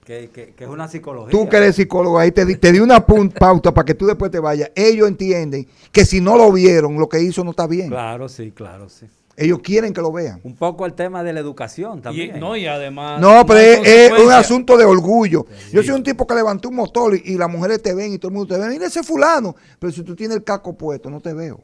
[0.06, 1.30] Que, que- que es una psicología.
[1.30, 4.30] Tú que eres psicólogo, ahí te, di- te di una pauta para que tú después
[4.30, 4.70] te vayas.
[4.74, 7.88] Ellos entienden que si no lo vieron, lo que hizo no está bien.
[7.88, 9.06] Claro, sí, claro, sí.
[9.36, 10.40] Ellos quieren que lo vean.
[10.44, 12.38] Un poco el tema de la educación Y, también.
[12.40, 13.20] no, y además...
[13.20, 15.46] No, pero es, es un asunto de orgullo.
[15.72, 18.18] Yo soy un tipo que levantó un motor y, y las mujeres te ven y
[18.18, 18.68] todo el mundo te ve.
[18.68, 19.56] Mira ese fulano.
[19.78, 21.60] Pero si tú tienes el casco puesto, no te veo.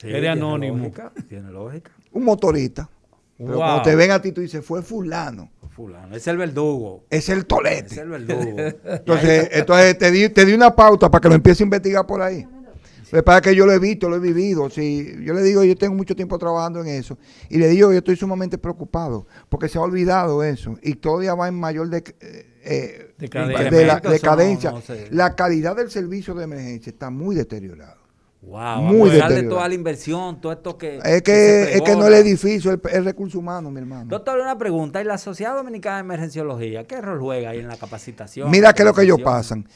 [0.00, 0.76] Sí, Eres anónimo.
[0.78, 1.90] lógica, tiene lógica.
[2.12, 2.88] Un motorista.
[3.36, 3.58] Pero Wow.
[3.58, 5.50] cuando te ven a ti, tú dices, fue fulano.
[5.70, 7.04] Fulano, es el verdugo.
[7.08, 8.00] Es el Es tolete.
[8.00, 8.56] el verdugo.
[8.84, 12.20] Entonces, entonces te, di, te di una pauta para que lo empiece a investigar por
[12.20, 12.44] ahí.
[13.10, 14.68] Pues para que yo lo he visto, lo he vivido.
[14.70, 17.18] Si yo le digo, yo tengo mucho tiempo trabajando en eso.
[17.48, 20.78] Y le digo, yo estoy sumamente preocupado porque se ha olvidado eso.
[20.82, 22.04] Y todavía va en mayor de,
[22.62, 23.64] eh, Decadencia.
[23.70, 24.70] de la Incrementos decadencia.
[24.70, 25.08] son, no sé.
[25.10, 27.96] La calidad del servicio de emergencia está muy deteriorada.
[28.40, 30.98] Wow, Muy de toda la inversión, todo esto que.
[30.98, 34.06] Es se que, es que no el edificio, el, el recurso humano, mi hermano.
[34.08, 35.00] Doctor, una pregunta.
[35.02, 38.48] ¿Y la Sociedad Dominicana de Emergenciología qué rol juega ahí en la capacitación?
[38.50, 39.66] Mira qué es lo que ellos pasan.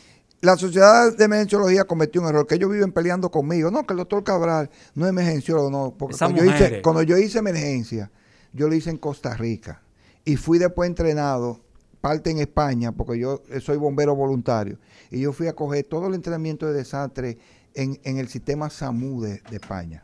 [0.43, 3.71] La sociedad de emergenciología cometió un error, que ellos viven peleando conmigo.
[3.71, 5.95] No, que el doctor Cabral no es emergenciólogo, no.
[5.97, 8.11] Porque cuando yo, hice, cuando yo hice emergencia,
[8.53, 9.81] yo lo hice en Costa Rica.
[10.25, 11.61] Y fui después entrenado,
[12.01, 14.79] parte en España, porque yo soy bombero voluntario.
[15.13, 17.39] Y yo fui a coger todo el entrenamiento de desastre
[17.75, 20.03] en, en el sistema SAMU de, de España.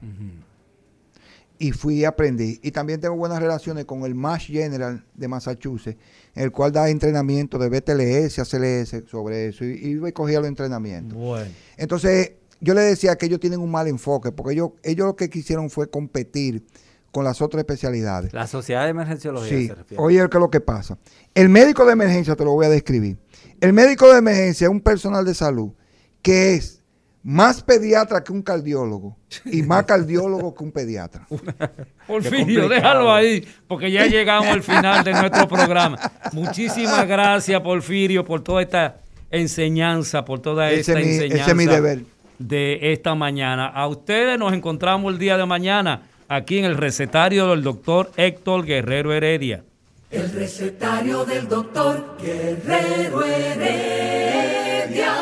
[1.58, 2.60] Y fui y aprendí.
[2.62, 5.98] Y también tengo buenas relaciones con el MASH General de Massachusetts,
[6.40, 9.64] el cual da entrenamiento de BTLS, ACLS sobre eso.
[9.64, 11.16] Y, y iba y cogía los entrenamientos.
[11.18, 11.50] Bueno.
[11.76, 15.30] Entonces, yo le decía que ellos tienen un mal enfoque, porque ellos, ellos lo que
[15.30, 16.64] quisieron fue competir
[17.10, 18.32] con las otras especialidades.
[18.32, 20.02] La Sociedad de Emergenciología Sí, se refiere.
[20.02, 20.98] oye, ¿qué es lo que pasa?
[21.34, 23.16] El médico de emergencia, te lo voy a describir.
[23.60, 25.70] El médico de emergencia es un personal de salud
[26.22, 26.77] que es
[27.30, 29.14] más pediatra que un cardiólogo
[29.44, 31.26] y más cardiólogo que un pediatra.
[32.06, 35.98] Porfirio, déjalo ahí, porque ya llegamos al final de nuestro programa.
[36.32, 38.96] Muchísimas gracias, Porfirio, por toda esta
[39.30, 42.00] enseñanza, por toda Ese esta es mi- ese enseñanza es mi deber.
[42.38, 43.66] de esta mañana.
[43.66, 48.64] A ustedes nos encontramos el día de mañana aquí en el recetario del doctor Héctor
[48.64, 49.64] Guerrero Heredia.
[50.10, 55.12] El recetario del doctor Guerrero Heredia.